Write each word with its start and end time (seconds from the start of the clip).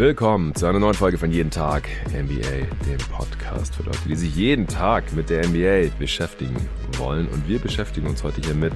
Willkommen 0.00 0.54
zu 0.54 0.64
einer 0.64 0.78
neuen 0.78 0.94
Folge 0.94 1.18
von 1.18 1.30
Jeden 1.30 1.50
Tag 1.50 1.86
NBA, 2.06 2.64
dem 2.86 2.98
Podcast 3.12 3.74
für 3.74 3.82
Leute, 3.82 3.98
die 4.08 4.16
sich 4.16 4.34
jeden 4.34 4.66
Tag 4.66 5.12
mit 5.12 5.28
der 5.28 5.46
NBA 5.46 5.94
beschäftigen 5.98 6.56
wollen. 6.96 7.28
Und 7.28 7.46
wir 7.46 7.58
beschäftigen 7.58 8.06
uns 8.06 8.24
heute 8.24 8.40
hier 8.40 8.54
mit 8.54 8.72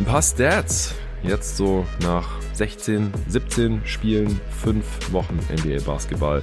ein 0.00 0.04
paar 0.04 0.20
Stats. 0.20 0.96
Jetzt 1.22 1.56
so 1.56 1.86
nach 2.02 2.42
16, 2.54 3.12
17 3.28 3.82
Spielen, 3.84 4.40
5 4.64 5.12
Wochen 5.12 5.38
NBA 5.48 5.80
Basketball 5.86 6.42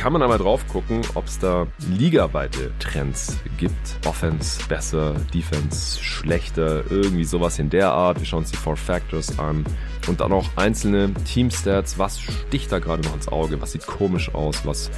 kann 0.00 0.14
man 0.14 0.22
einmal 0.22 0.38
drauf 0.38 0.66
gucken, 0.66 1.02
ob 1.14 1.26
es 1.26 1.38
da 1.38 1.66
ligaweite 1.90 2.72
Trends 2.78 3.36
gibt. 3.58 3.98
Offense 4.06 4.58
besser, 4.66 5.14
Defense 5.34 6.02
schlechter, 6.02 6.90
irgendwie 6.90 7.24
sowas 7.24 7.58
in 7.58 7.68
der 7.68 7.92
Art. 7.92 8.18
Wir 8.18 8.24
schauen 8.24 8.38
uns 8.38 8.50
die 8.50 8.56
Four 8.56 8.78
Factors 8.78 9.38
an 9.38 9.62
und 10.08 10.20
dann 10.20 10.32
auch 10.32 10.48
einzelne 10.56 11.12
Team-Stats. 11.14 11.98
Was 11.98 12.20
sticht 12.20 12.70
da 12.72 12.78
gerade 12.78 13.02
noch 13.02 13.14
ins 13.14 13.28
Auge? 13.28 13.60
Was 13.60 13.72
sieht 13.72 13.86
komisch 13.86 14.34
aus? 14.34 14.64
Was 14.64 14.90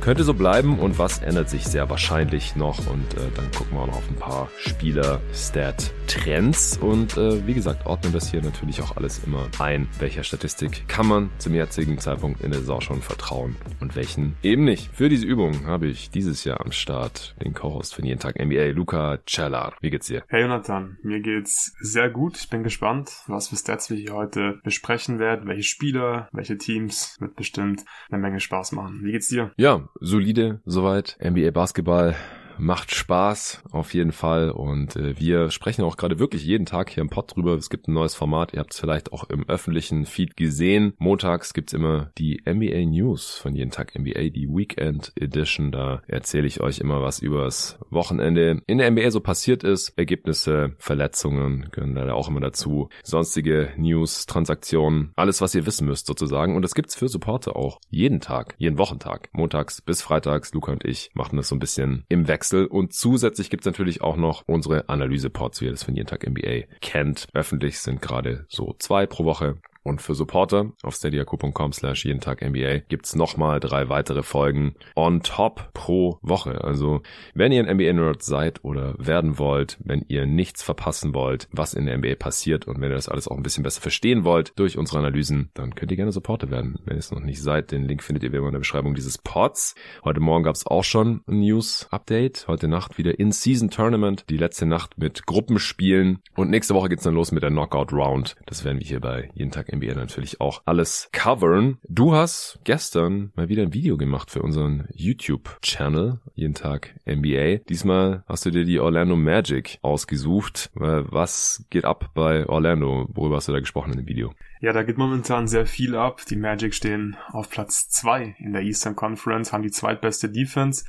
könnte 0.00 0.24
so 0.24 0.34
bleiben 0.34 0.78
und 0.78 0.98
was 0.98 1.20
ändert 1.20 1.48
sich 1.50 1.64
sehr 1.64 1.88
wahrscheinlich 1.90 2.56
noch? 2.56 2.86
Und 2.86 3.14
äh, 3.14 3.28
dann 3.34 3.50
gucken 3.52 3.76
wir 3.76 3.82
auch 3.82 3.86
noch 3.86 3.96
auf 3.96 4.08
ein 4.08 4.16
paar 4.16 4.48
Spieler-Stat-Trends 4.58 6.78
und 6.78 7.16
äh, 7.16 7.46
wie 7.46 7.54
gesagt, 7.54 7.86
ordnen 7.86 8.12
das 8.12 8.30
hier 8.30 8.42
natürlich 8.42 8.82
auch 8.82 8.96
alles 8.96 9.22
immer 9.24 9.46
ein. 9.58 9.88
Welcher 9.98 10.24
Statistik 10.24 10.86
kann 10.88 11.06
man 11.06 11.30
zum 11.38 11.54
jetzigen 11.54 11.98
Zeitpunkt 11.98 12.42
in 12.42 12.50
der 12.50 12.60
Saison 12.60 12.80
schon 12.80 13.02
vertrauen 13.02 13.56
und 13.80 13.96
welchen 13.96 14.36
Eben 14.42 14.64
nicht. 14.64 14.90
Für 14.94 15.08
diese 15.08 15.26
Übung 15.26 15.66
habe 15.66 15.86
ich 15.86 16.10
dieses 16.10 16.44
Jahr 16.44 16.60
am 16.60 16.72
Start 16.72 17.34
den 17.44 17.52
Co-Host 17.52 17.94
von 17.94 18.04
jeden 18.04 18.20
Tag 18.20 18.38
NBA, 18.38 18.72
Luca 18.72 19.18
Cellar. 19.26 19.74
Wie 19.80 19.90
geht's 19.90 20.06
dir? 20.06 20.22
Hey 20.28 20.42
Jonathan, 20.42 20.98
mir 21.02 21.20
geht's 21.20 21.74
sehr 21.80 22.08
gut. 22.08 22.38
Ich 22.38 22.48
bin 22.48 22.62
gespannt, 22.62 23.10
was 23.26 23.48
für 23.48 23.56
Stats 23.56 23.90
wir 23.90 23.96
hier 23.96 24.14
heute 24.14 24.39
besprechen 24.62 25.18
werden, 25.18 25.48
welche 25.48 25.62
Spieler, 25.62 26.28
welche 26.32 26.58
Teams. 26.58 27.16
Wird 27.20 27.36
bestimmt 27.36 27.84
eine 28.10 28.20
Menge 28.20 28.40
Spaß 28.40 28.72
machen. 28.72 29.00
Wie 29.02 29.12
geht's 29.12 29.28
dir? 29.28 29.52
Ja, 29.56 29.88
solide 30.00 30.60
soweit. 30.64 31.18
NBA 31.22 31.50
Basketball 31.50 32.14
macht 32.60 32.94
Spaß 32.94 33.62
auf 33.72 33.94
jeden 33.94 34.12
Fall 34.12 34.50
und 34.50 34.94
äh, 34.96 35.18
wir 35.18 35.50
sprechen 35.50 35.82
auch 35.82 35.96
gerade 35.96 36.18
wirklich 36.18 36.44
jeden 36.44 36.66
Tag 36.66 36.90
hier 36.90 37.00
im 37.00 37.08
Pod 37.08 37.34
drüber. 37.34 37.54
Es 37.54 37.70
gibt 37.70 37.88
ein 37.88 37.94
neues 37.94 38.14
Format, 38.14 38.52
ihr 38.52 38.60
habt 38.60 38.74
es 38.74 38.80
vielleicht 38.80 39.12
auch 39.12 39.24
im 39.30 39.48
öffentlichen 39.48 40.04
Feed 40.04 40.36
gesehen. 40.36 40.92
Montags 40.98 41.54
gibt's 41.54 41.72
immer 41.72 42.10
die 42.18 42.42
NBA 42.46 42.84
News 42.84 43.38
von 43.38 43.54
jeden 43.54 43.70
Tag 43.70 43.98
NBA, 43.98 44.28
die 44.28 44.48
Weekend 44.48 45.12
Edition. 45.16 45.72
Da 45.72 46.02
erzähle 46.06 46.46
ich 46.46 46.60
euch 46.60 46.78
immer 46.78 47.02
was 47.02 47.20
übers 47.20 47.78
Wochenende 47.88 48.62
in 48.66 48.78
der 48.78 48.90
NBA 48.90 49.10
so 49.10 49.20
passiert 49.20 49.64
ist. 49.64 49.96
Ergebnisse, 49.96 50.74
Verletzungen 50.78 51.68
gehören 51.72 51.94
da 51.94 52.12
auch 52.12 52.28
immer 52.28 52.40
dazu. 52.40 52.90
Sonstige 53.02 53.70
News, 53.76 54.26
Transaktionen, 54.26 55.12
alles 55.16 55.40
was 55.40 55.54
ihr 55.54 55.64
wissen 55.64 55.86
müsst 55.86 56.06
sozusagen. 56.06 56.56
Und 56.56 56.62
das 56.62 56.74
gibt's 56.74 56.94
für 56.94 57.08
Supporter 57.08 57.56
auch 57.56 57.80
jeden 57.88 58.20
Tag, 58.20 58.54
jeden 58.58 58.78
Wochentag. 58.78 59.30
Montags 59.32 59.80
bis 59.80 60.02
freitags, 60.02 60.52
Luca 60.52 60.72
und 60.72 60.84
ich 60.84 61.10
machen 61.14 61.36
das 61.36 61.48
so 61.48 61.56
ein 61.56 61.60
bisschen 61.60 62.04
im 62.08 62.28
Wechsel 62.28 62.49
Wechsel. 62.50 62.66
Und 62.66 62.92
zusätzlich 62.92 63.50
gibt's 63.50 63.66
natürlich 63.66 64.02
auch 64.02 64.16
noch 64.16 64.44
unsere 64.46 64.88
Analyse-Pods, 64.88 65.60
wie 65.60 65.66
ihr 65.66 65.70
das 65.70 65.84
von 65.84 65.94
jeden 65.94 66.08
Tag 66.08 66.28
NBA 66.28 66.64
kennt. 66.80 67.26
Öffentlich 67.32 67.78
sind 67.78 68.02
gerade 68.02 68.46
so 68.48 68.74
zwei 68.78 69.06
pro 69.06 69.24
Woche. 69.24 69.58
Und 69.82 70.02
für 70.02 70.14
Supporter 70.14 70.72
auf 70.82 70.94
steadyako.com 70.94 71.72
slash 71.72 72.04
jeden 72.04 72.20
Tag 72.20 72.42
NBA 72.42 72.80
gibt's 72.88 73.14
nochmal 73.14 73.60
drei 73.60 73.88
weitere 73.88 74.22
Folgen 74.22 74.74
on 74.94 75.22
top 75.22 75.72
pro 75.72 76.18
Woche. 76.22 76.62
Also 76.62 77.02
wenn 77.34 77.52
ihr 77.52 77.64
ein 77.64 77.76
NBA-Nerd 77.76 78.22
seid 78.22 78.62
oder 78.62 78.94
werden 78.98 79.38
wollt, 79.38 79.78
wenn 79.82 80.04
ihr 80.08 80.26
nichts 80.26 80.62
verpassen 80.62 81.14
wollt, 81.14 81.48
was 81.50 81.72
in 81.72 81.86
der 81.86 81.96
NBA 81.96 82.16
passiert 82.16 82.66
und 82.66 82.80
wenn 82.80 82.90
ihr 82.90 82.96
das 82.96 83.08
alles 83.08 83.26
auch 83.26 83.36
ein 83.36 83.42
bisschen 83.42 83.64
besser 83.64 83.80
verstehen 83.80 84.24
wollt 84.24 84.52
durch 84.56 84.76
unsere 84.76 84.98
Analysen, 84.98 85.50
dann 85.54 85.74
könnt 85.74 85.90
ihr 85.90 85.96
gerne 85.96 86.12
Supporter 86.12 86.50
werden. 86.50 86.78
Wenn 86.84 86.96
ihr 86.96 87.00
es 87.00 87.10
noch 87.10 87.20
nicht 87.20 87.42
seid, 87.42 87.70
den 87.72 87.84
Link 87.84 88.02
findet 88.02 88.22
ihr 88.22 88.32
wie 88.32 88.36
immer 88.36 88.48
in 88.48 88.52
der 88.52 88.58
Beschreibung 88.58 88.94
dieses 88.94 89.16
Pods. 89.16 89.74
Heute 90.04 90.20
Morgen 90.20 90.44
gab's 90.44 90.66
auch 90.66 90.84
schon 90.84 91.22
ein 91.26 91.40
News-Update. 91.40 92.46
Heute 92.48 92.68
Nacht 92.68 92.98
wieder 92.98 93.18
In-Season-Tournament. 93.18 94.24
Die 94.28 94.36
letzte 94.36 94.66
Nacht 94.66 94.98
mit 94.98 95.24
Gruppenspielen. 95.26 96.18
Und 96.36 96.50
nächste 96.50 96.74
Woche 96.74 96.90
geht's 96.90 97.04
dann 97.04 97.14
los 97.14 97.32
mit 97.32 97.42
der 97.42 97.50
Knockout-Round. 97.50 98.36
Das 98.46 98.64
werden 98.64 98.78
wir 98.78 98.86
hier 98.86 99.00
bei 99.00 99.30
jeden 99.34 99.50
Tag 99.50 99.69
NBA 99.70 99.94
natürlich 99.94 100.40
auch 100.40 100.62
alles 100.64 101.08
covern. 101.12 101.78
Du 101.88 102.14
hast 102.14 102.58
gestern 102.64 103.32
mal 103.36 103.48
wieder 103.48 103.62
ein 103.62 103.72
Video 103.74 103.96
gemacht 103.96 104.30
für 104.30 104.42
unseren 104.42 104.88
YouTube-Channel, 104.94 106.20
jeden 106.34 106.54
Tag 106.54 106.94
NBA. 107.06 107.64
Diesmal 107.68 108.24
hast 108.26 108.46
du 108.46 108.50
dir 108.50 108.64
die 108.64 108.80
Orlando 108.80 109.16
Magic 109.16 109.78
ausgesucht. 109.82 110.70
Was 110.74 111.64
geht 111.70 111.84
ab 111.84 112.10
bei 112.14 112.46
Orlando? 112.46 113.08
Worüber 113.12 113.36
hast 113.36 113.48
du 113.48 113.52
da 113.52 113.60
gesprochen 113.60 113.92
in 113.92 113.98
dem 113.98 114.08
Video? 114.08 114.34
Ja, 114.60 114.72
da 114.72 114.82
geht 114.82 114.98
momentan 114.98 115.48
sehr 115.48 115.66
viel 115.66 115.96
ab. 115.96 116.20
Die 116.28 116.36
Magic 116.36 116.74
stehen 116.74 117.16
auf 117.32 117.48
Platz 117.48 117.88
zwei 117.88 118.36
in 118.38 118.52
der 118.52 118.62
Eastern 118.62 118.96
Conference, 118.96 119.52
haben 119.52 119.62
die 119.62 119.70
zweitbeste 119.70 120.28
Defense. 120.28 120.84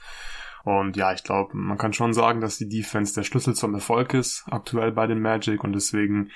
Und 0.64 0.96
ja, 0.96 1.14
ich 1.14 1.24
glaube, 1.24 1.58
man 1.58 1.78
kann 1.78 1.94
schon 1.94 2.14
sagen, 2.14 2.42
dass 2.42 2.58
die 2.58 2.70
Defense 2.70 3.16
der 3.16 3.24
Schlüssel 3.24 3.56
zum 3.56 3.74
Erfolg 3.74 4.14
ist, 4.14 4.44
aktuell 4.52 4.92
bei 4.92 5.08
den 5.08 5.20
Magic. 5.20 5.64
Und 5.64 5.74
deswegen 5.74 6.30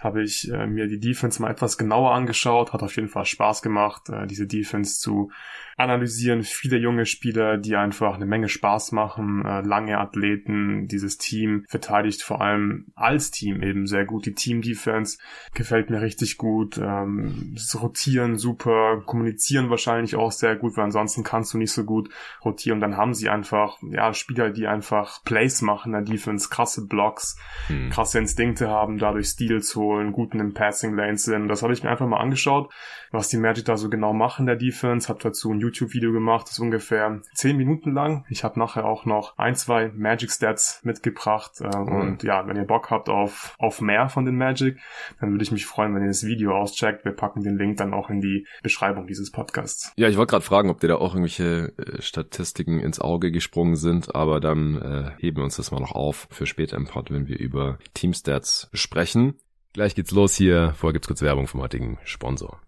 habe 0.00 0.22
ich 0.22 0.50
äh, 0.50 0.66
mir 0.66 0.88
die 0.88 0.98
Defense 0.98 1.40
mal 1.40 1.50
etwas 1.50 1.78
genauer 1.78 2.12
angeschaut. 2.12 2.72
Hat 2.72 2.82
auf 2.82 2.96
jeden 2.96 3.08
Fall 3.08 3.26
Spaß 3.26 3.62
gemacht, 3.62 4.08
äh, 4.08 4.26
diese 4.26 4.46
Defense 4.46 4.98
zu 4.98 5.30
analysieren. 5.80 6.42
Viele 6.42 6.76
junge 6.76 7.06
Spieler, 7.06 7.56
die 7.56 7.76
einfach 7.76 8.14
eine 8.14 8.26
Menge 8.26 8.48
Spaß 8.48 8.92
machen, 8.92 9.44
äh, 9.44 9.62
lange 9.62 9.98
Athleten. 9.98 10.86
Dieses 10.86 11.18
Team 11.18 11.64
verteidigt 11.68 12.22
vor 12.22 12.40
allem 12.40 12.86
als 12.94 13.30
Team 13.30 13.62
eben 13.62 13.86
sehr 13.86 14.04
gut. 14.04 14.26
Die 14.26 14.34
Team-Defense 14.34 15.18
gefällt 15.54 15.90
mir 15.90 16.00
richtig 16.00 16.38
gut. 16.38 16.78
Ähm, 16.78 17.56
rotieren 17.74 18.36
super, 18.36 19.02
kommunizieren 19.06 19.70
wahrscheinlich 19.70 20.16
auch 20.16 20.32
sehr 20.32 20.56
gut, 20.56 20.76
weil 20.76 20.84
ansonsten 20.84 21.24
kannst 21.24 21.54
du 21.54 21.58
nicht 21.58 21.72
so 21.72 21.84
gut 21.84 22.10
rotieren. 22.44 22.80
Dann 22.80 22.96
haben 22.96 23.14
sie 23.14 23.28
einfach, 23.28 23.78
ja, 23.82 24.12
Spieler, 24.12 24.50
die 24.50 24.66
einfach 24.66 25.24
Plays 25.24 25.62
machen 25.62 25.94
in 25.94 26.04
der 26.04 26.14
Defense, 26.14 26.48
krasse 26.50 26.86
Blocks, 26.86 27.36
hm. 27.66 27.90
krasse 27.90 28.18
Instinkte 28.18 28.68
haben, 28.68 28.98
dadurch 28.98 29.28
Steals 29.28 29.74
holen, 29.76 30.12
guten 30.12 30.40
im 30.40 30.54
Passing 30.54 30.94
Lanes 30.94 31.24
sind. 31.24 31.48
Das 31.48 31.62
habe 31.62 31.72
ich 31.72 31.82
mir 31.82 31.90
einfach 31.90 32.06
mal 32.06 32.20
angeschaut, 32.20 32.72
was 33.10 33.28
die 33.28 33.38
Magic 33.38 33.64
da 33.64 33.76
so 33.76 33.88
genau 33.88 34.12
machen 34.12 34.42
in 34.42 34.46
der 34.46 34.56
Defense. 34.56 35.08
Hab 35.08 35.20
dazu 35.20 35.50
ein 35.50 35.60
YouTube-Video 35.70 36.12
gemacht, 36.12 36.46
das 36.46 36.52
ist 36.52 36.58
ungefähr 36.60 37.20
zehn 37.34 37.56
Minuten 37.56 37.92
lang. 37.92 38.24
Ich 38.28 38.44
habe 38.44 38.58
nachher 38.58 38.84
auch 38.84 39.04
noch 39.04 39.38
ein, 39.38 39.54
zwei 39.54 39.88
Magic 39.94 40.30
Stats 40.30 40.80
mitgebracht. 40.84 41.60
Äh, 41.60 41.76
mhm. 41.76 41.88
Und 41.88 42.22
ja, 42.22 42.46
wenn 42.46 42.56
ihr 42.56 42.64
Bock 42.64 42.90
habt 42.90 43.08
auf, 43.08 43.54
auf 43.58 43.80
mehr 43.80 44.08
von 44.08 44.24
den 44.24 44.36
Magic, 44.36 44.78
dann 45.20 45.30
würde 45.30 45.44
ich 45.44 45.52
mich 45.52 45.66
freuen, 45.66 45.94
wenn 45.94 46.02
ihr 46.02 46.08
das 46.08 46.24
Video 46.24 46.56
auscheckt. 46.56 47.04
Wir 47.04 47.12
packen 47.12 47.42
den 47.42 47.56
Link 47.56 47.76
dann 47.76 47.94
auch 47.94 48.10
in 48.10 48.20
die 48.20 48.46
Beschreibung 48.62 49.06
dieses 49.06 49.30
Podcasts. 49.30 49.92
Ja, 49.96 50.08
ich 50.08 50.16
wollte 50.16 50.32
gerade 50.32 50.44
fragen, 50.44 50.70
ob 50.70 50.80
dir 50.80 50.88
da 50.88 50.96
auch 50.96 51.14
irgendwelche 51.14 51.72
äh, 51.78 52.02
Statistiken 52.02 52.80
ins 52.80 53.00
Auge 53.00 53.30
gesprungen 53.30 53.76
sind, 53.76 54.14
aber 54.14 54.40
dann 54.40 54.76
äh, 54.76 55.10
heben 55.18 55.38
wir 55.38 55.44
uns 55.44 55.56
das 55.56 55.70
mal 55.70 55.80
noch 55.80 55.92
auf 55.92 56.28
für 56.30 56.46
später 56.46 56.76
im 56.76 56.86
Pod, 56.86 57.10
wenn 57.10 57.28
wir 57.28 57.38
über 57.38 57.78
Team-Stats 57.94 58.70
sprechen. 58.72 59.34
Gleich 59.72 59.94
geht's 59.94 60.10
los 60.10 60.34
hier. 60.34 60.74
Vorher 60.76 60.94
gibt's 60.94 61.06
kurz 61.06 61.22
Werbung 61.22 61.46
vom 61.46 61.60
heutigen 61.60 61.98
Sponsor. 62.04 62.60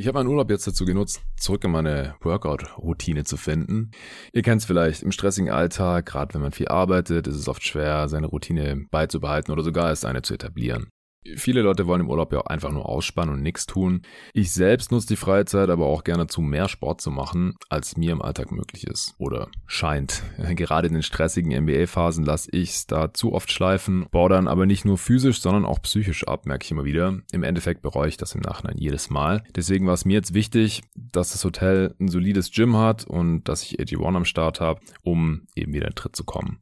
Ich 0.00 0.06
habe 0.06 0.20
meinen 0.20 0.28
Urlaub 0.28 0.48
jetzt 0.48 0.64
dazu 0.64 0.84
genutzt, 0.84 1.22
zurück 1.36 1.64
in 1.64 1.72
meine 1.72 2.14
Workout-Routine 2.20 3.24
zu 3.24 3.36
finden. 3.36 3.90
Ihr 4.32 4.42
kennt 4.42 4.60
es 4.60 4.64
vielleicht, 4.64 5.02
im 5.02 5.10
stressigen 5.10 5.50
Alltag, 5.50 6.06
gerade 6.06 6.34
wenn 6.34 6.40
man 6.40 6.52
viel 6.52 6.68
arbeitet, 6.68 7.26
ist 7.26 7.34
es 7.34 7.48
oft 7.48 7.64
schwer, 7.64 8.08
seine 8.08 8.28
Routine 8.28 8.86
beizubehalten 8.92 9.50
oder 9.50 9.64
sogar 9.64 9.88
erst 9.88 10.06
eine 10.06 10.22
zu 10.22 10.34
etablieren. 10.34 10.88
Viele 11.36 11.62
Leute 11.62 11.86
wollen 11.86 12.00
im 12.00 12.08
Urlaub 12.08 12.32
ja 12.32 12.40
auch 12.40 12.46
einfach 12.46 12.70
nur 12.70 12.88
ausspannen 12.88 13.34
und 13.34 13.42
nichts 13.42 13.66
tun. 13.66 14.02
Ich 14.32 14.52
selbst 14.52 14.92
nutze 14.92 15.08
die 15.08 15.16
Freizeit 15.16 15.68
aber 15.68 15.86
auch 15.86 16.04
gerne 16.04 16.26
zu 16.26 16.40
mehr 16.40 16.68
Sport 16.68 17.00
zu 17.00 17.10
machen, 17.10 17.54
als 17.68 17.96
mir 17.96 18.12
im 18.12 18.22
Alltag 18.22 18.52
möglich 18.52 18.86
ist. 18.86 19.14
Oder 19.18 19.48
scheint. 19.66 20.22
Gerade 20.54 20.88
in 20.88 20.94
den 20.94 21.02
stressigen 21.02 21.52
NBA-Phasen 21.64 22.24
lasse 22.24 22.50
ich 22.52 22.70
es 22.70 22.86
da 22.86 23.12
zu 23.12 23.32
oft 23.32 23.50
schleifen, 23.50 24.06
baue 24.10 24.30
dann 24.30 24.48
aber 24.48 24.66
nicht 24.66 24.84
nur 24.84 24.96
physisch, 24.96 25.40
sondern 25.40 25.64
auch 25.64 25.82
psychisch 25.82 26.26
ab, 26.26 26.46
merke 26.46 26.64
ich 26.64 26.70
immer 26.70 26.84
wieder. 26.84 27.18
Im 27.32 27.42
Endeffekt 27.42 27.82
bereue 27.82 28.08
ich 28.08 28.16
das 28.16 28.34
im 28.34 28.40
Nachhinein 28.40 28.78
jedes 28.78 29.10
Mal. 29.10 29.42
Deswegen 29.54 29.86
war 29.86 29.94
es 29.94 30.04
mir 30.04 30.14
jetzt 30.14 30.34
wichtig, 30.34 30.82
dass 30.94 31.32
das 31.32 31.44
Hotel 31.44 31.94
ein 32.00 32.08
solides 32.08 32.50
Gym 32.52 32.76
hat 32.76 33.04
und 33.06 33.44
dass 33.44 33.62
ich 33.62 33.80
AG1 33.80 34.16
am 34.16 34.24
Start 34.24 34.60
habe, 34.60 34.80
um 35.02 35.46
eben 35.54 35.72
wieder 35.72 35.88
in 35.88 35.94
Tritt 35.94 36.16
zu 36.16 36.24
kommen. 36.24 36.58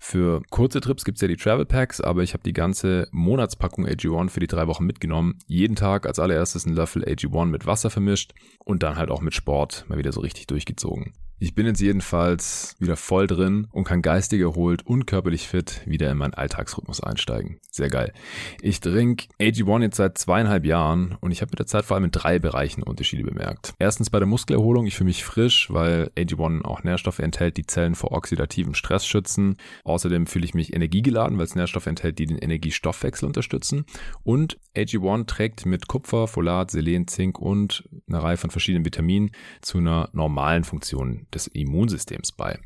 Für 0.00 0.42
kurze 0.50 0.80
Trips 0.80 1.04
gibt 1.04 1.18
es 1.18 1.22
ja 1.22 1.28
die 1.28 1.36
Travel 1.36 1.66
Packs, 1.66 2.00
aber 2.00 2.22
ich 2.22 2.32
habe 2.32 2.42
die 2.44 2.52
ganze 2.52 3.08
Monatspackung 3.10 3.86
AG1 4.06 4.30
für 4.30 4.40
die 4.40 4.46
drei 4.46 4.66
Wochen 4.66 4.84
mitgenommen. 4.84 5.38
Jeden 5.46 5.76
Tag 5.76 6.06
als 6.06 6.18
allererstes 6.18 6.66
ein 6.66 6.74
Löffel 6.74 7.04
AG1 7.04 7.46
mit 7.46 7.66
Wasser 7.66 7.90
vermischt 7.90 8.34
und 8.64 8.82
dann 8.82 8.96
halt 8.96 9.10
auch 9.10 9.20
mit 9.20 9.34
Sport 9.34 9.84
mal 9.88 9.98
wieder 9.98 10.12
so 10.12 10.20
richtig 10.20 10.46
durchgezogen. 10.46 11.12
Ich 11.38 11.54
bin 11.54 11.66
jetzt 11.66 11.82
jedenfalls 11.82 12.76
wieder 12.78 12.96
voll 12.96 13.26
drin 13.26 13.68
und 13.70 13.84
kann 13.84 14.00
geistig 14.00 14.40
erholt 14.40 14.86
und 14.86 15.06
körperlich 15.06 15.46
fit 15.46 15.82
wieder 15.84 16.10
in 16.10 16.16
meinen 16.16 16.32
Alltagsrhythmus 16.32 17.02
einsteigen. 17.02 17.60
Sehr 17.70 17.90
geil. 17.90 18.14
Ich 18.62 18.80
trinke 18.80 19.26
AG1 19.38 19.82
jetzt 19.82 19.96
seit 19.98 20.16
zweieinhalb 20.16 20.64
Jahren 20.64 21.14
und 21.20 21.32
ich 21.32 21.42
habe 21.42 21.50
mit 21.50 21.58
der 21.58 21.66
Zeit 21.66 21.84
vor 21.84 21.96
allem 21.96 22.04
in 22.04 22.10
drei 22.10 22.38
Bereichen 22.38 22.82
Unterschiede 22.82 23.22
bemerkt. 23.22 23.74
Erstens 23.78 24.08
bei 24.08 24.18
der 24.18 24.26
Muskelerholung, 24.26 24.86
ich 24.86 24.96
fühle 24.96 25.08
mich 25.08 25.24
frisch, 25.24 25.70
weil 25.70 26.10
AG1 26.16 26.64
auch 26.64 26.84
Nährstoffe 26.84 27.18
enthält, 27.18 27.58
die 27.58 27.66
Zellen 27.66 27.96
vor 27.96 28.12
oxidativen 28.12 28.74
Stress 28.74 29.06
schützen. 29.06 29.58
Außerdem 29.84 30.26
fühle 30.26 30.46
ich 30.46 30.54
mich 30.54 30.72
energiegeladen, 30.72 31.36
weil 31.36 31.44
es 31.44 31.54
Nährstoffe 31.54 31.86
enthält, 31.86 32.18
die 32.18 32.24
den 32.24 32.38
Energiestoffwechsel 32.38 33.26
unterstützen. 33.26 33.84
Und 34.22 34.58
AG1 34.74 35.26
trägt 35.26 35.66
mit 35.66 35.86
Kupfer, 35.86 36.28
Folat, 36.28 36.70
Selen, 36.70 37.08
Zink 37.08 37.38
und 37.38 37.86
einer 38.08 38.22
Reihe 38.22 38.38
von 38.38 38.50
verschiedenen 38.50 38.86
Vitaminen 38.86 39.32
zu 39.60 39.76
einer 39.76 40.08
normalen 40.14 40.64
Funktion 40.64 41.25
des 41.34 41.46
Immunsystems 41.48 42.32
bei. 42.32 42.58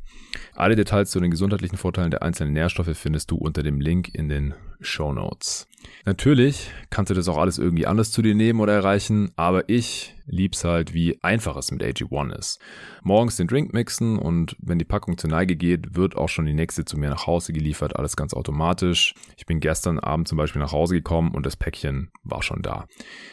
Alle 0.54 0.76
Details 0.76 1.10
zu 1.10 1.20
den 1.20 1.30
gesundheitlichen 1.30 1.78
Vorteilen 1.78 2.10
der 2.10 2.22
einzelnen 2.22 2.52
Nährstoffe 2.52 2.96
findest 2.96 3.30
du 3.30 3.36
unter 3.36 3.62
dem 3.62 3.80
Link 3.80 4.14
in 4.14 4.28
den 4.28 4.54
Show 4.80 5.12
Notes. 5.12 5.68
Natürlich 6.04 6.70
kannst 6.90 7.10
du 7.10 7.14
das 7.14 7.28
auch 7.28 7.38
alles 7.38 7.58
irgendwie 7.58 7.86
anders 7.86 8.10
zu 8.10 8.22
dir 8.22 8.34
nehmen 8.34 8.60
oder 8.60 8.74
erreichen, 8.74 9.30
aber 9.36 9.68
ich 9.68 10.14
lieb's 10.26 10.64
halt, 10.64 10.94
wie 10.94 11.22
einfach 11.22 11.56
es 11.56 11.70
mit 11.72 11.82
AG1 11.82 12.38
ist. 12.38 12.60
Morgens 13.02 13.36
den 13.36 13.48
Drink 13.48 13.72
mixen 13.72 14.18
und 14.18 14.56
wenn 14.60 14.78
die 14.78 14.84
Packung 14.84 15.18
zur 15.18 15.30
Neige 15.30 15.56
geht, 15.56 15.96
wird 15.96 16.16
auch 16.16 16.28
schon 16.28 16.46
die 16.46 16.54
nächste 16.54 16.84
zu 16.84 16.98
mir 16.98 17.10
nach 17.10 17.26
Hause 17.26 17.52
geliefert, 17.52 17.96
alles 17.96 18.16
ganz 18.16 18.32
automatisch. 18.32 19.14
Ich 19.36 19.46
bin 19.46 19.60
gestern 19.60 19.98
Abend 19.98 20.28
zum 20.28 20.38
Beispiel 20.38 20.62
nach 20.62 20.72
Hause 20.72 20.94
gekommen 20.94 21.32
und 21.34 21.44
das 21.46 21.56
Päckchen 21.56 22.10
war 22.22 22.42
schon 22.42 22.62
da. 22.62 22.86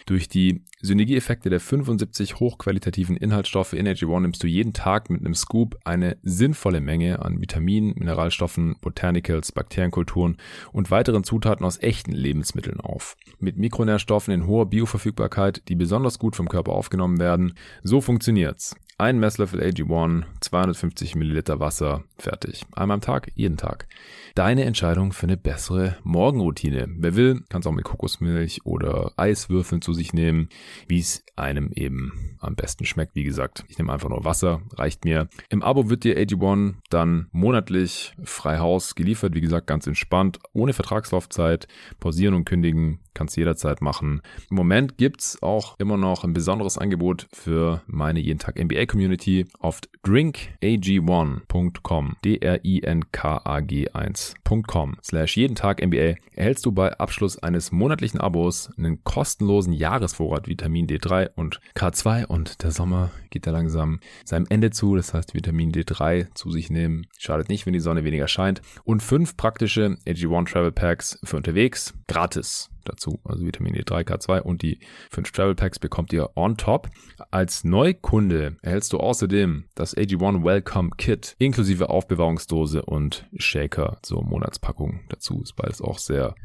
Durch 0.05 0.27
die 0.27 0.63
Synergieeffekte 0.81 1.49
der 1.49 1.59
75 1.59 2.39
hochqualitativen 2.39 3.15
Inhaltsstoffe 3.15 3.73
in 3.73 3.87
AG1 3.87 4.21
nimmst 4.21 4.43
du 4.43 4.47
jeden 4.47 4.73
Tag 4.73 5.09
mit 5.09 5.21
einem 5.21 5.35
Scoop 5.35 5.77
eine 5.85 6.17
sinnvolle 6.23 6.76
Menge 6.81 7.23
an 7.23 7.41
Vitaminen, 7.41 7.93
Mineralstoffen, 7.97 8.75
Botanicals, 8.81 9.51
Bakterienkulturen 9.51 10.37
und 10.71 10.91
weiteren 10.91 11.23
Zutaten 11.23 11.65
aus 11.65 11.81
echten 11.81 12.11
Lebensmitteln 12.11 12.79
auf. 12.79 13.17
Mit 13.39 13.57
Mikronährstoffen 13.57 14.33
in 14.33 14.47
hoher 14.47 14.67
Bioverfügbarkeit, 14.67 15.63
die 15.67 15.75
besonders 15.75 16.19
gut 16.19 16.35
vom 16.35 16.49
Körper 16.49 16.73
aufgenommen 16.73 17.19
werden. 17.19 17.53
So 17.83 18.01
funktioniert's. 18.01 18.75
Ein 18.99 19.19
Messlöffel 19.19 19.61
AG1, 19.61 20.23
250 20.47 21.15
Milliliter 21.15 21.59
Wasser, 21.59 22.03
fertig. 22.17 22.65
Einmal 22.71 22.95
am 22.95 23.01
Tag, 23.01 23.31
jeden 23.35 23.57
Tag. 23.57 23.87
Deine 24.33 24.63
Entscheidung 24.63 25.11
für 25.11 25.25
eine 25.25 25.35
bessere 25.35 25.97
Morgenroutine. 26.03 26.87
Wer 26.97 27.15
will, 27.15 27.43
kann 27.49 27.61
es 27.61 27.67
auch 27.67 27.73
mit 27.73 27.83
Kokosmilch 27.83 28.65
oder 28.65 29.11
Eiswürfeln 29.17 29.81
zu 29.81 29.93
sich 29.93 30.13
nehmen, 30.13 30.47
wie 30.87 30.99
es 30.99 31.25
einem 31.35 31.71
eben 31.73 32.37
am 32.39 32.55
besten 32.55 32.85
schmeckt. 32.85 33.15
Wie 33.15 33.23
gesagt, 33.23 33.65
ich 33.67 33.77
nehme 33.77 33.91
einfach 33.91 34.09
nur 34.09 34.23
Wasser, 34.23 34.61
reicht 34.75 35.03
mir. 35.03 35.27
Im 35.49 35.63
Abo 35.63 35.89
wird 35.89 36.03
dir 36.03 36.17
AG1 36.17 36.75
dann 36.89 37.27
monatlich 37.31 38.13
frei 38.23 38.59
Haus 38.59 38.95
geliefert. 38.95 39.35
Wie 39.35 39.41
gesagt, 39.41 39.67
ganz 39.67 39.85
entspannt, 39.85 40.39
ohne 40.53 40.73
Vertragslaufzeit. 40.73 41.67
Pausieren 41.99 42.35
und 42.35 42.45
kündigen 42.45 42.99
kannst 43.17 43.35
jederzeit 43.35 43.81
machen. 43.81 44.21
Im 44.49 44.55
Moment 44.55 44.97
gibt's 44.97 45.41
auch 45.41 45.75
immer 45.79 45.97
noch 45.97 46.23
ein 46.23 46.33
besonderes 46.33 46.77
Angebot 46.77 47.27
für 47.33 47.81
meine 47.87 48.19
jeden 48.19 48.39
Tag 48.39 48.63
NBA 48.63 48.85
Community 48.85 49.47
auf 49.59 49.81
drinkag1.com, 50.05 52.15
D-R-I-N-K-A-G 52.23 53.89
1.com 53.89 54.97
slash 55.03 55.35
jeden 55.35 55.55
Tag 55.55 55.85
NBA 55.85 56.13
erhältst 56.35 56.65
du 56.65 56.71
bei 56.71 56.97
Abschluss 56.97 57.37
eines 57.39 57.71
monatlichen 57.71 58.19
Abos 58.19 58.69
einen 58.77 59.03
kostenlosen 59.03 59.73
Jahresvorrat 59.73 60.47
Vitamin 60.47 60.87
D3 60.87 61.31
und 61.35 61.59
K2 61.75 62.27
und 62.27 62.61
der 62.61 62.71
Sommer 62.71 63.09
geht 63.31 63.47
da 63.47 63.51
langsam 63.51 63.99
seinem 64.25 64.45
Ende 64.49 64.69
zu, 64.69 64.95
das 64.95 65.13
heißt 65.13 65.33
Vitamin 65.33 65.71
D3 65.71 66.27
zu 66.33 66.51
sich 66.51 66.69
nehmen, 66.69 67.07
schadet 67.17 67.49
nicht, 67.49 67.65
wenn 67.65 67.73
die 67.73 67.79
Sonne 67.79 68.03
weniger 68.03 68.27
scheint. 68.27 68.61
Und 68.83 69.01
fünf 69.01 69.37
praktische 69.37 69.97
AG1 70.05 70.51
Travel 70.51 70.71
Packs 70.71 71.19
für 71.23 71.37
unterwegs. 71.37 71.93
Gratis 72.07 72.69
dazu, 72.87 73.19
also 73.23 73.45
Vitamin 73.45 73.75
D3, 73.75 74.03
K2 74.03 74.41
und 74.41 74.61
die 74.61 74.79
5 75.11 75.31
Travel 75.31 75.55
Packs 75.55 75.79
bekommt 75.79 76.13
ihr 76.13 76.29
on 76.35 76.57
top. 76.57 76.89
Als 77.31 77.63
Neukunde 77.63 78.57
erhältst 78.61 78.93
du 78.93 78.97
außerdem 78.97 79.65
das 79.75 79.95
AG1 79.95 80.43
Welcome 80.43 80.91
Kit 80.97 81.35
inklusive 81.39 81.89
Aufbewahrungsdose 81.89 82.83
und 82.83 83.27
Shaker 83.37 83.97
zur 84.01 84.23
Monatspackung 84.23 85.01
dazu. 85.09 85.41
Ist 85.41 85.55
beides 85.55 85.81
auch 85.81 85.99
sehr 85.99 86.35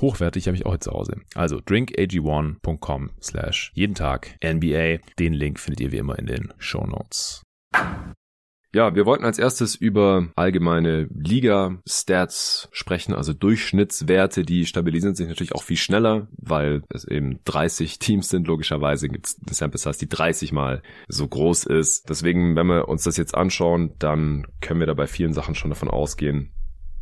hochwertig, 0.00 0.46
habe 0.46 0.56
ich 0.56 0.66
auch 0.66 0.72
jetzt 0.72 0.84
zu 0.84 0.92
Hause. 0.92 1.16
Also 1.34 1.58
drinkag1.com 1.58 3.10
slash 3.20 3.72
jeden 3.74 3.94
Tag 3.94 4.36
NBA. 4.44 4.98
Den 5.18 5.34
Link 5.34 5.58
findet 5.58 5.80
ihr 5.80 5.92
wie 5.92 5.98
immer 5.98 6.18
in 6.18 6.26
den 6.26 6.52
Show 6.58 6.86
Notes. 6.86 7.42
Ja, 8.72 8.94
wir 8.94 9.04
wollten 9.04 9.24
als 9.24 9.40
erstes 9.40 9.74
über 9.74 10.28
allgemeine 10.36 11.08
Liga-Stats 11.12 12.68
sprechen, 12.70 13.14
also 13.14 13.32
Durchschnittswerte, 13.32 14.44
die 14.44 14.64
stabilisieren 14.64 15.16
sich 15.16 15.26
natürlich 15.26 15.56
auch 15.56 15.64
viel 15.64 15.76
schneller, 15.76 16.28
weil 16.36 16.82
es 16.88 17.04
eben 17.04 17.40
30 17.46 17.98
Teams 17.98 18.28
sind. 18.28 18.46
Logischerweise 18.46 19.08
gibt 19.08 19.26
es 19.26 19.40
eine 19.44 19.54
Sample 19.54 19.78
Size, 19.78 19.98
die 19.98 20.08
30 20.08 20.52
mal 20.52 20.82
so 21.08 21.26
groß 21.26 21.64
ist. 21.64 22.08
Deswegen, 22.08 22.54
wenn 22.54 22.68
wir 22.68 22.88
uns 22.88 23.02
das 23.02 23.16
jetzt 23.16 23.34
anschauen, 23.34 23.94
dann 23.98 24.46
können 24.60 24.78
wir 24.78 24.86
da 24.86 24.94
bei 24.94 25.08
vielen 25.08 25.32
Sachen 25.32 25.56
schon 25.56 25.70
davon 25.70 25.90
ausgehen, 25.90 26.52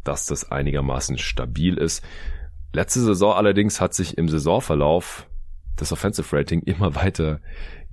dass 0.05 0.25
das 0.25 0.51
einigermaßen 0.51 1.19
stabil 1.19 1.77
ist. 1.77 2.03
Letzte 2.73 3.01
Saison 3.01 3.35
allerdings 3.35 3.79
hat 3.79 3.93
sich 3.93 4.17
im 4.17 4.31
Saisonverlauf 4.31 5.27
das 5.77 5.93
Offensive 5.93 6.35
Rating 6.35 6.63
immer 6.63 6.95
weiter 6.95 7.41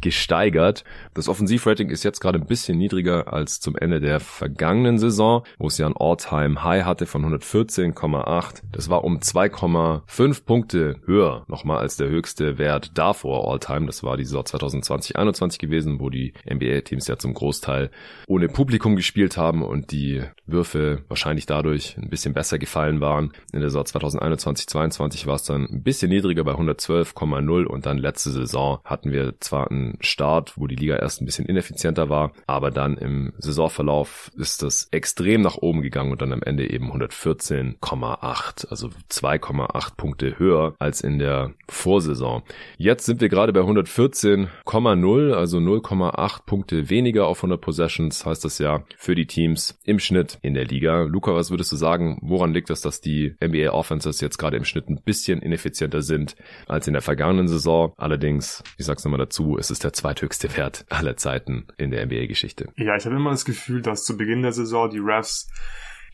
gesteigert. 0.02 0.84
Das 1.14 1.28
Offensivrating 1.28 1.90
ist 1.90 2.04
jetzt 2.04 2.20
gerade 2.20 2.40
ein 2.40 2.46
bisschen 2.46 2.78
niedriger 2.78 3.32
als 3.34 3.60
zum 3.60 3.76
Ende 3.76 4.00
der 4.00 4.20
vergangenen 4.20 4.98
Saison, 4.98 5.44
wo 5.58 5.68
es 5.68 5.78
ja 5.78 5.88
ein 5.88 5.96
All-Time-High 5.98 6.86
hatte 6.86 7.06
von 7.06 7.26
114,8. 7.26 8.62
Das 8.72 8.90
war 8.90 9.04
um 9.04 9.20
2,5 9.20 10.46
Punkte 10.46 10.96
höher 11.06 11.46
nochmal 11.48 11.80
als 11.80 11.98
der 11.98 12.10
höchste 12.10 12.58
Wert 12.58 12.98
davor 12.98 13.52
All-Time. 13.52 13.86
Das 13.86 14.04
war 14.04 14.18
die 14.18 14.26
Saison 14.26 14.44
2020-21 14.44 15.60
gewesen, 15.60 16.00
wo 16.00 16.10
die 16.10 16.34
NBA-Teams 16.50 17.08
ja 17.08 17.18
zum 17.18 17.34
Großteil 17.34 17.90
ohne 18.28 18.48
Publikum 18.48 18.96
gespielt 18.96 19.38
haben 19.38 19.64
und 19.64 19.92
die 19.92 20.24
Würfe 20.46 21.04
wahrscheinlich 21.08 21.46
dadurch 21.46 21.98
ein 21.98 22.10
bisschen 22.10 22.34
besser 22.34 22.60
gefallen 22.60 23.02
waren. 23.02 23.32
In 23.54 23.62
der 23.62 23.70
Saison 23.70 23.86
2021-22 23.86 25.26
war 25.26 25.36
es 25.36 25.44
dann 25.44 25.66
ein 25.66 25.84
bisschen 25.84 26.10
niedriger 26.10 26.44
bei 26.44 26.54
112,0 26.54 27.66
und 27.66 27.86
dann 27.86 27.98
letzte 27.98 28.32
Saison 28.32 28.80
hatten 28.84 29.12
wir 29.12 29.40
zwar 29.40 29.72
ein 29.72 29.85
Start, 30.02 30.54
wo 30.58 30.68
die 30.68 30.76
Liga 30.76 30.98
erst 30.98 31.22
ein 31.22 31.26
bisschen 31.26 31.46
ineffizienter 31.46 32.10
war, 32.10 32.32
aber 32.48 32.72
dann 32.72 32.98
im 32.98 33.34
Saisonverlauf 33.38 34.32
ist 34.38 34.64
das 34.64 34.88
extrem 34.92 35.42
nach 35.42 35.58
oben 35.58 35.82
gegangen 35.82 36.12
und 36.12 36.22
dann 36.22 36.34
am 36.34 36.42
Ende 36.42 36.70
eben 36.70 36.92
114,8, 36.92 38.68
also 38.70 38.90
2,8 39.10 39.96
Punkte 39.96 40.40
höher 40.40 40.76
als 40.80 41.02
in 41.02 41.20
der 41.20 41.54
Vorsaison. 41.70 42.44
Jetzt 42.78 43.06
sind 43.06 43.22
wir 43.22 43.30
gerade 43.30 43.54
bei 43.54 43.62
114,0, 43.62 45.34
also 45.34 45.58
0,8 45.58 46.46
Punkte 46.46 46.90
weniger 46.90 47.28
auf 47.28 47.40
100 47.40 47.62
Possessions, 47.62 48.26
heißt 48.26 48.46
das 48.46 48.60
ja 48.60 48.84
für 48.98 49.16
die 49.16 49.28
Teams 49.28 49.80
im 49.84 50.00
Schnitt 50.00 50.38
in 50.42 50.54
der 50.54 50.66
Liga. 50.66 51.04
Luca, 51.04 51.34
was 51.34 51.52
würdest 51.52 51.72
du 51.72 51.76
sagen, 51.76 52.18
woran 52.22 52.54
liegt 52.54 52.70
das, 52.70 52.82
dass 52.82 53.02
die 53.02 53.36
NBA 53.44 53.72
Offenses 53.72 54.22
jetzt 54.22 54.38
gerade 54.38 54.58
im 54.58 54.66
Schnitt 54.66 54.90
ein 54.90 55.02
bisschen 55.04 55.42
ineffizienter 55.42 56.02
sind 56.02 56.36
als 56.68 56.88
in 56.88 56.94
der 56.94 57.02
vergangenen 57.02 57.48
Saison? 57.48 57.94
Allerdings, 57.98 58.64
ich 58.78 58.86
sag's 58.86 59.04
nochmal 59.04 59.20
dazu, 59.20 59.58
es 59.58 59.72
ist 59.72 59.75
der 59.80 59.94
zweithöchste 59.94 60.56
Wert 60.56 60.86
aller 60.90 61.18
Zeiten 61.18 61.68
in 61.78 61.92
der 61.92 62.06
NBA-Geschichte. 62.06 62.70
Ja, 62.76 62.96
ich 62.96 63.06
habe 63.06 63.16
immer 63.16 63.32
das 63.32 63.46
Gefühl, 63.46 63.82
dass 63.82 64.04
zu 64.04 64.18
Beginn 64.18 64.42
der 64.42 64.54
Saison 64.54 64.90
die 64.90 65.00
Refs 65.00 65.50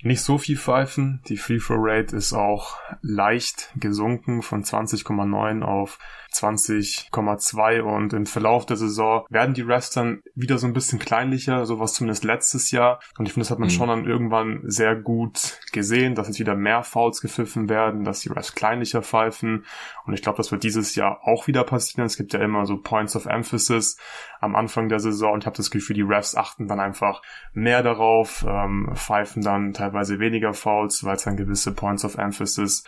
nicht 0.04 0.22
so 0.22 0.38
viel 0.38 0.58
pfeifen. 0.58 1.22
Die 1.28 1.38
Free 1.38 1.60
Throw 1.60 1.78
Rate 1.80 2.16
ist 2.16 2.34
auch 2.34 2.78
leicht 3.02 3.72
gesunken 3.76 4.42
von 4.42 4.64
20,9 4.64 5.62
auf 5.62 6.00
20,2 6.34 7.82
und 7.82 8.14
im 8.14 8.26
Verlauf 8.26 8.66
der 8.66 8.78
Saison 8.78 9.26
werden 9.30 9.54
die 9.54 9.62
Refs 9.62 9.92
dann 9.92 10.22
wieder 10.42 10.58
so 10.58 10.68
ein 10.68 10.74
bisschen 10.74 11.00
kleinlicher, 11.00 11.66
sowas 11.66 11.94
zumindest 11.94 12.24
letztes 12.24 12.72
Jahr. 12.72 13.00
Und 13.18 13.28
ich 13.28 13.34
finde, 13.34 13.46
das 13.46 13.52
hat 13.52 13.60
man 13.60 13.70
mhm. 13.70 13.74
schon 13.74 13.88
dann 13.88 14.06
irgendwann 14.06 14.62
sehr 14.64 14.96
gut 14.96 15.60
gesehen, 15.72 16.16
dass 16.16 16.28
jetzt 16.28 16.40
wieder 16.40 16.56
mehr 16.56 16.84
Fouls 16.84 17.22
gepfiffen 17.22 17.70
werden, 17.70 18.04
dass 18.04 18.22
die 18.22 18.30
Refs 18.30 18.56
kleinlicher 18.56 19.02
pfeifen. 19.02 19.66
Und 20.06 20.14
ich 20.14 20.22
glaube, 20.22 20.38
das 20.38 20.52
wird 20.52 20.64
dieses 20.64 20.96
Jahr 20.96 21.20
auch 21.24 21.48
wieder 21.48 21.64
passieren. 21.64 22.06
Es 22.06 22.18
gibt 22.18 22.34
ja 22.34 22.40
immer 22.40 22.66
so 22.66 22.78
Points 22.78 23.16
of 23.16 23.26
Emphasis 23.26 23.98
am 24.40 24.56
Anfang 24.56 24.90
der 24.90 25.00
Saison 25.00 25.34
und 25.34 25.44
ich 25.44 25.46
habe 25.46 25.58
das 25.58 25.72
Gefühl, 25.72 25.96
die 25.96 26.02
Refs 26.02 26.36
achten 26.36 26.68
dann 26.68 26.80
einfach 26.80 27.22
mehr 27.54 27.84
darauf, 27.84 28.46
ähm, 28.48 28.92
pfeifen 28.96 29.44
dann 29.44 29.74
teilweise 29.74 30.20
weniger 30.20 30.54
Fouls, 30.54 31.04
weil 31.04 31.16
es 31.16 31.24
dann 31.24 31.38
gewisse 31.38 31.74
Points 31.74 32.04
of 32.04 32.18
Emphasis 32.18 32.84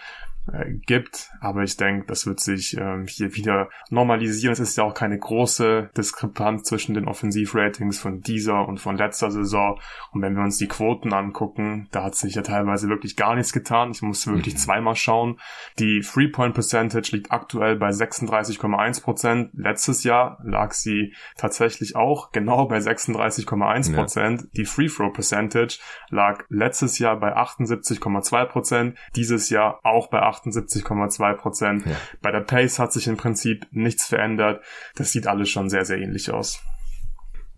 äh, 0.52 0.74
gibt. 0.86 1.30
Aber 1.40 1.64
ich 1.64 1.78
denke, 1.78 2.06
das 2.08 2.26
wird 2.26 2.40
sich 2.40 2.76
ähm, 2.78 3.06
hier 3.08 3.36
wieder 3.36 3.70
normalisieren. 3.90 4.54
Es 4.54 4.60
ist 4.60 4.78
ja 4.78 4.84
auch 4.84 4.94
keine 4.94 5.18
große 5.18 5.90
Diskrepanz 5.96 6.64
zwischen 6.64 6.94
den 6.94 7.08
Offensivratings 7.08 8.00
von 8.00 8.22
dieser 8.22 8.68
und 8.68 8.80
von 8.80 8.98
letzter 8.98 9.32
Saison. 9.32 9.80
Und 10.12 10.22
wenn 10.22 10.36
wir 10.36 10.44
uns 10.44 10.58
die 10.58 10.68
Quoten 10.68 11.14
angucken, 11.14 11.88
da 11.92 12.04
hat 12.04 12.16
sich 12.16 12.36
ja 12.36 12.42
teilweise 12.42 12.90
wirklich 12.90 13.16
gar 13.16 13.36
nichts 13.36 13.54
getan. 13.54 13.92
Ich 13.92 14.02
musste 14.02 14.32
wirklich 14.32 14.56
mhm. 14.56 14.60
zweimal 14.60 14.96
schauen. 14.96 15.40
Die 15.80 16.02
Three-Point-Percentage 16.02 17.16
liegt 17.16 17.32
aktuell 17.32 17.78
bei 17.78 17.90
36,1 17.90 19.02
Prozent. 19.02 19.50
Letztes 19.54 20.04
Jahr 20.04 20.40
lag 20.44 20.74
sie 20.74 21.14
tatsächlich 21.38 21.96
auch 21.96 22.32
genau 22.32 22.68
bei 22.68 22.80
36,1 22.80 23.96
Prozent. 23.96 24.42
Ja. 24.42 24.48
Die 24.58 24.66
Free-Throw-Percentage 24.66 25.80
lag 26.10 26.44
letztes 26.50 27.00
Jahr 27.00 27.20
bei 27.20 27.36
78,2 27.36 28.46
Prozent. 28.46 28.98
Dieses 29.16 29.50
Jahr 29.50 29.80
auch 29.84 30.10
bei 30.10 30.33
78,2 30.34 31.34
Prozent. 31.36 31.86
Ja. 31.86 31.96
Bei 32.22 32.32
der 32.32 32.42
Pace 32.42 32.80
hat 32.80 32.94
sich 32.94 33.08
im 33.08 33.18
Prinzip 33.18 33.68
nichts 33.72 34.08
verändert. 34.08 34.64
Das 34.96 35.12
sieht 35.12 35.28
alles 35.28 35.50
schon 35.50 35.70
sehr, 35.70 35.86
sehr 35.86 35.98
ähnlich 35.98 36.32
aus. 36.32 36.62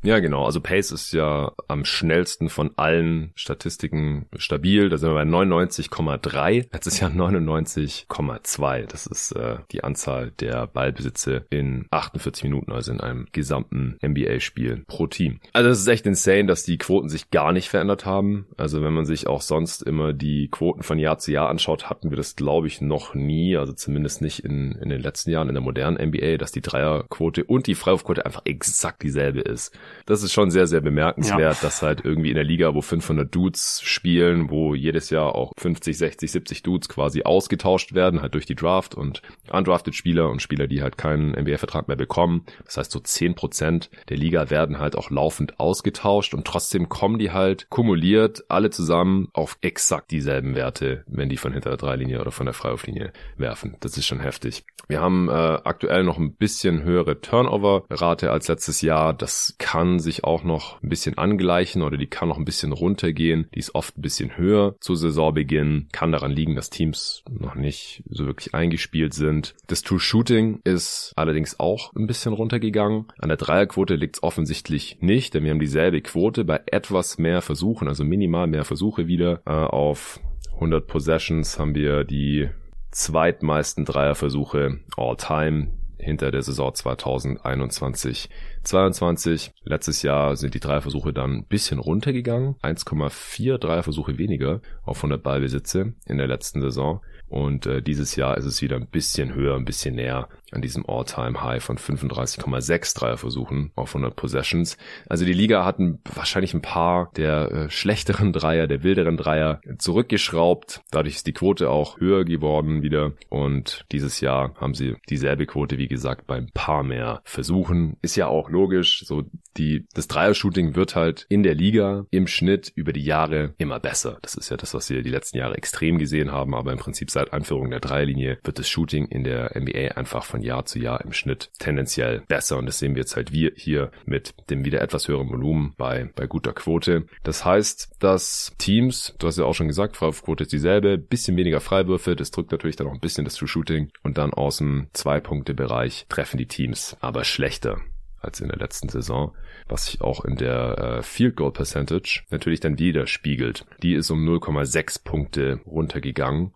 Ja, 0.05 0.19
genau. 0.19 0.45
Also 0.45 0.61
Pace 0.61 0.91
ist 0.91 1.13
ja 1.13 1.51
am 1.67 1.83
schnellsten 1.83 2.49
von 2.49 2.69
allen 2.75 3.31
Statistiken 3.33 4.27
stabil. 4.37 4.89
Da 4.89 4.99
sind 4.99 5.09
wir 5.09 5.15
bei 5.15 5.23
99,3. 5.23 6.67
Letztes 6.71 6.99
Jahr 6.99 7.09
99,2. 7.09 8.85
Das 8.85 9.07
ist 9.07 9.31
äh, 9.31 9.57
die 9.71 9.83
Anzahl 9.83 10.31
der 10.39 10.67
Ballbesitze 10.67 11.47
in 11.49 11.87
48 11.89 12.43
Minuten, 12.43 12.71
also 12.71 12.91
in 12.91 13.01
einem 13.01 13.25
gesamten 13.31 13.97
NBA-Spiel 14.05 14.83
pro 14.87 15.07
Team. 15.07 15.39
Also 15.53 15.71
es 15.71 15.79
ist 15.79 15.87
echt 15.87 16.05
insane, 16.05 16.45
dass 16.45 16.63
die 16.63 16.77
Quoten 16.77 17.09
sich 17.09 17.31
gar 17.31 17.51
nicht 17.51 17.69
verändert 17.69 18.05
haben. 18.05 18.45
Also 18.57 18.83
wenn 18.83 18.93
man 18.93 19.05
sich 19.05 19.25
auch 19.25 19.41
sonst 19.41 19.81
immer 19.81 20.13
die 20.13 20.49
Quoten 20.49 20.83
von 20.83 20.99
Jahr 20.99 21.17
zu 21.17 21.31
Jahr 21.31 21.49
anschaut, 21.49 21.89
hatten 21.89 22.11
wir 22.11 22.17
das, 22.17 22.35
glaube 22.35 22.67
ich, 22.67 22.79
noch 22.79 23.15
nie. 23.15 23.57
Also 23.57 23.73
zumindest 23.73 24.21
nicht 24.21 24.45
in, 24.45 24.73
in 24.73 24.89
den 24.89 25.01
letzten 25.01 25.31
Jahren 25.31 25.49
in 25.49 25.55
der 25.55 25.63
modernen 25.63 25.97
NBA, 26.09 26.37
dass 26.37 26.51
die 26.51 26.61
Dreierquote 26.61 27.43
und 27.43 27.65
die 27.65 27.73
Freiwurfquote 27.73 28.23
einfach 28.23 28.43
exakt 28.45 29.01
dieselbe 29.01 29.41
ist 29.41 29.75
das 30.05 30.23
ist 30.23 30.33
schon 30.33 30.51
sehr, 30.51 30.67
sehr 30.67 30.81
bemerkenswert, 30.81 31.55
ja. 31.55 31.61
dass 31.61 31.81
halt 31.81 32.03
irgendwie 32.03 32.29
in 32.29 32.35
der 32.35 32.43
Liga, 32.43 32.73
wo 32.73 32.81
500 32.81 33.33
Dudes 33.33 33.81
spielen, 33.83 34.49
wo 34.49 34.75
jedes 34.75 35.09
Jahr 35.09 35.35
auch 35.35 35.51
50, 35.57 35.97
60, 35.97 36.31
70 36.31 36.63
Dudes 36.63 36.89
quasi 36.89 37.23
ausgetauscht 37.23 37.93
werden, 37.93 38.21
halt 38.21 38.33
durch 38.33 38.45
die 38.45 38.55
Draft 38.55 38.95
und 38.95 39.21
undrafted 39.51 39.95
Spieler 39.95 40.29
und 40.29 40.41
Spieler, 40.41 40.67
die 40.67 40.81
halt 40.81 40.97
keinen 40.97 41.31
NBA-Vertrag 41.31 41.87
mehr 41.87 41.97
bekommen. 41.97 42.45
Das 42.65 42.77
heißt, 42.77 42.91
so 42.91 42.99
10% 42.99 43.89
der 44.09 44.17
Liga 44.17 44.49
werden 44.49 44.79
halt 44.79 44.95
auch 44.95 45.09
laufend 45.09 45.59
ausgetauscht 45.59 46.33
und 46.33 46.45
trotzdem 46.45 46.89
kommen 46.89 47.19
die 47.19 47.31
halt 47.31 47.69
kumuliert 47.69 48.43
alle 48.49 48.69
zusammen 48.69 49.29
auf 49.33 49.57
exakt 49.61 50.11
dieselben 50.11 50.55
Werte, 50.55 51.03
wenn 51.07 51.29
die 51.29 51.37
von 51.37 51.53
hinter 51.53 51.71
der 51.71 51.77
Dreilinie 51.77 52.21
oder 52.21 52.31
von 52.31 52.45
der 52.45 52.53
Freiwurflinie 52.53 53.11
werfen. 53.37 53.77
Das 53.79 53.97
ist 53.97 54.05
schon 54.05 54.19
heftig. 54.19 54.65
Wir 54.87 55.01
haben 55.01 55.29
äh, 55.29 55.31
aktuell 55.31 56.03
noch 56.03 56.17
ein 56.17 56.35
bisschen 56.35 56.83
höhere 56.83 57.19
Turnover-Rate 57.19 58.31
als 58.31 58.47
letztes 58.47 58.81
Jahr. 58.81 59.13
Das 59.13 59.55
kann 59.57 59.74
kann 59.75 59.99
sich 59.99 60.23
auch 60.23 60.45
noch 60.45 60.81
ein 60.81 60.87
bisschen 60.87 61.17
angleichen 61.17 61.81
oder 61.81 61.97
die 61.97 62.07
kann 62.07 62.29
noch 62.29 62.37
ein 62.37 62.45
bisschen 62.45 62.71
runtergehen. 62.71 63.49
Die 63.53 63.59
ist 63.59 63.75
oft 63.75 63.97
ein 63.97 64.01
bisschen 64.01 64.37
höher 64.37 64.77
zu 64.79 64.95
Saisonbeginn. 64.95 65.89
Kann 65.91 66.13
daran 66.13 66.31
liegen, 66.31 66.55
dass 66.55 66.69
Teams 66.69 67.25
noch 67.29 67.55
nicht 67.55 68.01
so 68.09 68.25
wirklich 68.25 68.55
eingespielt 68.55 69.13
sind. 69.13 69.53
Das 69.67 69.81
True 69.81 69.99
Shooting 69.99 70.61
ist 70.63 71.11
allerdings 71.17 71.59
auch 71.59 71.93
ein 71.93 72.07
bisschen 72.07 72.31
runtergegangen. 72.31 73.07
An 73.19 73.27
der 73.27 73.37
Dreierquote 73.37 73.95
liegt 73.95 74.15
es 74.15 74.23
offensichtlich 74.23 74.99
nicht, 75.01 75.33
denn 75.33 75.43
wir 75.43 75.51
haben 75.51 75.59
dieselbe 75.59 75.99
Quote 75.99 76.45
bei 76.45 76.61
etwas 76.67 77.17
mehr 77.17 77.41
Versuchen, 77.41 77.89
also 77.89 78.05
minimal 78.05 78.47
mehr 78.47 78.63
Versuche 78.63 79.07
wieder. 79.07 79.41
Äh, 79.45 79.51
auf 79.51 80.21
100 80.53 80.87
Possessions 80.87 81.59
haben 81.59 81.75
wir 81.75 82.05
die 82.05 82.49
zweitmeisten 82.91 83.83
Dreierversuche 83.83 84.79
all 84.95 85.17
time 85.17 85.67
hinter 85.97 86.31
der 86.31 86.41
Saison 86.41 86.73
2021 86.73 88.29
22. 88.63 89.51
Letztes 89.63 90.01
Jahr 90.01 90.35
sind 90.35 90.53
die 90.53 90.59
Dreierversuche 90.59 91.13
dann 91.13 91.31
ein 91.31 91.45
bisschen 91.45 91.79
runtergegangen. 91.79 92.55
1,4 92.61 93.57
Dreierversuche 93.57 94.17
weniger 94.17 94.61
auf 94.83 94.97
100 94.97 95.21
Ballbesitze 95.21 95.93
in 96.05 96.17
der 96.17 96.27
letzten 96.27 96.61
Saison. 96.61 97.01
Und 97.27 97.65
äh, 97.65 97.81
dieses 97.81 98.15
Jahr 98.15 98.37
ist 98.37 98.45
es 98.45 98.61
wieder 98.61 98.75
ein 98.75 98.87
bisschen 98.87 99.33
höher, 99.33 99.55
ein 99.55 99.65
bisschen 99.65 99.95
näher 99.95 100.29
an 100.51 100.61
diesem 100.61 100.85
All-Time-High 100.87 101.61
von 101.61 101.77
35,6 101.77 102.97
Dreierversuchen 102.97 103.71
auf 103.75 103.89
100 103.89 104.15
Possessions. 104.15 104.77
Also 105.07 105.25
die 105.25 105.33
Liga 105.33 105.65
hatten 105.65 105.99
wahrscheinlich 106.13 106.53
ein 106.53 106.61
paar 106.61 107.11
der 107.15 107.51
äh, 107.51 107.69
schlechteren 107.69 108.31
Dreier, 108.31 108.67
der 108.67 108.83
wilderen 108.83 109.17
Dreier 109.17 109.59
zurückgeschraubt. 109.77 110.81
Dadurch 110.91 111.15
ist 111.15 111.27
die 111.27 111.33
Quote 111.33 111.69
auch 111.69 111.99
höher 111.99 112.25
geworden 112.25 112.81
wieder. 112.81 113.13
Und 113.29 113.85
dieses 113.91 114.21
Jahr 114.21 114.53
haben 114.55 114.73
sie 114.73 114.95
dieselbe 115.09 115.45
Quote, 115.45 115.77
wie 115.77 115.87
gesagt, 115.87 116.27
beim 116.27 116.47
paar 116.53 116.83
mehr 116.83 117.21
Versuchen. 117.25 117.97
Ist 118.01 118.15
ja 118.15 118.27
auch 118.27 118.49
logisch. 118.49 119.03
So 119.05 119.23
die, 119.57 119.85
das 119.93 120.07
Dreier-Shooting 120.07 120.75
wird 120.75 120.95
halt 120.95 121.25
in 121.29 121.43
der 121.43 121.55
Liga 121.55 122.05
im 122.11 122.27
Schnitt 122.27 122.71
über 122.75 122.93
die 122.93 123.03
Jahre 123.03 123.53
immer 123.57 123.79
besser. 123.79 124.17
Das 124.21 124.35
ist 124.35 124.49
ja 124.49 124.57
das, 124.57 124.73
was 124.73 124.89
wir 124.89 125.01
die 125.01 125.09
letzten 125.09 125.37
Jahre 125.37 125.57
extrem 125.57 125.97
gesehen 125.97 126.31
haben. 126.31 126.53
Aber 126.55 126.71
im 126.71 126.79
Prinzip 126.79 127.11
seit 127.15 127.33
Einführung 127.33 127.71
der 127.71 127.79
Dreierlinie 127.79 128.37
wird 128.43 128.59
das 128.59 128.69
Shooting 128.69 129.05
in 129.05 129.23
der 129.23 129.57
NBA 129.57 129.95
einfach 129.95 130.25
von 130.25 130.41
Jahr 130.41 130.65
zu 130.65 130.79
Jahr 130.79 131.01
im 131.03 131.13
Schnitt 131.13 131.49
tendenziell 131.59 132.21
besser. 132.27 132.57
Und 132.57 132.65
das 132.65 132.77
sehen 132.77 132.93
wir 132.93 133.01
jetzt 133.01 133.15
halt 133.15 133.31
wir 133.31 133.53
hier 133.55 133.89
mit 134.05 134.35
dem 134.49 134.65
wieder 134.65 134.81
etwas 134.81 135.07
höheren 135.07 135.29
Volumen 135.29 135.73
bei, 135.77 136.09
bei 136.15 136.27
guter 136.27 136.53
Quote. 136.53 137.05
Das 137.23 137.45
heißt, 137.45 137.95
dass 137.99 138.53
Teams, 138.57 139.15
du 139.17 139.27
hast 139.27 139.37
ja 139.37 139.45
auch 139.45 139.55
schon 139.55 139.69
gesagt, 139.69 139.95
Freiwurfquote 139.95 140.43
ist 140.43 140.51
dieselbe, 140.51 140.97
bisschen 140.97 141.37
weniger 141.37 141.61
Freiwürfe, 141.61 142.17
das 142.17 142.31
drückt 142.31 142.51
natürlich 142.51 142.75
dann 142.75 142.87
auch 142.87 142.93
ein 142.93 142.99
bisschen 142.99 143.23
das 143.23 143.35
True 143.35 143.47
Shooting 143.47 143.91
und 144.03 144.17
dann 144.17 144.33
aus 144.33 144.57
dem 144.57 144.87
Zwei-Punkte-Bereich 144.91 146.07
treffen 146.09 146.37
die 146.37 146.47
Teams 146.47 146.97
aber 146.99 147.23
schlechter 147.23 147.79
als 148.25 148.41
in 148.41 148.49
der 148.49 148.57
letzten 148.57 148.89
Saison 148.89 149.33
was 149.67 149.85
sich 149.87 150.01
auch 150.01 150.25
in 150.25 150.35
der 150.35 150.77
äh, 150.77 151.03
Field 151.03 151.35
Goal 151.35 151.51
Percentage 151.51 152.21
natürlich 152.29 152.59
dann 152.59 152.77
widerspiegelt. 152.77 153.65
Die 153.81 153.93
ist 153.93 154.11
um 154.11 154.27
0,6 154.27 155.03
Punkte 155.03 155.59
runtergegangen. 155.65 156.51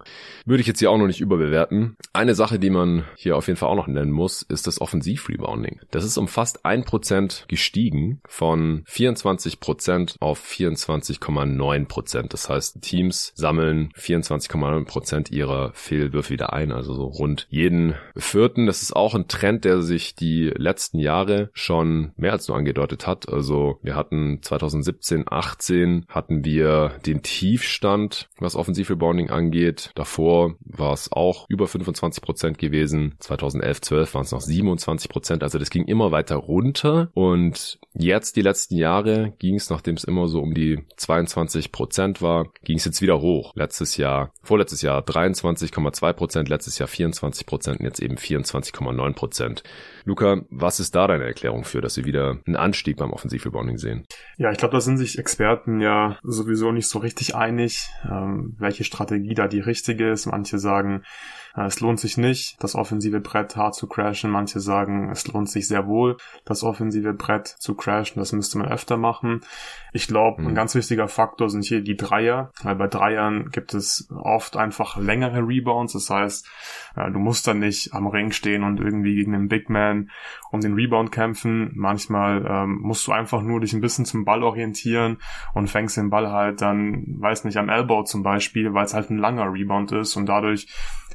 Würde 0.45 0.61
ich 0.61 0.67
jetzt 0.67 0.79
hier 0.79 0.91
auch 0.91 0.97
noch 0.97 1.07
nicht 1.07 1.21
überbewerten. 1.21 1.95
Eine 2.13 2.35
Sache, 2.35 2.59
die 2.59 2.69
man 2.69 3.05
hier 3.15 3.35
auf 3.35 3.47
jeden 3.47 3.57
Fall 3.57 3.69
auch 3.69 3.75
noch 3.75 3.87
nennen 3.87 4.11
muss, 4.11 4.43
ist 4.43 4.67
das 4.67 4.79
Offensiv-Rebounding. 4.79 5.79
Das 5.91 6.05
ist 6.05 6.17
um 6.17 6.27
fast 6.27 6.65
1% 6.65 7.47
gestiegen 7.47 8.21
von 8.27 8.83
24% 8.85 10.15
auf 10.19 10.43
24,9%. 10.43 12.29
Das 12.29 12.49
heißt, 12.49 12.81
Teams 12.81 13.33
sammeln 13.35 13.91
24,9% 13.97 15.31
ihrer 15.31 15.71
Fehlwürfe 15.73 16.29
wieder 16.31 16.53
ein, 16.53 16.71
also 16.71 16.93
so 16.93 17.05
rund 17.05 17.47
jeden 17.49 17.95
vierten. 18.15 18.67
Das 18.67 18.83
ist 18.83 18.95
auch 18.95 19.15
ein 19.15 19.27
Trend, 19.27 19.65
der 19.65 19.81
sich 19.81 20.15
die 20.15 20.51
letzten 20.55 20.99
Jahre 20.99 21.49
schon 21.59 22.11
mehr 22.15 22.31
als 22.31 22.47
nur 22.47 22.57
angedeutet 22.57 23.05
hat. 23.05 23.29
Also 23.29 23.79
wir 23.81 23.95
hatten 23.95 24.39
2017, 24.41 25.25
18 25.29 26.05
hatten 26.07 26.43
wir 26.43 26.93
den 27.05 27.21
Tiefstand, 27.21 28.29
was 28.39 28.55
Offensivrebounding 28.55 29.29
angeht. 29.29 29.91
Davor 29.95 30.55
war 30.61 30.93
es 30.93 31.11
auch 31.11 31.45
über 31.49 31.67
25 31.67 32.23
Prozent 32.23 32.57
gewesen. 32.57 33.15
2011, 33.19 33.81
12 33.81 34.13
waren 34.13 34.23
es 34.23 34.31
noch 34.31 34.41
27 34.41 35.09
Prozent. 35.09 35.43
Also 35.43 35.59
das 35.59 35.69
ging 35.69 35.85
immer 35.85 36.11
weiter 36.11 36.35
runter 36.35 37.09
und 37.13 37.79
Jetzt 38.01 38.35
die 38.35 38.41
letzten 38.41 38.77
Jahre 38.77 39.33
ging 39.39 39.55
es, 39.55 39.69
nachdem 39.69 39.95
es 39.95 40.03
immer 40.03 40.27
so 40.27 40.41
um 40.41 40.53
die 40.53 40.85
22 40.95 41.71
Prozent 41.71 42.21
war, 42.21 42.45
ging 42.63 42.77
es 42.77 42.85
jetzt 42.85 43.01
wieder 43.01 43.19
hoch. 43.19 43.51
Letztes 43.55 43.97
Jahr, 43.97 44.31
vorletztes 44.43 44.83
Jahr 44.83 45.01
23,2 45.01 46.13
Prozent, 46.13 46.49
letztes 46.49 46.77
Jahr 46.77 46.87
24 46.87 47.47
Prozent 47.47 47.81
jetzt 47.81 47.99
eben 47.99 48.15
24,9 48.15 49.13
Prozent. 49.13 49.63
Luca, 50.05 50.41
was 50.49 50.79
ist 50.79 50.95
da 50.95 51.07
deine 51.07 51.25
Erklärung 51.25 51.48
für, 51.63 51.81
dass 51.81 51.97
wir 51.97 52.05
wieder 52.05 52.37
einen 52.45 52.55
Anstieg 52.55 52.97
beim 52.97 53.11
Offensivrebounding 53.11 53.77
sehen? 53.77 54.05
Ja, 54.37 54.51
ich 54.51 54.57
glaube, 54.57 54.73
da 54.73 54.81
sind 54.81 54.97
sich 54.97 55.19
Experten 55.19 55.81
ja 55.81 56.17
sowieso 56.23 56.71
nicht 56.71 56.87
so 56.87 56.99
richtig 56.99 57.35
einig, 57.35 57.89
ähm, 58.09 58.55
welche 58.57 58.83
Strategie 58.83 59.33
da 59.33 59.47
die 59.47 59.59
richtige 59.59 60.11
ist. 60.11 60.25
Manche 60.25 60.59
sagen, 60.59 61.03
es 61.55 61.79
lohnt 61.79 61.99
sich 61.99 62.17
nicht, 62.17 62.61
das 62.63 62.75
offensive 62.75 63.19
Brett 63.19 63.55
hart 63.55 63.75
zu 63.75 63.87
crashen. 63.87 64.29
Manche 64.29 64.59
sagen, 64.59 65.09
es 65.09 65.27
lohnt 65.27 65.49
sich 65.49 65.67
sehr 65.67 65.87
wohl, 65.87 66.17
das 66.45 66.63
offensive 66.63 67.13
Brett 67.13 67.47
zu 67.47 67.75
crashen. 67.75 68.19
Das 68.19 68.31
müsste 68.31 68.57
man 68.57 68.67
öfter 68.67 68.97
machen. 68.97 69.41
Ich 69.91 70.07
glaube, 70.07 70.41
mhm. 70.41 70.49
ein 70.49 70.55
ganz 70.55 70.75
wichtiger 70.75 71.07
Faktor 71.07 71.49
sind 71.49 71.65
hier 71.65 71.81
die 71.81 71.97
Dreier, 71.97 72.51
weil 72.63 72.75
bei 72.75 72.87
Dreiern 72.87 73.49
gibt 73.49 73.73
es 73.73 74.07
oft 74.15 74.57
einfach 74.57 74.97
längere 74.97 75.39
Rebounds. 75.39 75.93
Das 75.93 76.09
heißt, 76.09 76.47
äh, 76.95 77.11
du 77.11 77.19
musst 77.19 77.47
dann 77.47 77.59
nicht 77.59 77.93
am 77.93 78.07
Ring 78.07 78.31
stehen 78.31 78.63
und 78.63 78.79
irgendwie 78.79 79.15
gegen 79.15 79.33
einen 79.33 79.47
Big 79.47 79.69
Man 79.69 80.11
um 80.51 80.61
den 80.61 80.73
Rebound 80.73 81.11
kämpfen. 81.11 81.71
Manchmal 81.75 82.45
ähm, 82.47 82.79
musst 82.81 83.07
du 83.07 83.11
einfach 83.11 83.41
nur 83.41 83.59
dich 83.59 83.73
ein 83.73 83.81
bisschen 83.81 84.05
zum 84.05 84.25
Ball 84.25 84.43
orientieren 84.43 85.17
und 85.53 85.69
fängst 85.69 85.97
den 85.97 86.09
Ball 86.09 86.31
halt 86.31 86.61
dann, 86.61 87.03
weiß 87.19 87.43
nicht, 87.45 87.57
am 87.57 87.69
Elbow 87.69 88.03
zum 88.03 88.23
Beispiel, 88.23 88.73
weil 88.73 88.85
es 88.85 88.93
halt 88.93 89.09
ein 89.09 89.17
langer 89.17 89.51
Rebound 89.51 89.91
ist 89.91 90.15
und 90.15 90.27
dadurch 90.27 90.67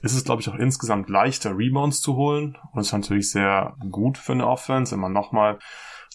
ist 0.04 0.14
es, 0.14 0.24
glaube 0.24 0.42
ich, 0.42 0.50
auch 0.50 0.54
insgesamt 0.54 1.08
leichter, 1.08 1.56
Rebounds 1.56 2.02
zu 2.02 2.14
holen. 2.14 2.58
Und 2.72 2.82
ist 2.82 2.92
natürlich 2.92 3.30
sehr 3.30 3.74
gut 3.90 4.18
für 4.18 4.32
eine 4.32 4.46
Offense, 4.46 4.92
wenn 4.92 5.00
man 5.00 5.14
nochmal 5.14 5.58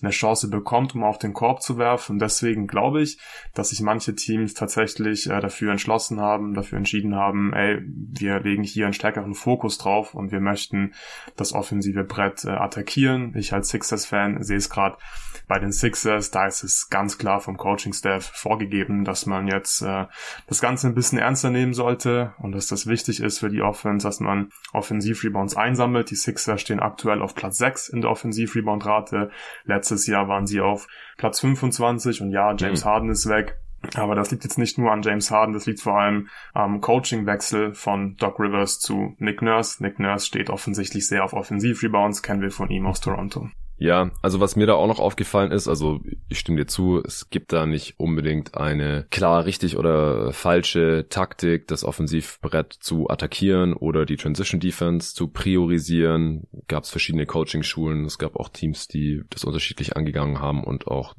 eine 0.01 0.11
Chance 0.11 0.49
bekommt, 0.49 0.95
um 0.95 1.03
auf 1.03 1.17
den 1.17 1.33
Korb 1.33 1.61
zu 1.61 1.77
werfen. 1.77 2.13
Und 2.13 2.19
deswegen 2.19 2.67
glaube 2.67 3.01
ich, 3.01 3.19
dass 3.53 3.69
sich 3.69 3.81
manche 3.81 4.15
Teams 4.15 4.53
tatsächlich 4.53 5.29
äh, 5.29 5.39
dafür 5.39 5.71
entschlossen 5.71 6.19
haben, 6.19 6.53
dafür 6.53 6.77
entschieden 6.77 7.15
haben, 7.15 7.53
ey, 7.53 7.79
wir 7.85 8.39
legen 8.39 8.63
hier 8.63 8.85
einen 8.85 8.93
stärkeren 8.93 9.33
Fokus 9.33 9.77
drauf 9.77 10.13
und 10.13 10.31
wir 10.31 10.39
möchten 10.39 10.93
das 11.35 11.53
offensive 11.53 12.03
Brett 12.03 12.45
äh, 12.45 12.49
attackieren. 12.49 13.33
Ich 13.35 13.53
als 13.53 13.69
Sixers-Fan 13.69 14.43
sehe 14.43 14.57
es 14.57 14.69
gerade 14.69 14.97
bei 15.49 15.57
den 15.57 15.71
Sixers, 15.71 16.29
da 16.29 16.45
ist 16.45 16.63
es 16.63 16.89
ganz 16.89 17.17
klar 17.17 17.41
vom 17.41 17.57
Coaching-Staff 17.57 18.31
vorgegeben, 18.33 19.03
dass 19.03 19.25
man 19.25 19.47
jetzt 19.47 19.81
äh, 19.81 20.05
das 20.47 20.61
Ganze 20.61 20.87
ein 20.87 20.93
bisschen 20.93 21.17
ernster 21.17 21.49
nehmen 21.49 21.73
sollte 21.73 22.35
und 22.37 22.51
dass 22.51 22.67
das 22.67 22.85
wichtig 22.85 23.19
ist 23.19 23.39
für 23.39 23.49
die 23.49 23.63
Offense, 23.63 24.07
dass 24.07 24.19
man 24.19 24.51
Offensiv-Rebounds 24.73 25.57
einsammelt. 25.57 26.11
Die 26.11 26.15
Sixers 26.15 26.61
stehen 26.61 26.79
aktuell 26.79 27.23
auf 27.23 27.33
Platz 27.33 27.57
6 27.57 27.89
in 27.89 28.01
der 28.01 28.11
Offensiv-Rebound-Rate. 28.11 29.31
Jahr 30.07 30.27
waren 30.27 30.47
sie 30.47 30.61
auf 30.61 30.87
Platz 31.17 31.39
25 31.39 32.21
und 32.21 32.31
ja, 32.31 32.53
James 32.55 32.83
mhm. 32.83 32.89
Harden 32.89 33.09
ist 33.09 33.27
weg. 33.27 33.59
Aber 33.95 34.13
das 34.15 34.29
liegt 34.31 34.43
jetzt 34.43 34.57
nicht 34.57 34.77
nur 34.77 34.91
an 34.91 35.01
James 35.03 35.31
Harden, 35.31 35.53
das 35.53 35.65
liegt 35.65 35.79
vor 35.79 35.97
allem 35.97 36.27
am 36.53 36.81
Coachingwechsel 36.81 37.73
von 37.73 38.17
Doc 38.17 38.39
Rivers 38.39 38.79
zu 38.79 39.15
Nick 39.19 39.41
Nurse. 39.41 39.81
Nick 39.81 39.99
Nurse 39.99 40.25
steht 40.25 40.49
offensichtlich 40.49 41.07
sehr 41.07 41.23
auf 41.23 41.33
Offensiv-Rebounds, 41.33 42.21
kennen 42.21 42.41
wir 42.41 42.51
von 42.51 42.69
ihm 42.69 42.85
aus 42.85 42.99
Toronto. 42.99 43.49
Ja, 43.79 44.11
also 44.21 44.41
was 44.41 44.57
mir 44.57 44.67
da 44.67 44.73
auch 44.73 44.87
noch 44.87 44.99
aufgefallen 44.99 45.53
ist, 45.53 45.69
also 45.69 46.01
ich 46.27 46.39
stimme 46.39 46.57
dir 46.57 46.67
zu, 46.67 47.01
es 47.01 47.29
gibt 47.29 47.53
da 47.53 47.65
nicht 47.65 47.97
unbedingt 47.97 48.55
eine 48.55 49.07
klar 49.09 49.45
richtig 49.45 49.77
oder 49.77 50.33
falsche 50.33 51.07
Taktik, 51.09 51.65
das 51.67 51.85
Offensivbrett 51.85 52.73
zu 52.73 53.09
attackieren 53.09 53.73
oder 53.73 54.05
die 54.05 54.17
Transition 54.17 54.59
Defense 54.59 55.15
zu 55.15 55.29
priorisieren. 55.29 56.43
Gab 56.67 56.83
es 56.83 56.89
verschiedene 56.89 57.25
Coaching-Schulen, 57.25 58.03
es 58.03 58.17
gab 58.17 58.35
auch 58.35 58.49
Teams, 58.49 58.89
die 58.89 59.23
das 59.29 59.45
unterschiedlich 59.45 59.95
angegangen 59.95 60.41
haben 60.41 60.65
und 60.65 60.87
auch 60.87 61.15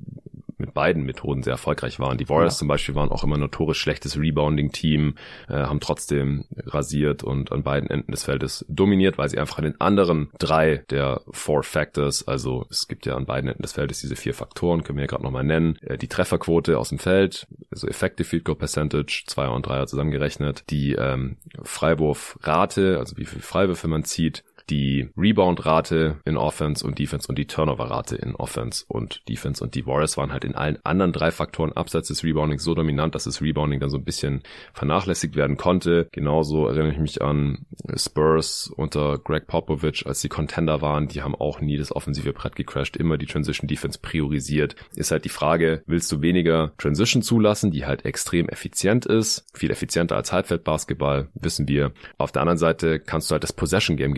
mit 0.60 0.74
beiden 0.74 1.04
Methoden 1.04 1.42
sehr 1.42 1.52
erfolgreich 1.52 1.98
waren. 1.98 2.18
Die 2.18 2.28
Warriors 2.28 2.54
ja. 2.54 2.58
zum 2.60 2.68
Beispiel 2.68 2.94
waren 2.94 3.10
auch 3.10 3.24
immer 3.24 3.38
notorisch 3.38 3.80
schlechtes 3.80 4.18
Rebounding-Team, 4.18 5.14
äh, 5.48 5.54
haben 5.54 5.80
trotzdem 5.80 6.44
rasiert 6.56 7.24
und 7.24 7.52
an 7.52 7.62
beiden 7.62 7.90
Enden 7.90 8.12
des 8.12 8.24
Feldes 8.24 8.64
dominiert, 8.68 9.18
weil 9.18 9.28
sie 9.28 9.38
einfach 9.38 9.58
an 9.58 9.64
den 9.64 9.80
anderen 9.80 10.30
drei 10.38 10.84
der 10.90 11.22
Four 11.30 11.62
Factors, 11.62 12.26
also 12.28 12.66
es 12.70 12.88
gibt 12.88 13.06
ja 13.06 13.16
an 13.16 13.26
beiden 13.26 13.48
Enden 13.48 13.62
des 13.62 13.72
Feldes 13.72 14.00
diese 14.00 14.16
vier 14.16 14.34
Faktoren, 14.34 14.84
können 14.84 14.98
wir 14.98 15.04
ja 15.04 15.08
gerade 15.08 15.24
nochmal 15.24 15.44
nennen, 15.44 15.78
äh, 15.82 15.98
die 15.98 16.08
Trefferquote 16.08 16.78
aus 16.78 16.90
dem 16.90 16.98
Feld, 16.98 17.46
also 17.70 17.86
Effective 17.86 18.28
Field 18.28 18.44
Goal 18.44 18.56
Percentage, 18.56 19.24
Zweier 19.26 19.52
und 19.52 19.66
Dreier 19.66 19.86
zusammengerechnet, 19.86 20.64
die 20.70 20.92
ähm, 20.92 21.36
Freiwurfrate, 21.62 22.98
also 22.98 23.16
wie 23.16 23.24
viel 23.24 23.40
Freiwürfe 23.40 23.88
man 23.88 24.04
zieht, 24.04 24.44
die 24.70 25.10
Rebound-Rate 25.16 26.18
in 26.24 26.36
Offense 26.36 26.86
und 26.86 26.98
Defense 26.98 27.28
und 27.28 27.36
die 27.36 27.46
Turnover-Rate 27.46 28.16
in 28.16 28.34
Offense 28.36 28.84
und 28.88 29.28
Defense 29.28 29.62
und 29.62 29.74
die 29.74 29.86
Warriors 29.86 30.16
waren 30.16 30.32
halt 30.32 30.44
in 30.44 30.54
allen 30.54 30.78
anderen 30.84 31.12
drei 31.12 31.30
Faktoren 31.30 31.72
abseits 31.72 32.08
des 32.08 32.24
Reboundings 32.24 32.64
so 32.64 32.74
dominant, 32.74 33.14
dass 33.14 33.24
das 33.24 33.42
Rebounding 33.42 33.80
dann 33.80 33.90
so 33.90 33.98
ein 33.98 34.04
bisschen 34.04 34.42
vernachlässigt 34.72 35.36
werden 35.36 35.56
konnte. 35.56 36.08
Genauso 36.12 36.66
erinnere 36.66 36.92
ich 36.92 36.98
mich 36.98 37.22
an 37.22 37.66
Spurs 37.96 38.72
unter 38.76 39.18
Greg 39.18 39.46
Popovich, 39.46 40.06
als 40.06 40.20
die 40.20 40.28
Contender 40.28 40.80
waren. 40.80 41.08
Die 41.08 41.22
haben 41.22 41.34
auch 41.34 41.60
nie 41.60 41.76
das 41.76 41.94
offensive 41.94 42.32
Brett 42.32 42.56
gecrashed, 42.56 42.96
immer 42.96 43.18
die 43.18 43.26
Transition 43.26 43.68
Defense 43.68 43.98
priorisiert. 44.00 44.76
Ist 44.94 45.10
halt 45.10 45.24
die 45.24 45.30
Frage, 45.30 45.82
willst 45.86 46.10
du 46.12 46.22
weniger 46.22 46.72
Transition 46.78 47.22
zulassen, 47.22 47.70
die 47.70 47.86
halt 47.86 48.04
extrem 48.04 48.48
effizient 48.48 49.06
ist, 49.06 49.44
viel 49.52 49.70
effizienter 49.70 50.16
als 50.16 50.32
Halbfeldbasketball, 50.32 51.28
wissen 51.34 51.68
wir. 51.68 51.92
Auf 52.18 52.32
der 52.32 52.42
anderen 52.42 52.58
Seite 52.58 53.00
kannst 53.00 53.30
du 53.30 53.32
halt 53.32 53.42
das 53.42 53.52
Possession 53.52 53.96
Game 53.96 54.14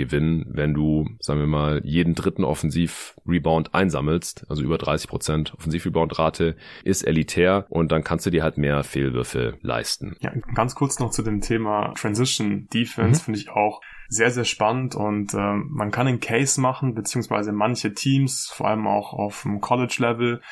wenn 0.49 0.75
du, 0.75 1.09
sagen 1.21 1.41
wir 1.41 1.47
mal, 1.47 1.81
jeden 1.85 2.15
dritten 2.15 2.45
Offensiv-Rebound 2.45 3.75
einsammelst, 3.75 4.47
also 4.49 4.63
über 4.63 4.79
30 4.79 5.09
Prozent 5.09 5.55
Offensiv-Rebound-Rate, 5.55 6.57
ist 6.85 7.03
elitär 7.03 7.67
und 7.69 7.93
dann 7.93 8.05
kannst 8.05 8.27
du 8.27 8.31
dir 8.31 8.43
halt 8.43 8.59
mehr 8.59 8.85
Fehlwürfe 8.85 9.59
leisten. 9.63 10.17
Ja, 10.21 10.33
ganz 10.55 10.75
kurz 10.75 10.99
noch 10.99 11.11
zu 11.11 11.23
dem 11.23 11.41
Thema 11.41 11.93
Transition 11.95 12.69
Defense 12.73 13.21
mhm. 13.21 13.25
finde 13.25 13.41
ich 13.41 13.51
auch 13.51 13.81
sehr, 14.09 14.31
sehr 14.31 14.45
spannend 14.45 14.95
und 14.95 15.33
ähm, 15.33 15.69
man 15.71 15.91
kann 15.91 16.07
einen 16.07 16.21
Case 16.21 16.61
machen, 16.61 16.95
beziehungsweise 16.95 17.53
manche 17.53 17.95
Teams, 17.95 18.53
vor 18.55 18.69
allem 18.69 18.87
auch 18.87 19.15
auf 19.15 19.43
dem 19.43 19.61
College-Level, 19.61 20.43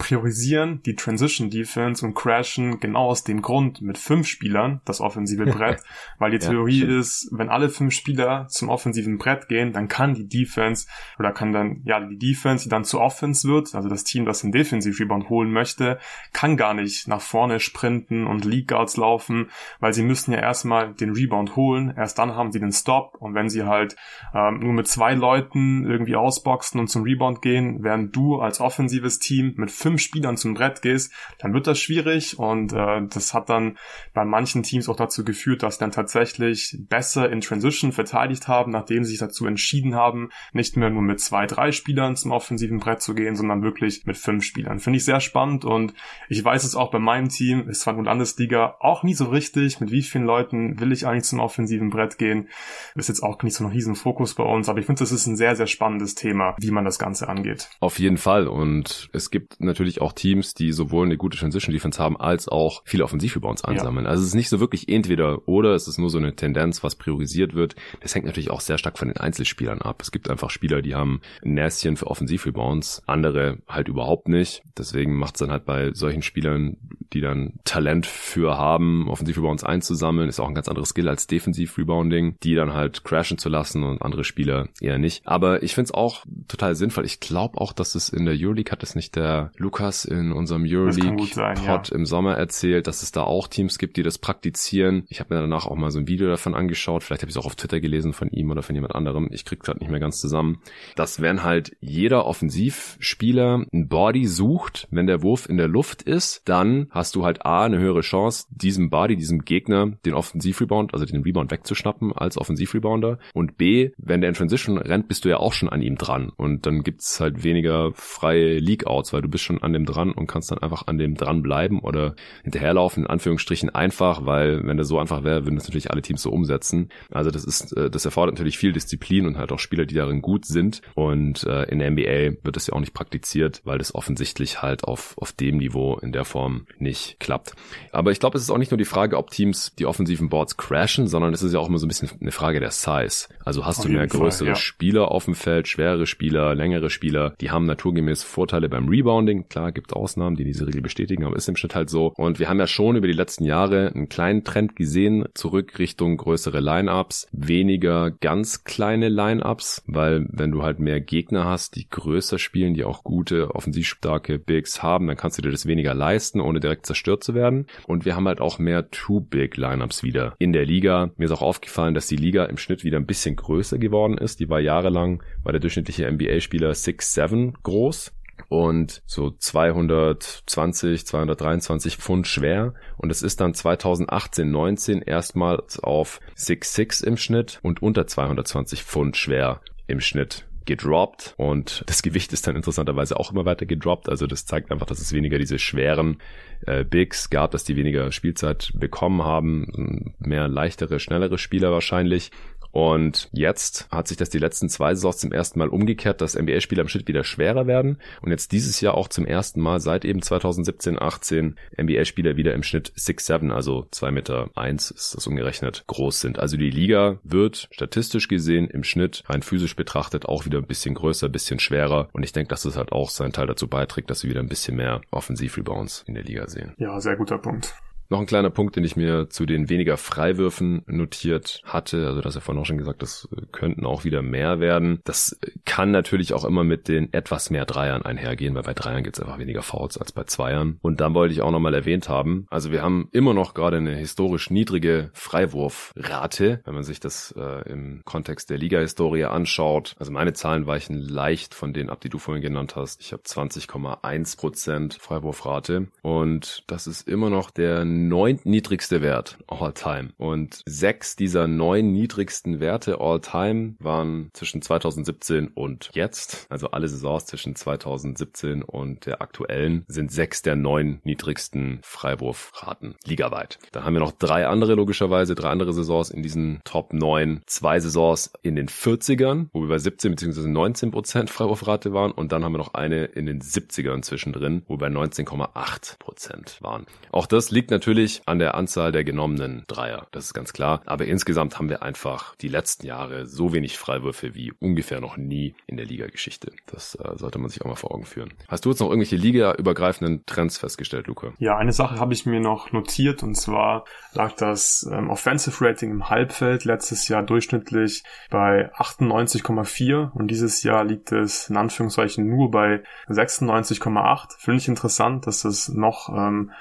priorisieren 0.00 0.82
die 0.84 0.96
Transition 0.96 1.50
Defense 1.50 2.04
und 2.04 2.14
crashen 2.14 2.80
genau 2.80 3.04
aus 3.08 3.22
dem 3.22 3.42
Grund 3.42 3.82
mit 3.82 3.98
fünf 3.98 4.26
Spielern 4.26 4.80
das 4.86 5.00
offensive 5.00 5.44
Brett, 5.46 5.82
weil 6.18 6.30
die 6.30 6.38
Theorie 6.38 6.80
ja, 6.80 6.98
ist, 6.98 7.28
wenn 7.30 7.50
alle 7.50 7.68
fünf 7.68 7.92
Spieler 7.94 8.48
zum 8.48 8.70
offensiven 8.70 9.18
Brett 9.18 9.48
gehen, 9.48 9.72
dann 9.72 9.88
kann 9.88 10.14
die 10.14 10.26
Defense 10.26 10.88
oder 11.18 11.32
kann 11.32 11.52
dann, 11.52 11.82
ja, 11.84 12.00
die 12.00 12.18
Defense, 12.18 12.64
die 12.64 12.70
dann 12.70 12.84
zu 12.84 12.98
Offense 12.98 13.46
wird, 13.46 13.74
also 13.74 13.88
das 13.88 14.02
Team, 14.04 14.24
das 14.24 14.40
den 14.40 14.52
Defensive 14.52 14.98
Rebound 14.98 15.28
holen 15.28 15.52
möchte, 15.52 15.98
kann 16.32 16.56
gar 16.56 16.72
nicht 16.72 17.06
nach 17.06 17.20
vorne 17.20 17.60
sprinten 17.60 18.26
und 18.26 18.46
League 18.46 18.68
Guards 18.68 18.96
laufen, 18.96 19.50
weil 19.80 19.92
sie 19.92 20.02
müssen 20.02 20.32
ja 20.32 20.38
erstmal 20.38 20.94
den 20.94 21.10
Rebound 21.10 21.56
holen, 21.56 21.92
erst 21.94 22.18
dann 22.18 22.34
haben 22.34 22.52
sie 22.52 22.60
den 22.60 22.72
Stop. 22.72 23.16
Und 23.20 23.34
wenn 23.34 23.50
sie 23.50 23.64
halt 23.64 23.96
ähm, 24.34 24.60
nur 24.60 24.72
mit 24.72 24.88
zwei 24.88 25.14
Leuten 25.14 25.84
irgendwie 25.84 26.16
ausboxen 26.16 26.80
und 26.80 26.88
zum 26.88 27.02
Rebound 27.02 27.42
gehen, 27.42 27.82
während 27.82 28.16
du 28.16 28.40
als 28.40 28.60
offensives 28.60 29.18
Team 29.18 29.52
mit 29.56 29.70
fünf 29.70 29.89
fünf 29.90 30.02
Spielern 30.02 30.36
zum 30.36 30.54
Brett 30.54 30.82
gehst, 30.82 31.12
dann 31.38 31.52
wird 31.52 31.66
das 31.66 31.80
schwierig 31.80 32.38
und 32.38 32.72
äh, 32.72 33.02
das 33.12 33.34
hat 33.34 33.48
dann 33.48 33.76
bei 34.14 34.24
manchen 34.24 34.62
Teams 34.62 34.88
auch 34.88 34.94
dazu 34.94 35.24
geführt, 35.24 35.64
dass 35.64 35.78
dann 35.78 35.90
tatsächlich 35.90 36.78
besser 36.88 37.28
in 37.28 37.40
Transition 37.40 37.90
verteidigt 37.90 38.46
haben, 38.46 38.70
nachdem 38.70 39.02
sie 39.02 39.10
sich 39.10 39.18
dazu 39.18 39.46
entschieden 39.46 39.96
haben, 39.96 40.30
nicht 40.52 40.76
mehr 40.76 40.90
nur 40.90 41.02
mit 41.02 41.18
zwei, 41.18 41.46
drei 41.46 41.72
Spielern 41.72 42.14
zum 42.14 42.30
offensiven 42.30 42.78
Brett 42.78 43.02
zu 43.02 43.14
gehen, 43.14 43.34
sondern 43.34 43.64
wirklich 43.64 44.06
mit 44.06 44.16
fünf 44.16 44.44
Spielern. 44.44 44.78
Finde 44.78 44.98
ich 44.98 45.04
sehr 45.04 45.18
spannend 45.18 45.64
und 45.64 45.92
ich 46.28 46.44
weiß 46.44 46.62
es 46.62 46.76
auch 46.76 46.92
bei 46.92 47.00
meinem 47.00 47.28
Team, 47.28 47.68
ist 47.68 47.80
zwar 47.80 47.94
nur 47.94 48.04
Landesliga, 48.04 48.76
auch 48.78 49.02
nie 49.02 49.14
so 49.14 49.24
richtig, 49.24 49.80
mit 49.80 49.90
wie 49.90 50.02
vielen 50.02 50.24
Leuten 50.24 50.78
will 50.78 50.92
ich 50.92 51.04
eigentlich 51.04 51.24
zum 51.24 51.40
offensiven 51.40 51.90
Brett 51.90 52.16
gehen. 52.16 52.48
Ist 52.94 53.08
jetzt 53.08 53.24
auch 53.24 53.42
nicht 53.42 53.56
so 53.56 53.64
ein 53.64 53.70
riesen 53.72 53.96
Fokus 53.96 54.36
bei 54.36 54.44
uns, 54.44 54.68
aber 54.68 54.78
ich 54.78 54.86
finde, 54.86 55.00
das 55.00 55.10
ist 55.10 55.26
ein 55.26 55.36
sehr, 55.36 55.56
sehr 55.56 55.66
spannendes 55.66 56.14
Thema, 56.14 56.54
wie 56.60 56.70
man 56.70 56.84
das 56.84 57.00
Ganze 57.00 57.28
angeht. 57.28 57.70
Auf 57.80 57.98
jeden 57.98 58.18
Fall 58.18 58.46
und 58.46 59.10
es 59.12 59.32
gibt 59.32 59.60
natürlich 59.60 59.79
natürlich 59.80 60.00
auch 60.00 60.12
Teams, 60.12 60.54
die 60.54 60.72
sowohl 60.72 61.06
eine 61.06 61.16
gute 61.16 61.38
Transition 61.38 61.72
Defense 61.72 62.02
haben, 62.02 62.18
als 62.18 62.48
auch 62.48 62.82
viele 62.84 63.04
Offensivrebounds 63.04 63.64
ansammeln. 63.64 64.04
Ja. 64.04 64.10
Also 64.10 64.22
es 64.22 64.28
ist 64.28 64.34
nicht 64.34 64.50
so 64.50 64.60
wirklich 64.60 64.88
entweder 64.88 65.48
oder, 65.48 65.74
es 65.74 65.88
ist 65.88 65.98
nur 65.98 66.10
so 66.10 66.18
eine 66.18 66.36
Tendenz, 66.36 66.84
was 66.84 66.96
priorisiert 66.96 67.54
wird. 67.54 67.74
Das 68.00 68.14
hängt 68.14 68.26
natürlich 68.26 68.50
auch 68.50 68.60
sehr 68.60 68.78
stark 68.78 68.98
von 68.98 69.08
den 69.08 69.16
Einzelspielern 69.16 69.80
ab. 69.80 70.02
Es 70.02 70.12
gibt 70.12 70.28
einfach 70.28 70.50
Spieler, 70.50 70.82
die 70.82 70.94
haben 70.94 71.20
ein 71.44 71.54
Näschen 71.54 71.96
für 71.96 72.06
Offensivrebounds, 72.08 73.02
andere 73.06 73.58
halt 73.68 73.88
überhaupt 73.88 74.28
nicht. 74.28 74.62
Deswegen 74.76 75.16
macht 75.16 75.36
es 75.36 75.40
dann 75.40 75.50
halt 75.50 75.64
bei 75.64 75.92
solchen 75.94 76.22
Spielern, 76.22 76.76
die 77.12 77.20
dann 77.20 77.54
Talent 77.64 78.06
für 78.06 78.56
haben, 78.56 79.08
Offensivrebounds 79.08 79.64
einzusammeln, 79.64 80.28
ist 80.28 80.40
auch 80.40 80.48
ein 80.48 80.54
ganz 80.54 80.68
anderes 80.68 80.90
Skill 80.90 81.08
als 81.08 81.26
Defensivrebounding, 81.26 82.36
die 82.42 82.54
dann 82.54 82.74
halt 82.74 83.04
crashen 83.04 83.38
zu 83.38 83.48
lassen 83.48 83.82
und 83.82 84.02
andere 84.02 84.24
Spieler 84.24 84.68
eher 84.80 84.98
nicht. 84.98 85.26
Aber 85.26 85.62
ich 85.62 85.74
finde 85.74 85.86
es 85.86 85.94
auch 85.94 86.24
total 86.48 86.74
sinnvoll. 86.74 87.04
Ich 87.04 87.20
glaube 87.20 87.58
auch, 87.60 87.72
dass 87.72 87.94
es 87.94 88.10
in 88.10 88.26
der 88.26 88.36
Euroleague 88.38 88.70
hat 88.70 88.82
es 88.82 88.94
nicht 88.94 89.16
der 89.16 89.52
Lukas 89.60 90.04
in 90.04 90.32
unserem 90.32 90.64
Euroleague-Pod 90.66 91.36
ja. 91.64 91.82
im 91.94 92.06
Sommer 92.06 92.34
erzählt, 92.34 92.86
dass 92.86 93.02
es 93.02 93.12
da 93.12 93.22
auch 93.22 93.46
Teams 93.46 93.78
gibt, 93.78 93.96
die 93.96 94.02
das 94.02 94.18
praktizieren. 94.18 95.04
Ich 95.08 95.20
habe 95.20 95.34
mir 95.34 95.40
danach 95.40 95.66
auch 95.66 95.76
mal 95.76 95.90
so 95.90 95.98
ein 95.98 96.08
Video 96.08 96.28
davon 96.28 96.54
angeschaut. 96.54 97.04
Vielleicht 97.04 97.22
habe 97.22 97.30
ich 97.30 97.36
es 97.36 97.40
auch 97.40 97.46
auf 97.46 97.56
Twitter 97.56 97.80
gelesen 97.80 98.12
von 98.12 98.30
ihm 98.30 98.50
oder 98.50 98.62
von 98.62 98.74
jemand 98.74 98.94
anderem. 98.94 99.28
Ich 99.30 99.44
krieg 99.44 99.60
gerade 99.60 99.78
nicht 99.78 99.90
mehr 99.90 100.00
ganz 100.00 100.20
zusammen. 100.20 100.60
Das 100.96 101.20
wenn 101.20 101.42
halt 101.42 101.76
jeder 101.80 102.26
Offensivspieler 102.26 103.64
ein 103.72 103.88
Body 103.88 104.26
sucht, 104.26 104.88
wenn 104.90 105.06
der 105.06 105.22
Wurf 105.22 105.48
in 105.48 105.58
der 105.58 105.68
Luft 105.68 106.02
ist, 106.02 106.48
dann 106.48 106.86
hast 106.90 107.14
du 107.14 107.24
halt 107.24 107.44
A, 107.44 107.64
eine 107.64 107.78
höhere 107.78 108.00
Chance, 108.00 108.46
diesem 108.50 108.90
Body, 108.90 109.16
diesem 109.16 109.44
Gegner 109.44 109.92
den 110.04 110.14
Offensivrebound, 110.14 110.94
also 110.94 111.04
den 111.04 111.22
Rebound 111.22 111.50
wegzuschnappen 111.50 112.12
als 112.12 112.38
Offensivrebounder. 112.38 113.18
Und 113.34 113.58
B, 113.58 113.90
wenn 113.98 114.20
der 114.20 114.28
in 114.30 114.34
Transition 114.34 114.78
rennt, 114.78 115.08
bist 115.08 115.24
du 115.24 115.28
ja 115.28 115.36
auch 115.36 115.52
schon 115.52 115.68
an 115.68 115.82
ihm 115.82 115.96
dran. 115.96 116.30
Und 116.36 116.66
dann 116.66 116.82
gibt's 116.82 117.20
halt 117.20 117.44
weniger 117.44 117.92
freie 117.94 118.58
Leak-Outs, 118.58 119.12
weil 119.12 119.22
du 119.22 119.28
bist 119.28 119.49
schon 119.50 119.62
an 119.62 119.72
dem 119.72 119.86
dran 119.86 120.12
und 120.12 120.26
kannst 120.26 120.50
dann 120.50 120.58
einfach 120.58 120.86
an 120.86 120.98
dem 120.98 121.14
dran 121.14 121.42
bleiben 121.42 121.80
oder 121.80 122.14
hinterherlaufen, 122.42 123.04
in 123.04 123.10
Anführungsstrichen 123.10 123.70
einfach, 123.70 124.24
weil 124.24 124.66
wenn 124.66 124.76
der 124.76 124.86
so 124.86 124.98
einfach 124.98 125.24
wäre, 125.24 125.44
würden 125.44 125.56
das 125.56 125.64
natürlich 125.64 125.90
alle 125.90 126.02
Teams 126.02 126.22
so 126.22 126.30
umsetzen. 126.30 126.90
Also 127.10 127.30
das 127.30 127.44
ist, 127.44 127.72
äh, 127.76 127.90
das 127.90 128.04
erfordert 128.04 128.36
natürlich 128.36 128.58
viel 128.58 128.72
Disziplin 128.72 129.26
und 129.26 129.38
halt 129.38 129.52
auch 129.52 129.58
Spieler, 129.58 129.86
die 129.86 129.94
darin 129.94 130.22
gut 130.22 130.44
sind. 130.44 130.82
Und 130.94 131.44
äh, 131.44 131.64
in 131.64 131.78
der 131.78 131.90
NBA 131.90 132.44
wird 132.44 132.56
das 132.56 132.66
ja 132.66 132.74
auch 132.74 132.80
nicht 132.80 132.94
praktiziert, 132.94 133.62
weil 133.64 133.78
das 133.78 133.94
offensichtlich 133.94 134.62
halt 134.62 134.84
auf, 134.84 135.16
auf 135.18 135.32
dem 135.32 135.56
Niveau 135.58 135.98
in 135.98 136.12
der 136.12 136.24
Form 136.24 136.66
nicht 136.78 136.90
nicht 136.90 137.20
klappt. 137.20 137.54
Aber 137.92 138.10
ich 138.10 138.20
glaube, 138.20 138.36
es 138.36 138.42
ist 138.42 138.50
auch 138.50 138.58
nicht 138.58 138.70
nur 138.70 138.78
die 138.78 138.84
Frage, 138.84 139.16
ob 139.16 139.30
Teams 139.30 139.74
die 139.78 139.86
offensiven 139.86 140.28
Boards 140.28 140.56
crashen, 140.56 141.06
sondern 141.06 141.32
es 141.32 141.42
ist 141.42 141.52
ja 141.52 141.60
auch 141.60 141.68
immer 141.68 141.78
so 141.78 141.86
ein 141.86 141.88
bisschen 141.88 142.10
eine 142.20 142.32
Frage 142.32 142.60
der 142.60 142.70
Size. 142.72 143.28
Also 143.44 143.64
hast 143.64 143.78
auf 143.78 143.86
du 143.86 143.92
mehr 143.92 144.06
größere 144.06 144.46
Fall, 144.46 144.48
ja. 144.48 144.54
Spieler 144.56 145.10
auf 145.10 145.24
dem 145.24 145.34
Feld, 145.34 145.68
schwerere 145.68 146.06
Spieler, 146.06 146.54
längere 146.54 146.90
Spieler, 146.90 147.34
die 147.40 147.50
haben 147.50 147.66
naturgemäß 147.66 148.22
Vorteile 148.22 148.68
beim 148.68 148.88
Rebounding. 148.88 149.39
Klar, 149.48 149.72
gibt 149.72 149.92
Ausnahmen, 149.92 150.36
die 150.36 150.44
diese 150.44 150.66
Regel 150.66 150.82
bestätigen, 150.82 151.24
aber 151.24 151.36
ist 151.36 151.48
im 151.48 151.56
Schnitt 151.56 151.74
halt 151.74 151.90
so. 151.90 152.12
Und 152.16 152.38
wir 152.38 152.48
haben 152.48 152.58
ja 152.58 152.66
schon 152.66 152.96
über 152.96 153.06
die 153.06 153.12
letzten 153.12 153.44
Jahre 153.44 153.92
einen 153.94 154.08
kleinen 154.08 154.44
Trend 154.44 154.76
gesehen, 154.76 155.26
zurück 155.34 155.78
Richtung 155.78 156.16
größere 156.16 156.60
Lineups, 156.60 157.28
weniger 157.32 158.10
ganz 158.10 158.64
kleine 158.64 159.08
Lineups, 159.08 159.82
weil 159.86 160.26
wenn 160.30 160.52
du 160.52 160.62
halt 160.62 160.78
mehr 160.78 161.00
Gegner 161.00 161.44
hast, 161.44 161.76
die 161.76 161.88
größer 161.88 162.38
spielen, 162.38 162.74
die 162.74 162.84
auch 162.84 163.04
gute, 163.04 163.54
offensivstarke 163.54 164.38
Bigs 164.38 164.82
haben, 164.82 165.06
dann 165.06 165.16
kannst 165.16 165.38
du 165.38 165.42
dir 165.42 165.50
das 165.50 165.66
weniger 165.66 165.94
leisten, 165.94 166.40
ohne 166.40 166.60
direkt 166.60 166.86
zerstört 166.86 167.24
zu 167.24 167.34
werden. 167.34 167.66
Und 167.86 168.04
wir 168.04 168.16
haben 168.16 168.28
halt 168.28 168.40
auch 168.40 168.58
mehr 168.58 168.90
Two-Big-Lineups 168.90 170.02
wieder 170.02 170.34
in 170.38 170.52
der 170.52 170.66
Liga. 170.66 171.10
Mir 171.16 171.26
ist 171.26 171.32
auch 171.32 171.42
aufgefallen, 171.42 171.94
dass 171.94 172.06
die 172.06 172.16
Liga 172.16 172.44
im 172.44 172.58
Schnitt 172.58 172.84
wieder 172.84 172.98
ein 172.98 173.06
bisschen 173.06 173.36
größer 173.36 173.78
geworden 173.78 174.18
ist. 174.18 174.40
Die 174.40 174.48
war 174.48 174.60
jahrelang, 174.60 175.22
war 175.42 175.52
der 175.52 175.60
durchschnittliche 175.60 176.10
NBA-Spieler 176.10 176.70
6'7 176.72 177.54
groß 177.62 178.12
und 178.48 179.02
so 179.06 179.30
220, 179.30 181.06
223 181.06 181.96
Pfund 181.96 182.26
schwer. 182.26 182.74
Und 182.96 183.10
es 183.10 183.22
ist 183.22 183.40
dann 183.40 183.54
2018, 183.54 184.50
19 184.50 185.02
erstmals 185.02 185.78
auf 185.80 186.20
6'6 186.36 187.04
im 187.04 187.16
Schnitt 187.16 187.58
und 187.62 187.82
unter 187.82 188.06
220 188.06 188.84
Pfund 188.84 189.16
schwer 189.16 189.60
im 189.86 190.00
Schnitt 190.00 190.46
gedroppt 190.66 191.34
und 191.36 191.82
das 191.86 192.02
Gewicht 192.02 192.32
ist 192.32 192.46
dann 192.46 192.54
interessanterweise 192.54 193.18
auch 193.18 193.32
immer 193.32 193.44
weiter 193.44 193.66
gedroppt. 193.66 194.08
Also 194.08 194.28
das 194.28 194.46
zeigt 194.46 194.70
einfach, 194.70 194.86
dass 194.86 195.00
es 195.00 195.12
weniger 195.12 195.36
diese 195.36 195.58
schweren 195.58 196.18
äh, 196.64 196.84
Bigs 196.84 197.28
gab, 197.28 197.50
dass 197.50 197.64
die 197.64 197.74
weniger 197.74 198.12
Spielzeit 198.12 198.70
bekommen 198.74 199.24
haben, 199.24 200.14
mehr 200.20 200.46
leichtere, 200.46 201.00
schnellere 201.00 201.38
Spieler 201.38 201.72
wahrscheinlich. 201.72 202.30
Und 202.72 203.28
jetzt 203.32 203.88
hat 203.90 204.08
sich 204.08 204.16
das 204.16 204.30
die 204.30 204.38
letzten 204.38 204.68
zwei 204.68 204.94
Saisons 204.94 205.18
zum 205.18 205.32
ersten 205.32 205.58
Mal 205.58 205.68
umgekehrt, 205.68 206.20
dass 206.20 206.38
NBA-Spieler 206.38 206.82
im 206.82 206.88
Schnitt 206.88 207.08
wieder 207.08 207.24
schwerer 207.24 207.66
werden. 207.66 207.98
Und 208.22 208.30
jetzt 208.30 208.52
dieses 208.52 208.80
Jahr 208.80 208.94
auch 208.94 209.08
zum 209.08 209.26
ersten 209.26 209.60
Mal 209.60 209.80
seit 209.80 210.04
eben 210.04 210.22
2017, 210.22 211.00
18 211.00 211.56
NBA-Spieler 211.80 212.36
wieder 212.36 212.54
im 212.54 212.62
Schnitt 212.62 212.92
6'7, 212.96 213.50
also 213.50 213.86
2 213.90 214.10
Meter 214.10 214.50
1 214.54 214.90
ist 214.90 215.14
das 215.14 215.26
umgerechnet, 215.26 215.84
groß 215.86 216.20
sind. 216.20 216.38
Also 216.38 216.56
die 216.56 216.70
Liga 216.70 217.18
wird 217.24 217.68
statistisch 217.70 218.28
gesehen 218.28 218.68
im 218.68 218.84
Schnitt 218.84 219.24
rein 219.26 219.42
physisch 219.42 219.76
betrachtet 219.76 220.26
auch 220.26 220.44
wieder 220.44 220.58
ein 220.58 220.66
bisschen 220.66 220.94
größer, 220.94 221.26
ein 221.26 221.32
bisschen 221.32 221.58
schwerer. 221.58 222.08
Und 222.12 222.22
ich 222.22 222.32
denke, 222.32 222.48
dass 222.48 222.64
es 222.64 222.76
halt 222.76 222.92
auch 222.92 223.10
seinen 223.10 223.32
Teil 223.32 223.46
dazu 223.46 223.68
beiträgt, 223.68 224.10
dass 224.10 224.22
wir 224.22 224.30
wieder 224.30 224.40
ein 224.40 224.48
bisschen 224.48 224.76
mehr 224.76 225.00
Offensiv-Rebounds 225.10 226.04
in 226.06 226.14
der 226.14 226.24
Liga 226.24 226.48
sehen. 226.48 226.74
Ja, 226.78 227.00
sehr 227.00 227.16
guter 227.16 227.38
Punkt. 227.38 227.74
Noch 228.10 228.18
ein 228.18 228.26
kleiner 228.26 228.50
Punkt, 228.50 228.74
den 228.74 228.82
ich 228.82 228.96
mir 228.96 229.30
zu 229.30 229.46
den 229.46 229.68
weniger 229.68 229.96
Freiwürfen 229.96 230.82
notiert 230.86 231.62
hatte. 231.64 232.08
Also 232.08 232.20
das 232.20 232.34
ja 232.34 232.40
vorhin 232.40 232.60
auch 232.60 232.66
schon 232.66 232.76
gesagt, 232.76 233.02
das 233.02 233.28
könnten 233.52 233.86
auch 233.86 234.02
wieder 234.02 234.20
mehr 234.20 234.58
werden. 234.58 235.00
Das 235.04 235.38
kann 235.64 235.92
natürlich 235.92 236.34
auch 236.34 236.44
immer 236.44 236.64
mit 236.64 236.88
den 236.88 237.12
etwas 237.12 237.50
mehr 237.50 237.66
Dreiern 237.66 238.02
einhergehen, 238.02 238.56
weil 238.56 238.64
bei 238.64 238.74
Dreiern 238.74 239.04
gibt 239.04 239.16
es 239.16 239.22
einfach 239.22 239.38
weniger 239.38 239.62
Fouls 239.62 239.96
als 239.96 240.10
bei 240.10 240.24
Zweiern. 240.24 240.80
Und 240.82 241.00
dann 241.00 241.14
wollte 241.14 241.34
ich 241.34 241.40
auch 241.40 241.52
nochmal 241.52 241.72
erwähnt 241.72 242.08
haben, 242.08 242.46
also 242.50 242.72
wir 242.72 242.82
haben 242.82 243.08
immer 243.12 243.32
noch 243.32 243.54
gerade 243.54 243.76
eine 243.76 243.94
historisch 243.94 244.50
niedrige 244.50 245.10
Freiwurfrate, 245.12 246.62
wenn 246.64 246.74
man 246.74 246.82
sich 246.82 246.98
das 246.98 247.32
äh, 247.38 247.70
im 247.70 248.02
Kontext 248.04 248.50
der 248.50 248.58
Liga-Historie 248.58 249.24
anschaut. 249.24 249.94
Also 250.00 250.10
meine 250.10 250.32
Zahlen 250.32 250.66
weichen 250.66 250.96
leicht 250.96 251.54
von 251.54 251.72
denen 251.72 251.90
ab, 251.90 252.00
die 252.00 252.08
du 252.08 252.18
vorhin 252.18 252.42
genannt 252.42 252.74
hast. 252.74 253.00
Ich 253.02 253.12
habe 253.12 253.22
20,1 253.22 254.36
Prozent 254.36 254.94
Freiwurfrate 255.00 255.86
und 256.02 256.64
das 256.66 256.88
ist 256.88 257.06
immer 257.06 257.30
noch 257.30 257.52
der 257.52 257.84
neunt 258.08 258.44
Wert 258.44 259.38
all 259.46 259.72
time. 259.72 260.10
Und 260.16 260.62
sechs 260.66 261.16
dieser 261.16 261.46
neun 261.46 261.92
niedrigsten 261.92 262.60
Werte 262.60 263.00
all 263.00 263.20
time 263.20 263.74
waren 263.78 264.30
zwischen 264.32 264.62
2017 264.62 265.48
und 265.48 265.90
jetzt. 265.92 266.46
Also 266.48 266.70
alle 266.70 266.88
Saisons 266.88 267.26
zwischen 267.26 267.54
2017 267.56 268.62
und 268.62 269.06
der 269.06 269.22
aktuellen 269.22 269.84
sind 269.88 270.12
sechs 270.12 270.42
der 270.42 270.56
neun 270.56 271.00
niedrigsten 271.04 271.80
Freiwurfraten 271.82 272.94
ligaweit. 273.04 273.58
Dann 273.72 273.84
haben 273.84 273.94
wir 273.94 274.00
noch 274.00 274.12
drei 274.12 274.46
andere 274.46 274.74
logischerweise, 274.74 275.34
drei 275.34 275.50
andere 275.50 275.72
Saisons 275.72 276.10
in 276.10 276.22
diesen 276.22 276.60
Top 276.64 276.92
9. 276.92 277.42
Zwei 277.46 277.80
Saisons 277.80 278.32
in 278.42 278.56
den 278.56 278.68
40ern, 278.68 279.48
wo 279.52 279.62
wir 279.62 279.68
bei 279.68 279.78
17 279.78 280.12
bzw. 280.12 280.48
19 280.48 280.90
Prozent 280.90 281.30
Freiwurfrate 281.30 281.92
waren. 281.92 282.12
Und 282.12 282.32
dann 282.32 282.44
haben 282.44 282.52
wir 282.52 282.58
noch 282.58 282.74
eine 282.74 283.04
in 283.04 283.26
den 283.26 283.40
70ern 283.40 284.02
zwischendrin, 284.02 284.62
wo 284.66 284.74
wir 284.74 284.78
bei 284.78 284.88
19,8 284.88 285.98
Prozent 285.98 286.58
waren. 286.60 286.86
Auch 287.12 287.26
das 287.26 287.50
liegt 287.50 287.70
natürlich 287.70 287.89
natürlich 287.90 288.22
an 288.26 288.38
der 288.38 288.54
Anzahl 288.54 288.92
der 288.92 289.02
genommenen 289.02 289.64
Dreier. 289.66 290.06
Das 290.12 290.26
ist 290.26 290.34
ganz 290.34 290.52
klar. 290.52 290.80
Aber 290.86 291.06
insgesamt 291.06 291.58
haben 291.58 291.68
wir 291.68 291.82
einfach 291.82 292.36
die 292.36 292.46
letzten 292.46 292.86
Jahre 292.86 293.26
so 293.26 293.52
wenig 293.52 293.78
Freiwürfe 293.78 294.36
wie 294.36 294.52
ungefähr 294.60 295.00
noch 295.00 295.16
nie 295.16 295.56
in 295.66 295.76
der 295.76 295.86
Liga-Geschichte. 295.86 296.52
Das 296.66 296.94
äh, 296.94 297.16
sollte 297.16 297.40
man 297.40 297.50
sich 297.50 297.62
auch 297.62 297.66
mal 297.66 297.74
vor 297.74 297.92
Augen 297.92 298.04
führen. 298.04 298.32
Hast 298.46 298.64
du 298.64 298.70
jetzt 298.70 298.78
noch 298.78 298.90
irgendwelche 298.90 299.16
ligaübergreifenden 299.16 300.24
Trends 300.24 300.56
festgestellt, 300.56 301.08
Luca? 301.08 301.32
Ja, 301.38 301.56
eine 301.56 301.72
Sache 301.72 301.98
habe 301.98 302.14
ich 302.14 302.26
mir 302.26 302.38
noch 302.38 302.70
notiert 302.70 303.24
und 303.24 303.34
zwar 303.34 303.84
lag 304.12 304.34
das 304.36 304.88
ähm, 304.92 305.10
Offensive 305.10 305.64
Rating 305.64 305.90
im 305.90 306.08
Halbfeld 306.08 306.64
letztes 306.64 307.08
Jahr 307.08 307.24
durchschnittlich 307.24 308.04
bei 308.30 308.72
98,4 308.74 310.12
und 310.12 310.28
dieses 310.28 310.62
Jahr 310.62 310.84
liegt 310.84 311.10
es 311.10 311.50
in 311.50 311.56
Anführungszeichen 311.56 312.24
nur 312.28 312.52
bei 312.52 312.84
96,8. 313.08 314.38
Finde 314.38 314.58
ich 314.60 314.68
interessant, 314.68 315.26
dass 315.26 315.44
es 315.44 315.68
noch 315.68 316.08
ähm, 316.08 316.52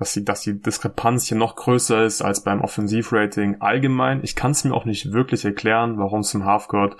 dass 0.00 0.14
die, 0.14 0.24
dass 0.24 0.40
die 0.40 0.60
Diskrepanz 0.60 1.26
hier 1.26 1.36
noch 1.36 1.56
größer 1.56 2.04
ist 2.04 2.22
als 2.22 2.42
beim 2.42 2.62
Offensivrating 2.62 3.60
allgemein. 3.60 4.20
Ich 4.24 4.34
kann 4.34 4.52
es 4.52 4.64
mir 4.64 4.74
auch 4.74 4.86
nicht 4.86 5.12
wirklich 5.12 5.44
erklären, 5.44 5.98
warum 5.98 6.20
es 6.20 6.32
im 6.32 6.46
Halfcourt 6.46 6.96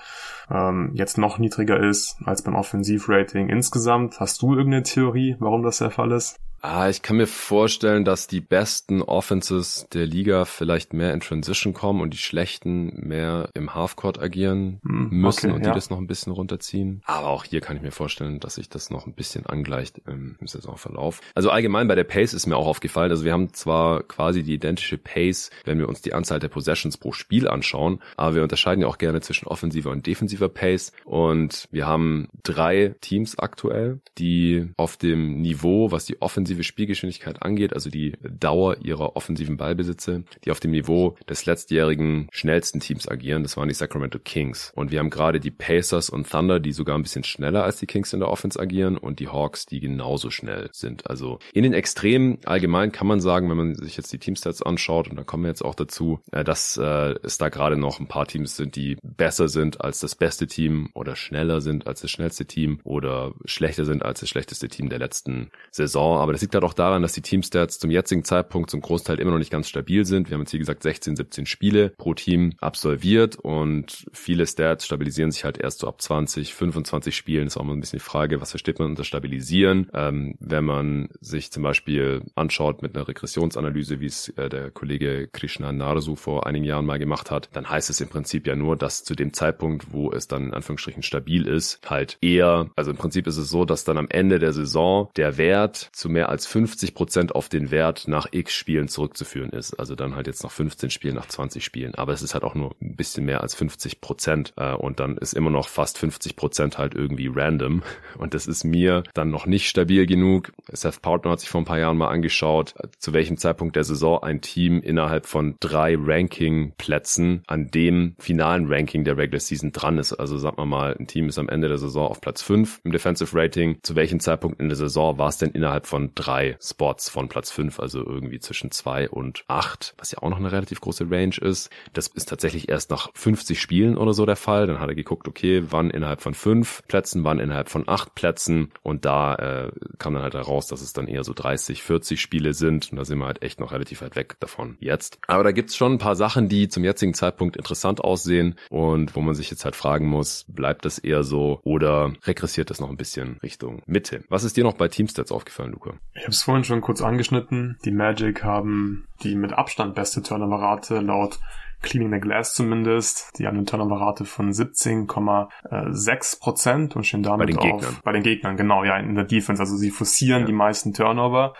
ähm, 0.51 0.91
jetzt 0.93 1.17
noch 1.17 1.39
niedriger 1.39 1.79
ist 1.79 2.17
als 2.25 2.43
beim 2.43 2.53
Offensivrating 2.53 3.49
insgesamt. 3.49 4.19
Hast 4.19 4.43
du 4.43 4.53
irgendeine 4.53 4.83
Theorie, 4.83 5.35
warum 5.39 5.63
das 5.63 5.79
der 5.79 5.89
Fall 5.89 6.11
ist? 6.11 6.37
Ah, 6.63 6.89
ich 6.89 7.01
kann 7.01 7.17
mir 7.17 7.25
vorstellen, 7.25 8.05
dass 8.05 8.27
die 8.27 8.39
besten 8.39 9.01
Offenses 9.01 9.87
der 9.91 10.05
Liga 10.05 10.45
vielleicht 10.45 10.93
mehr 10.93 11.11
in 11.11 11.19
Transition 11.19 11.73
kommen 11.73 12.01
und 12.01 12.13
die 12.13 12.19
schlechten 12.19 13.07
mehr 13.07 13.49
im 13.55 13.73
Halfcourt 13.73 14.21
agieren 14.21 14.79
hm, 14.83 15.09
müssen 15.09 15.47
okay, 15.47 15.55
und 15.55 15.65
die 15.65 15.69
ja. 15.69 15.73
das 15.73 15.89
noch 15.89 15.97
ein 15.97 16.05
bisschen 16.05 16.31
runterziehen. 16.31 17.01
Aber 17.05 17.29
auch 17.29 17.45
hier 17.45 17.61
kann 17.61 17.77
ich 17.77 17.81
mir 17.81 17.91
vorstellen, 17.91 18.39
dass 18.39 18.55
sich 18.55 18.69
das 18.69 18.91
noch 18.91 19.07
ein 19.07 19.13
bisschen 19.13 19.47
angleicht 19.47 20.01
im, 20.07 20.37
im 20.39 20.47
Saisonverlauf. 20.47 21.21
Also 21.33 21.49
allgemein 21.49 21.87
bei 21.87 21.95
der 21.95 22.03
Pace 22.03 22.33
ist 22.33 22.45
mir 22.45 22.57
auch 22.57 22.67
aufgefallen. 22.67 23.09
Also 23.09 23.25
wir 23.25 23.33
haben 23.33 23.53
zwar 23.53 24.03
quasi 24.03 24.43
die 24.43 24.53
identische 24.53 24.99
Pace, 24.99 25.49
wenn 25.65 25.79
wir 25.79 25.89
uns 25.89 26.01
die 26.01 26.13
Anzahl 26.13 26.39
der 26.39 26.49
Possessions 26.49 26.97
pro 26.97 27.11
Spiel 27.11 27.47
anschauen, 27.47 28.01
aber 28.17 28.35
wir 28.35 28.43
unterscheiden 28.43 28.81
ja 28.81 28.87
auch 28.87 28.99
gerne 28.99 29.21
zwischen 29.21 29.47
offensiver 29.47 29.89
und 29.89 30.05
defensiver 30.05 30.47
Pace. 30.47 30.91
Und 31.05 31.67
wir 31.71 31.87
haben 31.87 32.27
drei 32.43 32.93
Teams 33.01 33.39
aktuell, 33.39 33.99
die 34.19 34.69
auf 34.77 34.97
dem 34.97 35.41
Niveau, 35.41 35.91
was 35.91 36.05
die 36.05 36.21
Offensive 36.21 36.50
offensive 36.51 36.63
Spielgeschwindigkeit 36.63 37.41
angeht, 37.43 37.73
also 37.73 37.89
die 37.89 38.13
Dauer 38.21 38.77
ihrer 38.83 39.15
offensiven 39.15 39.57
Ballbesitze, 39.57 40.23
die 40.43 40.51
auf 40.51 40.59
dem 40.59 40.71
Niveau 40.71 41.15
des 41.29 41.45
letztjährigen 41.45 42.27
schnellsten 42.31 42.79
Teams 42.81 43.07
agieren. 43.07 43.43
Das 43.43 43.55
waren 43.55 43.69
die 43.69 43.73
Sacramento 43.73 44.19
Kings. 44.19 44.71
Und 44.75 44.91
wir 44.91 44.99
haben 44.99 45.09
gerade 45.09 45.39
die 45.39 45.51
Pacers 45.51 46.09
und 46.09 46.29
Thunder, 46.29 46.59
die 46.59 46.73
sogar 46.73 46.97
ein 46.97 47.03
bisschen 47.03 47.23
schneller 47.23 47.63
als 47.63 47.77
die 47.77 47.85
Kings 47.85 48.11
in 48.11 48.19
der 48.19 48.29
Offense 48.29 48.59
agieren 48.59 48.97
und 48.97 49.19
die 49.19 49.29
Hawks, 49.29 49.65
die 49.65 49.79
genauso 49.79 50.29
schnell 50.29 50.69
sind. 50.73 51.09
Also 51.09 51.39
in 51.53 51.63
den 51.63 51.73
Extremen 51.73 52.39
allgemein 52.45 52.91
kann 52.91 53.07
man 53.07 53.21
sagen, 53.21 53.49
wenn 53.49 53.57
man 53.57 53.75
sich 53.75 53.95
jetzt 53.95 54.11
die 54.11 54.19
Teamstats 54.19 54.61
anschaut, 54.61 55.09
und 55.09 55.15
da 55.15 55.23
kommen 55.23 55.43
wir 55.43 55.49
jetzt 55.49 55.63
auch 55.63 55.75
dazu, 55.75 56.19
äh, 56.31 56.43
dass 56.43 56.77
äh, 56.77 57.15
es 57.23 57.37
da 57.37 57.49
gerade 57.49 57.77
noch 57.77 57.99
ein 57.99 58.07
paar 58.07 58.27
Teams 58.27 58.57
sind, 58.57 58.75
die 58.75 58.97
besser 59.03 59.47
sind 59.47 59.81
als 59.81 59.99
das 59.99 60.15
beste 60.15 60.47
Team 60.47 60.89
oder 60.93 61.15
schneller 61.15 61.61
sind 61.61 61.87
als 61.87 62.01
das 62.01 62.11
schnellste 62.11 62.45
Team 62.45 62.79
oder 62.83 63.33
schlechter 63.45 63.85
sind 63.85 64.03
als 64.03 64.19
das 64.19 64.29
schlechteste 64.29 64.67
Team 64.67 64.89
der 64.89 64.99
letzten 64.99 65.51
Saison. 65.71 66.19
Aber 66.19 66.33
das 66.33 66.40
das 66.41 66.45
liegt 66.45 66.55
halt 66.55 66.63
auch 66.63 66.73
daran, 66.73 67.03
dass 67.03 67.13
die 67.13 67.21
Teamstats 67.21 67.77
zum 67.77 67.91
jetzigen 67.91 68.23
Zeitpunkt 68.23 68.71
zum 68.71 68.81
Großteil 68.81 69.19
immer 69.19 69.29
noch 69.29 69.37
nicht 69.37 69.51
ganz 69.51 69.69
stabil 69.69 70.05
sind. 70.05 70.27
Wir 70.27 70.33
haben 70.33 70.41
jetzt, 70.41 70.53
wie 70.53 70.57
gesagt, 70.57 70.81
16, 70.81 71.15
17 71.15 71.45
Spiele 71.45 71.89
pro 71.89 72.15
Team 72.15 72.53
absolviert 72.59 73.35
und 73.35 74.07
viele 74.11 74.47
Stats 74.47 74.87
stabilisieren 74.87 75.29
sich 75.29 75.43
halt 75.43 75.59
erst 75.59 75.79
so 75.79 75.87
ab 75.87 76.01
20, 76.01 76.55
25 76.55 77.15
Spielen. 77.15 77.43
Das 77.43 77.53
ist 77.53 77.57
auch 77.57 77.63
mal 77.63 77.73
ein 77.73 77.79
bisschen 77.79 77.99
die 77.99 78.03
Frage, 78.03 78.41
was 78.41 78.49
versteht 78.49 78.79
man 78.79 78.89
unter 78.89 79.03
stabilisieren? 79.03 79.91
Ähm, 79.93 80.33
wenn 80.39 80.65
man 80.65 81.09
sich 81.19 81.51
zum 81.51 81.61
Beispiel 81.61 82.23
anschaut 82.33 82.81
mit 82.81 82.95
einer 82.95 83.07
Regressionsanalyse, 83.07 83.99
wie 83.99 84.07
es 84.07 84.29
äh, 84.29 84.49
der 84.49 84.71
Kollege 84.71 85.29
Krishna 85.31 85.71
Narsu 85.71 86.15
vor 86.15 86.47
einigen 86.47 86.65
Jahren 86.65 86.87
mal 86.87 86.97
gemacht 86.97 87.29
hat, 87.29 87.49
dann 87.53 87.69
heißt 87.69 87.91
es 87.91 88.01
im 88.01 88.09
Prinzip 88.09 88.47
ja 88.47 88.55
nur, 88.55 88.77
dass 88.77 89.03
zu 89.03 89.13
dem 89.13 89.31
Zeitpunkt, 89.33 89.93
wo 89.93 90.11
es 90.11 90.27
dann 90.27 90.45
in 90.45 90.53
Anführungsstrichen 90.55 91.03
stabil 91.03 91.47
ist, 91.47 91.87
halt 91.87 92.17
eher, 92.19 92.71
also 92.75 92.89
im 92.89 92.97
Prinzip 92.97 93.27
ist 93.27 93.37
es 93.37 93.49
so, 93.49 93.63
dass 93.63 93.83
dann 93.83 93.99
am 93.99 94.07
Ende 94.09 94.39
der 94.39 94.53
Saison 94.53 95.11
der 95.17 95.37
Wert 95.37 95.91
zu 95.93 96.09
mehr 96.09 96.30
als 96.31 96.47
50 96.47 96.95
Prozent 96.95 97.35
auf 97.35 97.49
den 97.49 97.71
Wert 97.71 98.07
nach 98.07 98.27
x 98.31 98.53
Spielen 98.53 98.87
zurückzuführen 98.87 99.51
ist. 99.51 99.73
Also 99.75 99.95
dann 99.95 100.15
halt 100.15 100.27
jetzt 100.27 100.43
nach 100.43 100.51
15 100.51 100.89
Spielen, 100.89 101.15
nach 101.15 101.27
20 101.27 101.63
Spielen. 101.63 101.95
Aber 101.95 102.13
es 102.13 102.21
ist 102.21 102.33
halt 102.33 102.43
auch 102.43 102.55
nur 102.55 102.75
ein 102.81 102.95
bisschen 102.95 103.25
mehr 103.25 103.41
als 103.41 103.53
50 103.55 104.01
Prozent. 104.01 104.53
Äh, 104.55 104.73
und 104.73 104.99
dann 104.99 105.17
ist 105.17 105.33
immer 105.33 105.49
noch 105.49 105.67
fast 105.67 105.97
50 105.97 106.35
Prozent 106.35 106.77
halt 106.77 106.95
irgendwie 106.95 107.29
random. 107.33 107.83
Und 108.17 108.33
das 108.33 108.47
ist 108.47 108.63
mir 108.63 109.03
dann 109.13 109.31
noch 109.31 109.45
nicht 109.45 109.67
stabil 109.67 110.05
genug. 110.05 110.51
Seth 110.71 111.01
Partner 111.01 111.31
hat 111.31 111.39
sich 111.39 111.49
vor 111.49 111.61
ein 111.61 111.65
paar 111.65 111.79
Jahren 111.79 111.97
mal 111.97 112.09
angeschaut, 112.09 112.73
zu 112.99 113.13
welchem 113.13 113.37
Zeitpunkt 113.37 113.75
der 113.75 113.83
Saison 113.83 114.21
ein 114.23 114.41
Team 114.41 114.81
innerhalb 114.81 115.25
von 115.25 115.55
drei 115.59 115.97
Ranking-Plätzen 115.97 117.43
an 117.47 117.71
dem 117.71 118.15
finalen 118.19 118.71
Ranking 118.71 119.03
der 119.03 119.17
Regular 119.17 119.39
Season 119.39 119.71
dran 119.71 119.97
ist. 119.97 120.13
Also 120.13 120.37
sagen 120.37 120.57
wir 120.57 120.65
mal, 120.65 120.95
ein 120.99 121.07
Team 121.07 121.29
ist 121.29 121.39
am 121.39 121.49
Ende 121.49 121.67
der 121.67 121.77
Saison 121.77 122.07
auf 122.07 122.21
Platz 122.21 122.41
5 122.41 122.81
im 122.83 122.91
Defensive 122.91 123.37
Rating. 123.37 123.77
Zu 123.81 123.95
welchem 123.95 124.19
Zeitpunkt 124.19 124.59
in 124.59 124.69
der 124.69 124.77
Saison 124.77 125.17
war 125.17 125.29
es 125.29 125.37
denn 125.37 125.51
innerhalb 125.51 125.87
von 125.87 126.13
drei 126.21 126.57
Spots 126.61 127.09
von 127.09 127.29
Platz 127.29 127.51
5, 127.51 127.79
also 127.79 128.05
irgendwie 128.05 128.39
zwischen 128.39 128.71
2 128.71 129.09
und 129.09 129.43
8, 129.47 129.95
was 129.97 130.11
ja 130.11 130.19
auch 130.19 130.29
noch 130.29 130.37
eine 130.37 130.51
relativ 130.51 130.79
große 130.81 131.09
Range 131.09 131.35
ist. 131.41 131.69
Das 131.93 132.07
ist 132.07 132.29
tatsächlich 132.29 132.69
erst 132.69 132.91
nach 132.91 133.09
50 133.13 133.59
Spielen 133.59 133.97
oder 133.97 134.13
so 134.13 134.25
der 134.25 134.35
Fall. 134.35 134.67
Dann 134.67 134.79
hat 134.79 134.89
er 134.89 134.95
geguckt, 134.95 135.27
okay, 135.27 135.63
wann 135.69 135.89
innerhalb 135.89 136.21
von 136.21 136.33
5 136.33 136.83
Plätzen, 136.87 137.23
wann 137.23 137.39
innerhalb 137.39 137.69
von 137.69 137.87
8 137.87 138.13
Plätzen 138.13 138.71
und 138.83 139.05
da 139.05 139.35
äh, 139.35 139.71
kam 139.97 140.13
dann 140.13 140.23
halt 140.23 140.35
heraus, 140.35 140.67
dass 140.67 140.81
es 140.81 140.93
dann 140.93 141.07
eher 141.07 141.23
so 141.23 141.33
30, 141.33 141.81
40 141.81 142.21
Spiele 142.21 142.53
sind 142.53 142.91
und 142.91 142.97
da 142.97 143.05
sind 143.05 143.17
wir 143.17 143.25
halt 143.25 143.41
echt 143.41 143.59
noch 143.59 143.71
relativ 143.71 144.01
weit 144.01 144.15
weg 144.15 144.35
davon 144.39 144.77
jetzt. 144.79 145.17
Aber 145.27 145.43
da 145.43 145.51
gibt's 145.51 145.75
schon 145.75 145.93
ein 145.93 145.97
paar 145.97 146.15
Sachen, 146.15 146.49
die 146.49 146.69
zum 146.69 146.83
jetzigen 146.83 147.13
Zeitpunkt 147.13 147.57
interessant 147.57 148.01
aussehen 148.01 148.55
und 148.69 149.15
wo 149.15 149.21
man 149.21 149.33
sich 149.33 149.49
jetzt 149.49 149.65
halt 149.65 149.75
fragen 149.75 150.07
muss, 150.07 150.45
bleibt 150.47 150.85
das 150.85 150.99
eher 150.99 151.23
so 151.23 151.59
oder 151.63 152.13
regressiert 152.23 152.69
das 152.69 152.79
noch 152.79 152.89
ein 152.89 152.97
bisschen 152.97 153.37
Richtung 153.41 153.81
Mitte? 153.85 154.23
Was 154.29 154.43
ist 154.43 154.57
dir 154.57 154.63
noch 154.63 154.75
bei 154.75 154.87
Teamstats 154.87 155.31
aufgefallen, 155.31 155.71
Luca? 155.71 155.93
Ich 156.13 156.23
habe 156.23 156.31
es 156.31 156.43
vorhin 156.43 156.63
schon 156.63 156.81
kurz 156.81 157.01
angeschnitten. 157.01 157.77
Die 157.85 157.91
Magic 157.91 158.43
haben 158.43 159.07
die 159.23 159.35
mit 159.35 159.53
Abstand 159.53 159.95
beste 159.95 160.21
Turnover-Rate 160.21 160.99
laut 160.99 161.39
Cleaning 161.81 162.13
the 162.13 162.19
Glass 162.19 162.53
zumindest. 162.53 163.31
Die 163.39 163.47
haben 163.47 163.57
eine 163.57 163.65
Turnover-Rate 163.65 164.25
von 164.25 164.51
17,6 164.51 166.39
Prozent 166.39 166.95
und 166.95 167.05
stehen 167.05 167.23
damit 167.23 167.47
bei 167.47 167.51
den 167.51 167.57
auf 167.57 167.63
Gegnern. 167.63 167.97
bei 168.03 168.11
den 168.11 168.23
Gegnern, 168.23 168.57
genau, 168.57 168.83
ja, 168.83 168.97
in 168.97 169.15
der 169.15 169.23
Defense. 169.23 169.61
Also 169.61 169.75
sie 169.77 169.89
forcieren 169.89 170.41
ja. 170.41 170.47
die 170.47 170.53
meisten 170.53 170.93
Turnover 170.93 171.53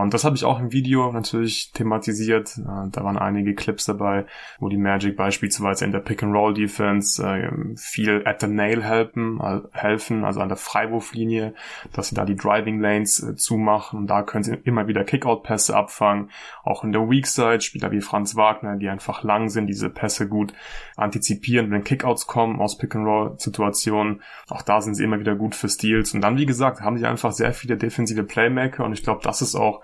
und 0.00 0.14
das 0.14 0.24
habe 0.24 0.36
ich 0.36 0.44
auch 0.44 0.60
im 0.60 0.72
Video 0.72 1.12
natürlich 1.12 1.72
thematisiert. 1.72 2.56
Äh, 2.58 2.90
da 2.90 3.04
waren 3.04 3.18
einige 3.18 3.54
Clips 3.54 3.84
dabei, 3.84 4.26
wo 4.58 4.68
die 4.68 4.76
Magic 4.76 5.16
beispielsweise 5.16 5.84
in 5.84 5.92
der 5.92 6.00
Pick-and-Roll-Defense 6.00 7.24
äh, 7.24 7.76
viel 7.76 8.22
at 8.24 8.40
the 8.40 8.46
nail 8.46 8.82
helfen, 8.82 9.40
helfen, 9.72 10.24
also 10.24 10.40
an 10.40 10.48
der 10.48 10.56
Freiwurflinie, 10.56 11.54
dass 11.92 12.08
sie 12.08 12.14
da 12.14 12.24
die 12.24 12.36
Driving 12.36 12.80
Lanes 12.80 13.22
äh, 13.22 13.36
zumachen. 13.36 14.00
Und 14.00 14.06
da 14.08 14.22
können 14.22 14.44
sie 14.44 14.54
immer 14.64 14.88
wieder 14.88 15.04
Kickout-Pässe 15.04 15.76
abfangen. 15.76 16.30
Auch 16.64 16.82
in 16.82 16.92
der 16.92 17.08
Weak 17.08 17.26
Side 17.26 17.60
Spieler 17.60 17.92
wie 17.92 18.00
Franz 18.00 18.36
Wagner, 18.36 18.76
die 18.76 18.88
einfach 18.88 19.22
lang 19.22 19.48
sind, 19.48 19.66
diese 19.68 19.90
Pässe 19.90 20.28
gut 20.28 20.54
antizipieren, 20.96 21.70
wenn 21.70 21.84
Kickouts 21.84 22.26
kommen 22.26 22.60
aus 22.60 22.78
Pick-and-Roll-Situationen. 22.78 24.22
Auch 24.48 24.62
da 24.62 24.80
sind 24.80 24.94
sie 24.94 25.04
immer 25.04 25.20
wieder 25.20 25.36
gut 25.36 25.54
für 25.54 25.68
Steals. 25.68 26.14
Und 26.14 26.20
dann, 26.20 26.36
wie 26.36 26.46
gesagt, 26.46 26.80
haben 26.80 26.98
sie 26.98 27.06
einfach 27.06 27.32
sehr 27.32 27.52
viele 27.52 27.76
defensive 27.76 28.24
Playmaker. 28.24 28.84
Und 28.84 28.92
ich 28.92 29.02
glaube, 29.02 29.20
das 29.22 29.40
ist 29.40 29.54
auch 29.54 29.83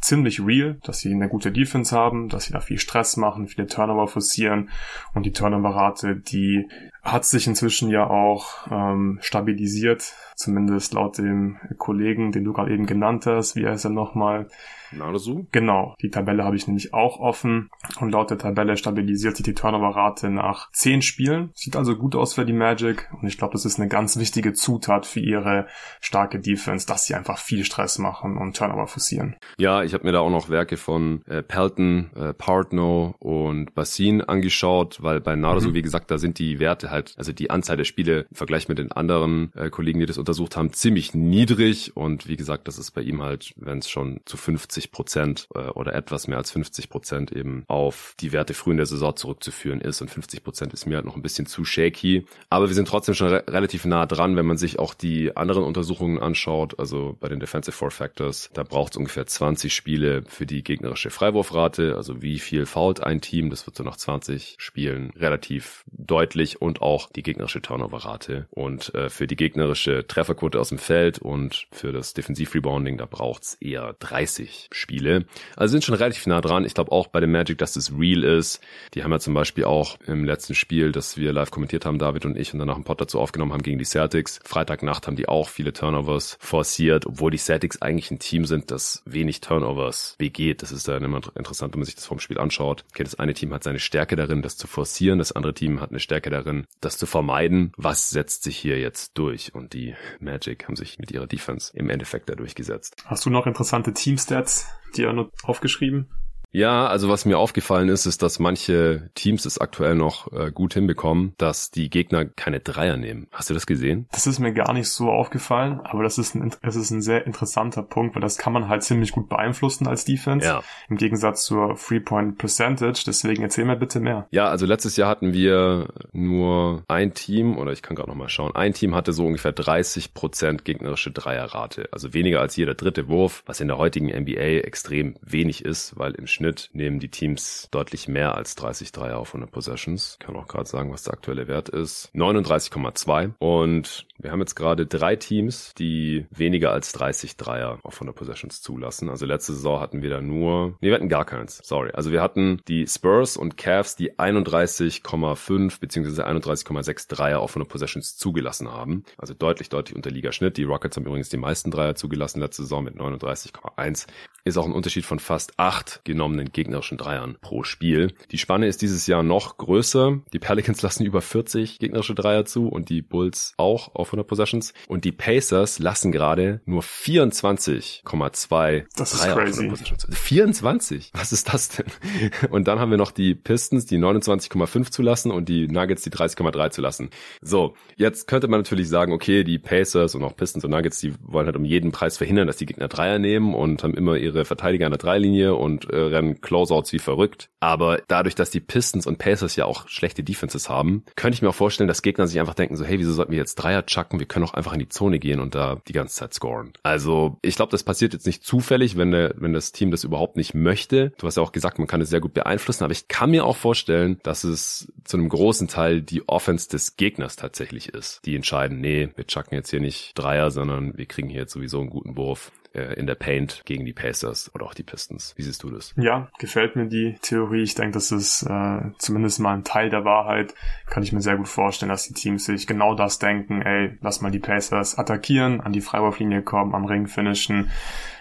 ziemlich 0.00 0.44
real, 0.44 0.78
dass 0.84 1.00
sie 1.00 1.12
eine 1.12 1.28
gute 1.28 1.52
Defense 1.52 1.94
haben, 1.94 2.28
dass 2.28 2.44
sie 2.44 2.52
da 2.52 2.60
viel 2.60 2.78
Stress 2.78 3.16
machen, 3.16 3.48
viele 3.48 3.66
Turnover 3.66 4.08
forcieren. 4.08 4.70
Und 5.14 5.26
die 5.26 5.32
Turnover-Rate, 5.32 6.16
die 6.16 6.68
hat 7.02 7.24
sich 7.24 7.46
inzwischen 7.46 7.90
ja 7.90 8.08
auch 8.08 8.66
ähm, 8.70 9.18
stabilisiert, 9.22 10.12
zumindest 10.36 10.94
laut 10.94 11.18
dem 11.18 11.58
Kollegen, 11.78 12.32
den 12.32 12.44
du 12.44 12.52
gerade 12.52 12.72
eben 12.72 12.86
genannt 12.86 13.26
hast, 13.26 13.56
wie 13.56 13.66
heißt 13.66 13.86
er 13.86 13.90
nochmal, 13.90 14.48
Nadesu? 14.92 15.46
Genau, 15.52 15.94
die 16.00 16.10
Tabelle 16.10 16.44
habe 16.44 16.56
ich 16.56 16.66
nämlich 16.66 16.94
auch 16.94 17.18
offen. 17.20 17.70
Und 18.00 18.10
laut 18.10 18.30
der 18.30 18.38
Tabelle 18.38 18.76
stabilisiert 18.76 19.36
sich 19.36 19.44
die 19.44 19.54
Turnover-Rate 19.54 20.30
nach 20.30 20.70
zehn 20.72 21.02
Spielen. 21.02 21.50
Sieht 21.54 21.76
also 21.76 21.96
gut 21.96 22.14
aus 22.14 22.34
für 22.34 22.44
die 22.44 22.52
Magic. 22.52 23.10
Und 23.20 23.28
ich 23.28 23.38
glaube, 23.38 23.52
das 23.52 23.64
ist 23.64 23.78
eine 23.78 23.88
ganz 23.88 24.16
wichtige 24.18 24.52
Zutat 24.52 25.06
für 25.06 25.20
ihre 25.20 25.66
starke 26.00 26.40
Defense, 26.40 26.86
dass 26.86 27.06
sie 27.06 27.14
einfach 27.14 27.38
viel 27.38 27.64
Stress 27.64 27.98
machen 27.98 28.36
und 28.38 28.56
Turnover 28.56 28.86
forcieren. 28.86 29.36
Ja, 29.58 29.82
ich 29.88 29.94
habe 29.94 30.06
mir 30.06 30.12
da 30.12 30.20
auch 30.20 30.30
noch 30.30 30.48
Werke 30.48 30.76
von 30.76 31.22
äh, 31.26 31.42
Pelton, 31.42 32.10
äh, 32.14 32.32
Partno 32.32 33.14
und 33.18 33.74
Bassin 33.74 34.22
angeschaut, 34.22 35.02
weil 35.02 35.20
bei 35.20 35.34
Nadesu, 35.36 35.70
mhm. 35.70 35.74
wie 35.74 35.82
gesagt, 35.82 36.10
da 36.10 36.18
sind 36.18 36.38
die 36.38 36.60
Werte 36.60 36.90
halt, 36.90 37.14
also 37.18 37.32
die 37.32 37.50
Anzahl 37.50 37.76
der 37.76 37.84
Spiele 37.84 38.26
im 38.30 38.36
Vergleich 38.36 38.68
mit 38.68 38.78
den 38.78 38.92
anderen 38.92 39.52
äh, 39.56 39.70
Kollegen, 39.70 40.00
die 40.00 40.06
das 40.06 40.18
untersucht 40.18 40.56
haben, 40.56 40.72
ziemlich 40.72 41.14
niedrig 41.14 41.96
und 41.96 42.28
wie 42.28 42.36
gesagt, 42.36 42.68
das 42.68 42.78
ist 42.78 42.92
bei 42.92 43.02
ihm 43.02 43.22
halt, 43.22 43.52
wenn 43.56 43.78
es 43.78 43.88
schon 43.88 44.20
zu 44.24 44.36
50 44.36 44.68
50 44.68 44.92
Prozent 44.92 45.48
äh, 45.54 45.68
oder 45.70 45.94
etwas 45.94 46.28
mehr 46.28 46.38
als 46.38 46.50
50 46.50 46.88
Prozent 46.88 47.32
eben 47.32 47.64
auf 47.68 48.14
die 48.20 48.32
Werte 48.32 48.54
früh 48.54 48.72
in 48.72 48.76
der 48.76 48.86
Saison 48.86 49.16
zurückzuführen 49.16 49.80
ist. 49.80 50.00
Und 50.00 50.10
50 50.10 50.44
Prozent 50.44 50.72
ist 50.72 50.86
mir 50.86 50.96
halt 50.96 51.06
noch 51.06 51.16
ein 51.16 51.22
bisschen 51.22 51.46
zu 51.46 51.64
shaky. 51.64 52.26
Aber 52.50 52.68
wir 52.68 52.74
sind 52.74 52.88
trotzdem 52.88 53.14
schon 53.14 53.28
re 53.28 53.44
relativ 53.48 53.84
nah 53.84 54.06
dran, 54.06 54.36
wenn 54.36 54.46
man 54.46 54.58
sich 54.58 54.78
auch 54.78 54.94
die 54.94 55.36
anderen 55.36 55.64
Untersuchungen 55.64 56.18
anschaut. 56.18 56.78
Also 56.78 57.16
bei 57.20 57.28
den 57.28 57.40
Defensive 57.40 57.76
Four 57.76 57.90
Factors, 57.90 58.50
da 58.52 58.62
braucht 58.62 58.92
es 58.92 58.96
ungefähr 58.96 59.26
20 59.26 59.72
Spiele 59.78 60.22
für 60.26 60.44
die 60.44 60.62
gegnerische 60.62 61.10
Freiwurfrate. 61.10 61.96
Also 61.96 62.20
wie 62.20 62.40
viel 62.40 62.66
fault 62.66 63.02
ein 63.02 63.20
Team, 63.20 63.48
das 63.48 63.66
wird 63.66 63.76
so 63.76 63.84
nach 63.84 63.96
20 63.96 64.56
Spielen 64.58 65.10
relativ 65.16 65.84
deutlich 65.86 66.60
und 66.60 66.82
auch 66.82 67.10
die 67.10 67.22
gegnerische 67.22 67.62
Turnover-Rate. 67.62 68.48
Und 68.50 68.94
äh, 68.94 69.08
für 69.08 69.26
die 69.26 69.36
gegnerische 69.36 70.06
Trefferquote 70.06 70.58
aus 70.58 70.70
dem 70.70 70.78
Feld 70.78 71.20
und 71.20 71.68
für 71.70 71.92
das 71.92 72.12
Defensiv-Rebounding, 72.12 72.98
da 72.98 73.06
braucht 73.06 73.44
es 73.44 73.54
eher 73.54 73.94
30 74.00 74.68
Spiele. 74.72 75.26
Also 75.56 75.72
sind 75.72 75.84
schon 75.84 75.94
relativ 75.94 76.26
nah 76.26 76.40
dran. 76.40 76.64
Ich 76.64 76.74
glaube 76.74 76.92
auch 76.92 77.06
bei 77.06 77.20
dem 77.20 77.30
Magic, 77.30 77.58
dass 77.58 77.74
das 77.74 77.92
real 77.96 78.24
ist. 78.24 78.60
Die 78.94 79.04
haben 79.04 79.12
ja 79.12 79.20
zum 79.20 79.34
Beispiel 79.34 79.64
auch 79.64 79.96
im 80.06 80.24
letzten 80.24 80.54
Spiel, 80.54 80.90
das 80.90 81.16
wir 81.16 81.32
live 81.32 81.50
kommentiert 81.50 81.86
haben, 81.86 81.98
David 81.98 82.26
und 82.26 82.36
ich, 82.36 82.52
und 82.52 82.58
danach 82.58 82.74
einen 82.74 82.84
Pod 82.84 83.00
dazu 83.00 83.20
aufgenommen 83.20 83.52
haben 83.52 83.62
gegen 83.62 83.78
die 83.78 83.84
Celtics. 83.84 84.40
Freitagnacht 84.44 85.06
haben 85.06 85.16
die 85.16 85.28
auch 85.28 85.48
viele 85.48 85.72
Turnovers 85.72 86.36
forciert, 86.40 87.06
obwohl 87.06 87.30
die 87.30 87.38
Celtics 87.38 87.80
eigentlich 87.80 88.10
ein 88.10 88.18
Team 88.18 88.44
sind, 88.44 88.70
das 88.70 89.02
wenig 89.04 89.40
Turnovers 89.68 90.14
begeht. 90.18 90.62
Das 90.62 90.72
ist 90.72 90.88
dann 90.88 91.04
immer 91.04 91.20
interessant, 91.36 91.74
wenn 91.74 91.80
man 91.80 91.86
sich 91.86 91.94
das 91.94 92.06
vom 92.06 92.18
Spiel 92.18 92.38
anschaut. 92.38 92.84
Okay, 92.90 93.04
das 93.04 93.18
eine 93.18 93.34
Team 93.34 93.52
hat 93.52 93.64
seine 93.64 93.78
Stärke 93.78 94.16
darin, 94.16 94.42
das 94.42 94.56
zu 94.56 94.66
forcieren. 94.66 95.18
Das 95.18 95.32
andere 95.32 95.54
Team 95.54 95.80
hat 95.80 95.90
eine 95.90 96.00
Stärke 96.00 96.30
darin, 96.30 96.66
das 96.80 96.98
zu 96.98 97.06
vermeiden. 97.06 97.72
Was 97.76 98.10
setzt 98.10 98.42
sich 98.42 98.56
hier 98.56 98.78
jetzt 98.78 99.16
durch? 99.18 99.54
Und 99.54 99.72
die 99.72 99.94
Magic 100.20 100.66
haben 100.66 100.76
sich 100.76 100.98
mit 100.98 101.10
ihrer 101.10 101.26
Defense 101.26 101.76
im 101.76 101.90
Endeffekt 101.90 102.28
da 102.28 102.34
durchgesetzt. 102.34 102.96
Hast 103.04 103.26
du 103.26 103.30
noch 103.30 103.46
interessante 103.46 103.92
Teamstats 103.92 104.66
dir 104.96 105.12
noch 105.12 105.30
aufgeschrieben? 105.42 106.08
Ja, 106.50 106.86
also 106.86 107.08
was 107.08 107.24
mir 107.24 107.38
aufgefallen 107.38 107.88
ist, 107.88 108.06
ist, 108.06 108.22
dass 108.22 108.38
manche 108.38 109.10
Teams 109.14 109.44
es 109.44 109.58
aktuell 109.58 109.94
noch 109.94 110.32
äh, 110.32 110.50
gut 110.50 110.74
hinbekommen, 110.74 111.34
dass 111.36 111.70
die 111.70 111.90
Gegner 111.90 112.24
keine 112.24 112.60
Dreier 112.60 112.96
nehmen. 112.96 113.28
Hast 113.32 113.50
du 113.50 113.54
das 113.54 113.66
gesehen? 113.66 114.08
Das 114.12 114.26
ist 114.26 114.38
mir 114.38 114.52
gar 114.52 114.72
nicht 114.72 114.88
so 114.88 115.10
aufgefallen, 115.10 115.80
aber 115.84 116.02
das 116.02 116.16
ist 116.16 116.34
ein, 116.34 116.54
das 116.62 116.76
ist 116.76 116.90
ein 116.90 117.02
sehr 117.02 117.26
interessanter 117.26 117.82
Punkt, 117.82 118.14
weil 118.14 118.22
das 118.22 118.38
kann 118.38 118.52
man 118.52 118.68
halt 118.68 118.82
ziemlich 118.82 119.12
gut 119.12 119.28
beeinflussen 119.28 119.86
als 119.86 120.04
Defense. 120.04 120.46
Ja. 120.46 120.62
Im 120.88 120.96
Gegensatz 120.96 121.44
zur 121.44 121.76
Three-Point 121.76 122.38
Percentage. 122.38 123.02
Deswegen 123.06 123.42
erzähl 123.42 123.64
mir 123.64 123.76
bitte 123.76 124.00
mehr. 124.00 124.26
Ja, 124.30 124.48
also 124.48 124.64
letztes 124.64 124.96
Jahr 124.96 125.08
hatten 125.08 125.34
wir 125.34 125.88
nur 126.12 126.84
ein 126.88 127.12
Team, 127.12 127.58
oder 127.58 127.72
ich 127.72 127.82
kann 127.82 127.94
gerade 127.94 128.08
noch 128.08 128.16
mal 128.16 128.28
schauen, 128.28 128.54
ein 128.54 128.72
Team 128.72 128.94
hatte 128.94 129.12
so 129.12 129.26
ungefähr 129.26 129.52
30 129.52 130.14
Prozent 130.14 130.64
gegnerische 130.64 131.10
Dreierrate. 131.10 131.88
Also 131.92 132.14
weniger 132.14 132.40
als 132.40 132.56
jeder 132.56 132.74
dritte 132.74 133.08
Wurf, 133.08 133.42
was 133.44 133.60
in 133.60 133.68
der 133.68 133.76
heutigen 133.76 134.06
NBA 134.06 134.64
extrem 134.64 135.16
wenig 135.20 135.64
ist, 135.64 135.98
weil 135.98 136.12
im 136.12 136.26
Schnitt 136.38 136.70
nehmen 136.72 137.00
die 137.00 137.10
Teams 137.10 137.68
deutlich 137.72 138.06
mehr 138.06 138.36
als 138.36 138.54
30 138.54 138.92
Dreier 138.92 139.18
auf 139.18 139.30
100 139.30 139.50
Possessions. 139.50 140.18
Ich 140.20 140.24
kann 140.24 140.36
auch 140.36 140.46
gerade 140.46 140.68
sagen, 140.68 140.92
was 140.92 141.02
der 141.02 141.14
aktuelle 141.14 141.48
Wert 141.48 141.68
ist. 141.68 142.12
39,2. 142.14 143.32
Und 143.40 144.06
wir 144.18 144.30
haben 144.30 144.38
jetzt 144.38 144.54
gerade 144.54 144.86
drei 144.86 145.16
Teams, 145.16 145.74
die 145.74 146.26
weniger 146.30 146.70
als 146.70 146.92
30 146.92 147.36
Dreier 147.36 147.80
auf 147.82 147.94
100 147.94 148.14
Possessions 148.14 148.62
zulassen. 148.62 149.08
Also 149.08 149.26
letzte 149.26 149.52
Saison 149.52 149.80
hatten 149.80 150.00
wir 150.00 150.10
da 150.10 150.20
nur, 150.20 150.76
nee, 150.80 150.88
wir 150.88 150.94
hatten 150.94 151.08
gar 151.08 151.24
keins. 151.24 151.60
Sorry. 151.64 151.90
Also 151.92 152.12
wir 152.12 152.22
hatten 152.22 152.60
die 152.68 152.86
Spurs 152.86 153.36
und 153.36 153.56
Cavs, 153.56 153.96
die 153.96 154.12
31,5 154.12 155.80
bzw. 155.80 156.22
31,6 156.22 157.08
Dreier 157.08 157.40
auf 157.40 157.50
100 157.50 157.68
Possessions 157.68 158.16
zugelassen 158.16 158.70
haben. 158.70 159.02
Also 159.16 159.34
deutlich, 159.34 159.70
deutlich 159.70 159.96
unter 159.96 160.10
Ligaschnitt. 160.10 160.56
Die 160.56 160.64
Rockets 160.64 160.96
haben 160.96 161.04
übrigens 161.04 161.30
die 161.30 161.36
meisten 161.36 161.72
Dreier 161.72 161.96
zugelassen 161.96 162.38
letzte 162.38 162.62
Saison 162.62 162.84
mit 162.84 162.94
39,1. 162.94 164.06
Ist 164.44 164.56
auch 164.56 164.66
ein 164.66 164.72
Unterschied 164.72 165.04
von 165.04 165.18
fast 165.18 165.58
8 165.58 166.04
genommen 166.04 166.27
genommenen 166.28 166.52
gegnerischen 166.52 166.98
Dreiern 166.98 167.36
pro 167.40 167.62
Spiel. 167.62 168.12
Die 168.30 168.38
Spanne 168.38 168.66
ist 168.66 168.82
dieses 168.82 169.06
Jahr 169.06 169.22
noch 169.22 169.56
größer. 169.56 170.20
Die 170.32 170.38
Pelicans 170.38 170.82
lassen 170.88 171.04
über 171.04 171.22
40 171.22 171.78
gegnerische 171.78 172.14
Dreier 172.14 172.44
zu 172.44 172.68
und 172.68 172.90
die 172.90 173.02
Bulls 173.02 173.54
auch 173.56 173.94
auf 173.94 174.08
100 174.08 174.26
Possessions. 174.26 174.74
Und 174.86 175.04
die 175.04 175.12
Pacers 175.12 175.78
lassen 175.78 176.12
gerade 176.12 176.60
nur 176.66 176.82
24,2 176.82 178.84
Das 178.96 179.14
ist 179.14 179.28
crazy. 179.28 179.72
24? 180.10 181.10
Was 181.14 181.32
ist 181.32 181.52
das 181.52 181.70
denn? 181.70 181.86
Und 182.50 182.68
dann 182.68 182.78
haben 182.78 182.90
wir 182.90 182.98
noch 182.98 183.12
die 183.12 183.34
Pistons, 183.34 183.86
die 183.86 183.98
29,5 183.98 184.90
zulassen 184.90 185.30
und 185.30 185.48
die 185.48 185.68
Nuggets, 185.68 186.02
die 186.02 186.10
30,3 186.10 186.70
zulassen. 186.70 187.10
So, 187.40 187.74
jetzt 187.96 188.26
könnte 188.26 188.48
man 188.48 188.60
natürlich 188.60 188.88
sagen, 188.88 189.12
okay, 189.12 189.44
die 189.44 189.58
Pacers 189.58 190.14
und 190.14 190.24
auch 190.24 190.36
Pistons 190.36 190.64
und 190.64 190.70
Nuggets, 190.70 191.00
die 191.00 191.14
wollen 191.22 191.46
halt 191.46 191.56
um 191.56 191.64
jeden 191.64 191.92
Preis 191.92 192.18
verhindern, 192.18 192.46
dass 192.46 192.56
die 192.56 192.66
Gegner 192.66 192.88
Dreier 192.88 193.18
nehmen 193.18 193.54
und 193.54 193.82
haben 193.82 193.94
immer 193.94 194.16
ihre 194.16 194.44
Verteidiger 194.44 194.86
an 194.86 194.92
der 194.92 194.98
Dreilinie 194.98 195.54
und 195.54 195.92
äh, 195.92 196.10
rennen 196.18 196.40
Closeouts 196.40 196.92
wie 196.92 196.98
verrückt. 196.98 197.48
Aber 197.60 198.00
dadurch, 198.08 198.34
dass 198.34 198.50
die 198.50 198.60
Pistons 198.60 199.06
und 199.06 199.18
Pacers 199.18 199.56
ja 199.56 199.64
auch 199.64 199.88
schlechte 199.88 200.22
Defenses 200.22 200.68
haben, 200.68 201.04
könnte 201.16 201.34
ich 201.34 201.42
mir 201.42 201.48
auch 201.48 201.54
vorstellen, 201.54 201.88
dass 201.88 202.02
Gegner 202.02 202.26
sich 202.26 202.38
einfach 202.40 202.54
denken 202.54 202.76
so, 202.76 202.84
hey, 202.84 202.98
wieso 202.98 203.12
sollten 203.12 203.32
wir 203.32 203.38
jetzt 203.38 203.56
Dreier 203.56 203.84
chucken? 203.86 204.18
Wir 204.18 204.26
können 204.26 204.44
auch 204.44 204.54
einfach 204.54 204.72
in 204.72 204.78
die 204.78 204.88
Zone 204.88 205.18
gehen 205.18 205.40
und 205.40 205.54
da 205.54 205.80
die 205.88 205.92
ganze 205.92 206.16
Zeit 206.16 206.34
scoren. 206.34 206.72
Also 206.82 207.38
ich 207.42 207.56
glaube, 207.56 207.70
das 207.70 207.82
passiert 207.82 208.12
jetzt 208.12 208.26
nicht 208.26 208.44
zufällig, 208.44 208.96
wenn, 208.96 209.10
der, 209.10 209.34
wenn 209.36 209.52
das 209.52 209.72
Team 209.72 209.90
das 209.90 210.04
überhaupt 210.04 210.36
nicht 210.36 210.54
möchte. 210.54 211.12
Du 211.18 211.26
hast 211.26 211.36
ja 211.36 211.42
auch 211.42 211.52
gesagt, 211.52 211.78
man 211.78 211.88
kann 211.88 212.00
es 212.00 212.10
sehr 212.10 212.20
gut 212.20 212.34
beeinflussen, 212.34 212.84
aber 212.84 212.92
ich 212.92 213.08
kann 213.08 213.30
mir 213.30 213.44
auch 213.44 213.56
vorstellen, 213.56 214.20
dass 214.22 214.44
es 214.44 214.92
zu 215.04 215.16
einem 215.16 215.28
großen 215.28 215.68
Teil 215.68 216.02
die 216.02 216.28
Offense 216.28 216.68
des 216.68 216.96
Gegners 216.96 217.36
tatsächlich 217.36 217.88
ist, 217.88 218.20
die 218.24 218.36
entscheiden, 218.36 218.80
nee, 218.80 219.08
wir 219.16 219.26
chucken 219.26 219.54
jetzt 219.54 219.70
hier 219.70 219.80
nicht 219.80 220.12
Dreier, 220.16 220.50
sondern 220.50 220.96
wir 220.96 221.06
kriegen 221.06 221.28
hier 221.28 221.40
jetzt 221.40 221.52
sowieso 221.52 221.80
einen 221.80 221.90
guten 221.90 222.16
Wurf 222.16 222.52
äh, 222.74 222.94
in 222.94 223.06
der 223.06 223.14
Paint 223.14 223.62
gegen 223.64 223.84
die 223.84 223.92
Pacers 223.92 224.50
oder 224.54 224.66
auch 224.66 224.74
die 224.74 224.82
Pistons. 224.82 225.34
Wie 225.36 225.42
siehst 225.42 225.62
du 225.62 225.70
das? 225.70 225.94
Ja, 225.96 226.28
gefällt 226.38 226.76
mir 226.76 226.86
die 226.86 227.16
Theorie. 227.22 227.62
Ich 227.62 227.74
denke, 227.74 227.92
das 227.92 228.12
ist 228.12 228.42
äh, 228.42 228.80
zumindest 228.98 229.40
mal 229.40 229.54
ein 229.54 229.64
Teil 229.64 229.90
der 229.90 230.04
Wahrheit. 230.04 230.54
Kann 230.86 231.02
ich 231.02 231.12
mir 231.12 231.20
sehr 231.20 231.36
gut 231.36 231.48
vorstellen, 231.48 231.90
dass 231.90 232.06
die 232.06 232.14
Teams 232.14 232.44
sich 232.44 232.66
genau 232.66 232.94
das 232.94 233.18
denken. 233.18 233.62
Ey, 233.62 233.96
lass 234.00 234.20
mal 234.20 234.30
die 234.30 234.38
Pacers 234.38 234.98
attackieren, 234.98 235.60
an 235.60 235.72
die 235.72 235.80
Freiwurflinie 235.80 236.42
kommen, 236.42 236.74
am 236.74 236.84
Ring 236.84 237.06
finishen. 237.06 237.70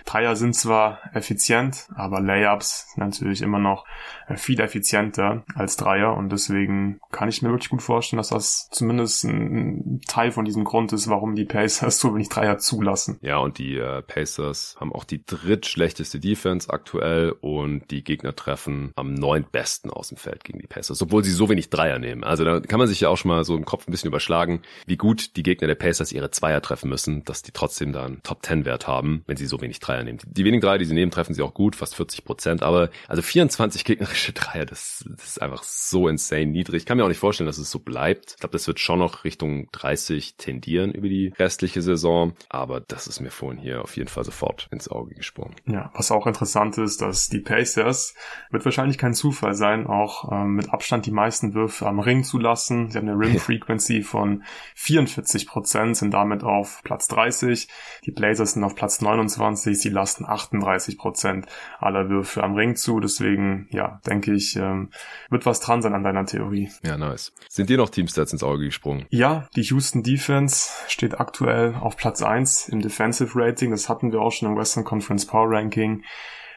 Dreier 0.08 0.38
sind 0.38 0.56
zwar 0.56 1.02
effizient, 1.14 1.90
aber 1.94 2.22
Layups 2.22 2.94
sind 2.94 3.04
natürlich 3.04 3.42
immer 3.42 3.60
noch 3.60 3.86
äh, 4.28 4.38
viel 4.38 4.60
effizienter 4.62 5.44
als 5.54 5.76
Dreier 5.76 6.16
und 6.16 6.32
deswegen 6.32 7.00
kann 7.12 7.28
ich 7.28 7.42
mir 7.42 7.50
wirklich 7.50 7.70
gut 7.70 7.82
vorstellen, 7.82 8.18
dass 8.18 8.30
das 8.30 8.70
zumindest 8.72 9.26
ein 9.26 10.00
Teil 10.08 10.32
von 10.32 10.46
diesem 10.46 10.64
Grund 10.64 10.94
ist, 10.94 11.10
warum 11.10 11.36
die 11.36 11.44
Pacers 11.44 12.00
so 12.00 12.14
wenig 12.16 12.30
Dreier 12.30 12.58
zulassen. 12.58 13.20
Ja, 13.22 13.38
und 13.38 13.58
die 13.58 13.78
äh, 13.78 14.02
Pacers 14.02 14.78
haben 14.80 14.94
auch 14.94 15.04
die 15.04 15.26
drittschlechteste 15.26 16.22
Defense 16.22 16.70
aktuell 16.70 17.36
und 17.42 17.92
die 17.92 18.04
Gegner 18.04 18.34
treffen 18.34 18.94
am 18.96 19.14
neuntbesten 19.14 19.92
aus 19.92 20.08
dem 20.08 20.18
Feld 20.18 20.46
gegen 20.46 20.60
die 20.60 20.68
Pacers, 20.68 21.02
obwohl 21.02 21.26
sie 21.26 21.32
so 21.32 21.50
wenig 21.50 21.70
Dreier 21.70 22.00
nehmen. 22.00 22.24
Also 22.24 22.46
da 22.46 22.62
kann 22.62 22.80
man 22.80 22.88
sich 22.88 23.02
ja 23.02 23.10
auch 23.10 23.18
schon 23.18 23.30
mal 23.30 23.44
so 23.44 23.58
im 23.58 23.66
Kopf 23.66 23.88
ein 23.88 23.92
bisschen 23.92 24.08
überschlagen, 24.08 24.62
wie 24.86 24.96
gut 24.96 25.36
die 25.36 25.44
Gegner 25.44 25.68
der 25.68 25.76
Pacers 25.76 26.14
ihre 26.14 26.32
Zweier 26.32 26.62
treffen 26.62 26.90
müssen, 26.90 27.26
dass 27.26 27.42
die 27.42 27.52
trotzdem 27.52 27.92
da 27.92 28.06
einen 28.06 28.24
Top-10-Wert 28.24 28.88
haben, 28.88 29.24
wenn 29.28 29.36
sie 29.36 29.48
so 29.48 29.60
wenig 29.60 29.80
Dreier 29.80 29.97
Dreier 29.98 30.04
nehmen. 30.04 30.20
Die 30.26 30.46
wenigen 30.46 30.62
Dreier, 30.62 30.78
die 30.78 30.86
sie 30.86 30.94
nehmen, 30.94 31.12
treffen 31.12 31.34
sie 31.34 31.42
auch 31.42 31.54
gut, 31.54 31.76
fast 31.76 31.96
40 31.96 32.24
Prozent. 32.24 32.64
Aber 32.64 32.90
also 33.08 33.22
24 33.22 33.84
gegnerische 33.86 34.34
Dreier, 34.34 34.66
das, 34.66 35.06
das 35.08 35.28
ist 35.28 35.42
einfach 35.42 35.64
so 35.64 36.08
insane 36.08 36.48
niedrig. 36.48 36.82
Ich 36.82 36.86
kann 36.86 36.98
mir 36.98 37.04
auch 37.04 37.10
nicht 37.10 37.20
vorstellen, 37.20 37.48
dass 37.48 37.58
es 37.58 37.70
so 37.70 37.80
bleibt. 37.80 38.32
Ich 38.32 38.40
glaube, 38.40 38.54
das 38.54 38.68
wird 38.68 38.80
schon 38.80 39.00
noch 39.00 39.24
Richtung 39.24 39.70
30 39.72 40.36
tendieren 40.38 40.92
über 40.92 41.10
die 41.10 41.34
restliche 41.38 41.82
Saison. 41.82 42.34
Aber 42.50 42.80
das 42.82 43.08
ist 43.08 43.20
mir 43.20 43.32
vorhin 43.32 43.60
hier 43.60 43.82
auf 43.82 43.96
jeden 43.98 44.10
Fall 44.10 44.24
sofort 44.24 44.68
ins 44.72 44.88
Auge 44.88 45.16
gesprungen. 45.16 45.56
Ja, 45.66 45.92
was 45.94 46.12
auch 46.12 46.28
interessant 46.28 46.78
ist, 46.78 47.02
dass 47.02 47.30
die 47.30 47.40
Pacers, 47.40 48.16
wird 48.52 48.66
wahrscheinlich 48.66 48.98
kein 48.98 49.14
Zufall 49.14 49.54
sein, 49.54 49.88
auch 49.88 50.32
ähm, 50.32 50.56
mit 50.56 50.70
Abstand 50.72 51.06
die 51.06 51.12
meisten 51.12 51.54
Würfe 51.54 51.86
am 51.86 52.00
Ring 52.00 52.24
zu 52.24 52.38
lassen. 52.38 52.90
Sie 52.90 52.98
haben 52.98 53.08
eine 53.08 53.18
Rim 53.18 53.38
Frequency 53.38 54.02
von 54.02 54.44
44 54.76 55.48
Prozent, 55.48 55.98
sind 55.98 56.14
damit 56.14 56.44
auf 56.44 56.82
Platz 56.84 57.08
30. 57.08 57.68
Die 58.06 58.12
Blazers 58.12 58.54
sind 58.54 58.64
auf 58.64 58.76
Platz 58.76 59.02
29 59.02 59.87
sie 59.88 59.94
lasten 59.94 60.26
38 60.26 60.98
Prozent 60.98 61.48
aller 61.80 62.10
Würfe 62.10 62.44
am 62.44 62.56
Ring 62.56 62.76
zu. 62.76 63.00
Deswegen, 63.00 63.68
ja, 63.72 64.02
denke 64.06 64.34
ich, 64.34 64.56
ähm, 64.58 64.90
wird 65.30 65.46
was 65.46 65.62
dran 65.62 65.82
sein 65.82 65.94
an 65.94 66.04
deiner 66.04 66.26
Theorie. 66.26 66.70
Ja, 66.84 66.98
nice. 66.98 67.34
Sind 67.48 67.70
dir 67.70 67.78
noch 67.78 67.90
Teamstats 67.90 68.34
ins 68.34 68.44
Auge 68.44 68.66
gesprungen? 68.66 69.06
Ja, 69.10 69.48
die 69.56 69.64
Houston 69.64 70.04
Defense 70.04 70.70
steht 70.88 71.20
aktuell 71.20 71.76
auf 71.76 71.96
Platz 71.96 72.22
1 72.22 72.70
im 72.70 72.82
Defensive 72.82 73.32
Rating. 73.36 73.72
Das 73.72 73.88
hatten 73.88 74.12
wir 74.12 74.22
auch 74.22 74.32
schon 74.32 74.50
im 74.50 74.58
Western 74.58 74.84
Conference 74.84 75.26
Power 75.26 75.50
Ranking 75.50 76.04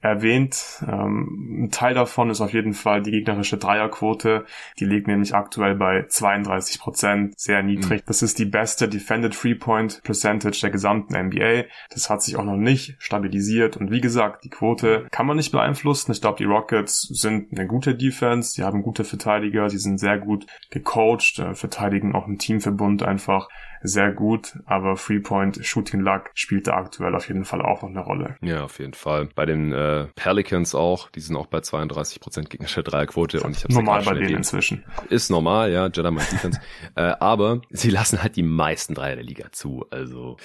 erwähnt. 0.01 0.83
Ähm, 0.89 1.65
ein 1.65 1.71
Teil 1.71 1.95
davon 1.95 2.31
ist 2.31 2.41
auf 2.41 2.53
jeden 2.53 2.73
Fall 2.73 3.03
die 3.03 3.11
gegnerische 3.11 3.59
Dreierquote. 3.59 4.47
Die 4.79 4.87
liegt 4.87 5.07
nämlich 5.07 5.35
aktuell 5.35 5.75
bei 5.75 6.07
32 6.09 6.81
Prozent, 6.81 7.39
sehr 7.39 7.63
niedrig. 7.63 8.01
Mhm. 8.01 8.07
Das 8.07 8.23
ist 8.23 8.39
die 8.39 8.47
beste 8.47 8.89
Defended 8.89 9.35
Free 9.35 9.55
Point 9.55 10.03
Percentage 10.03 10.61
der 10.61 10.71
gesamten 10.71 11.15
NBA. 11.15 11.65
Das 11.91 12.09
hat 12.09 12.23
sich 12.23 12.37
auch 12.37 12.45
noch 12.45 12.57
nicht 12.57 12.97
stabilisiert. 12.99 13.77
Und 13.77 13.91
wie 13.91 14.01
gesagt, 14.01 14.45
die 14.45 14.51
Quote 14.51 15.07
kann 15.11 15.27
man 15.27 15.37
nicht 15.37 15.53
beeinflussen. 15.53 16.13
Ich 16.13 16.21
glaube, 16.21 16.39
die 16.39 16.45
Rockets 16.45 17.03
sind 17.03 17.53
eine 17.53 17.67
gute 17.67 17.95
Defense. 17.95 18.55
Die 18.55 18.65
haben 18.65 18.83
gute 18.83 19.05
Verteidiger. 19.05 19.69
Die 19.69 19.79
sind 19.79 19.99
sehr 19.99 20.19
gut 20.19 20.47
gecoacht, 20.71 21.39
äh, 21.39 21.55
verteidigen 21.55 22.15
auch 22.15 22.27
im 22.27 22.39
Teamverbund 22.39 23.03
einfach 23.03 23.49
sehr 23.83 24.13
gut, 24.13 24.59
aber 24.67 24.97
Three-Point 24.97 25.65
Shooting 25.65 26.01
Luck 26.01 26.31
spielt 26.35 26.67
da 26.67 26.75
aktuell 26.75 27.15
auf 27.15 27.29
jeden 27.29 27.45
Fall 27.45 27.63
auch 27.63 27.83
noch 27.83 27.89
eine 27.89 28.01
Rolle. 28.01 28.37
Ja, 28.43 28.65
auf 28.65 28.79
jeden 28.79 28.95
Fall. 28.95 29.29
Bei 29.35 29.47
den 29.47 29.73
äh, 29.73 30.07
Pelicans 30.15 30.75
auch, 30.75 31.11
die 31.11 31.21
sind 31.21 31.37
auch 31.37 31.47
bei 31.47 31.59
32% 31.59 32.49
gegnerische 32.49 32.83
Dreierquote 32.83 33.43
und 33.43 33.57
ich 33.57 33.65
habe 33.65 33.75
normal 33.75 34.03
bei 34.05 34.15
denen 34.15 34.37
inzwischen. 34.37 34.85
Ist 35.09 35.31
normal, 35.31 35.73
ja, 35.73 35.87
Jedi 35.87 36.11
Defense, 36.11 36.61
äh, 36.95 37.13
aber 37.21 37.63
sie 37.71 37.91
lassen 37.91 38.23
halt 38.23 38.37
die 38.37 38.43
meisten 38.43 38.95
Dreier 38.95 39.17
der 39.17 39.25
Liga 39.25 39.51
zu, 39.53 39.87
also 39.91 40.37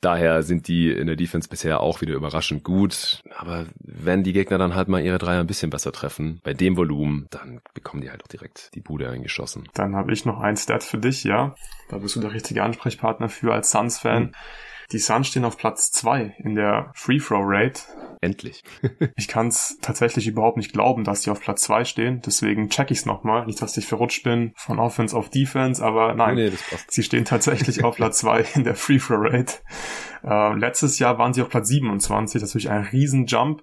Daher 0.00 0.42
sind 0.42 0.66
die 0.68 0.90
in 0.90 1.06
der 1.06 1.16
Defense 1.16 1.48
bisher 1.48 1.80
auch 1.80 2.00
wieder 2.00 2.14
überraschend 2.14 2.64
gut. 2.64 3.20
Aber 3.36 3.66
wenn 3.78 4.22
die 4.22 4.32
Gegner 4.32 4.56
dann 4.56 4.74
halt 4.74 4.88
mal 4.88 5.02
ihre 5.02 5.18
Dreier 5.18 5.40
ein 5.40 5.46
bisschen 5.46 5.70
besser 5.70 5.92
treffen, 5.92 6.40
bei 6.42 6.54
dem 6.54 6.76
Volumen, 6.76 7.26
dann 7.30 7.60
bekommen 7.74 8.02
die 8.02 8.10
halt 8.10 8.22
auch 8.22 8.28
direkt 8.28 8.70
die 8.74 8.80
Bude 8.80 9.10
eingeschossen. 9.10 9.68
Dann 9.74 9.94
habe 9.94 10.12
ich 10.12 10.24
noch 10.24 10.40
ein 10.40 10.56
Stat 10.56 10.84
für 10.84 10.98
dich, 10.98 11.24
ja. 11.24 11.54
Da 11.88 11.98
bist 11.98 12.16
du 12.16 12.20
der 12.20 12.32
richtige 12.32 12.62
Ansprechpartner 12.62 13.28
für 13.28 13.52
als 13.52 13.70
Suns-Fan. 13.70 14.22
Mhm. 14.22 14.32
Die 14.92 14.98
Suns 14.98 15.28
stehen 15.28 15.44
auf 15.44 15.56
Platz 15.56 15.92
zwei 15.92 16.34
in 16.38 16.54
der 16.54 16.90
Free 16.94 17.18
Throw 17.18 17.42
Rate. 17.44 17.82
Endlich. 18.20 18.64
ich 19.16 19.28
kann 19.28 19.48
es 19.48 19.78
tatsächlich 19.80 20.26
überhaupt 20.26 20.56
nicht 20.56 20.72
glauben, 20.72 21.04
dass 21.04 21.22
die 21.22 21.30
auf 21.30 21.40
Platz 21.40 21.62
zwei 21.62 21.84
stehen. 21.84 22.20
Deswegen 22.26 22.68
check 22.68 22.90
ich 22.90 22.98
es 22.98 23.06
nochmal. 23.06 23.46
Nicht, 23.46 23.62
dass 23.62 23.76
ich 23.76 23.86
verrutscht 23.86 24.24
bin 24.24 24.52
von 24.56 24.78
Offense 24.78 25.16
auf 25.16 25.30
Defense, 25.30 25.82
aber 25.82 26.14
nein. 26.14 26.34
Nee, 26.34 26.52
sie 26.88 27.02
stehen 27.02 27.24
tatsächlich 27.24 27.84
auf 27.84 27.96
Platz 27.96 28.18
zwei 28.18 28.44
in 28.54 28.64
der 28.64 28.74
Free 28.74 28.98
Throw 28.98 29.18
Rate. 29.20 29.54
Äh, 30.24 30.54
letztes 30.58 30.98
Jahr 30.98 31.18
waren 31.18 31.32
sie 31.32 31.42
auf 31.42 31.48
Platz 31.48 31.68
27. 31.68 32.40
Das 32.40 32.50
ist 32.50 32.54
natürlich 32.54 32.70
ein 32.70 32.84
Riesenjump. 32.84 33.62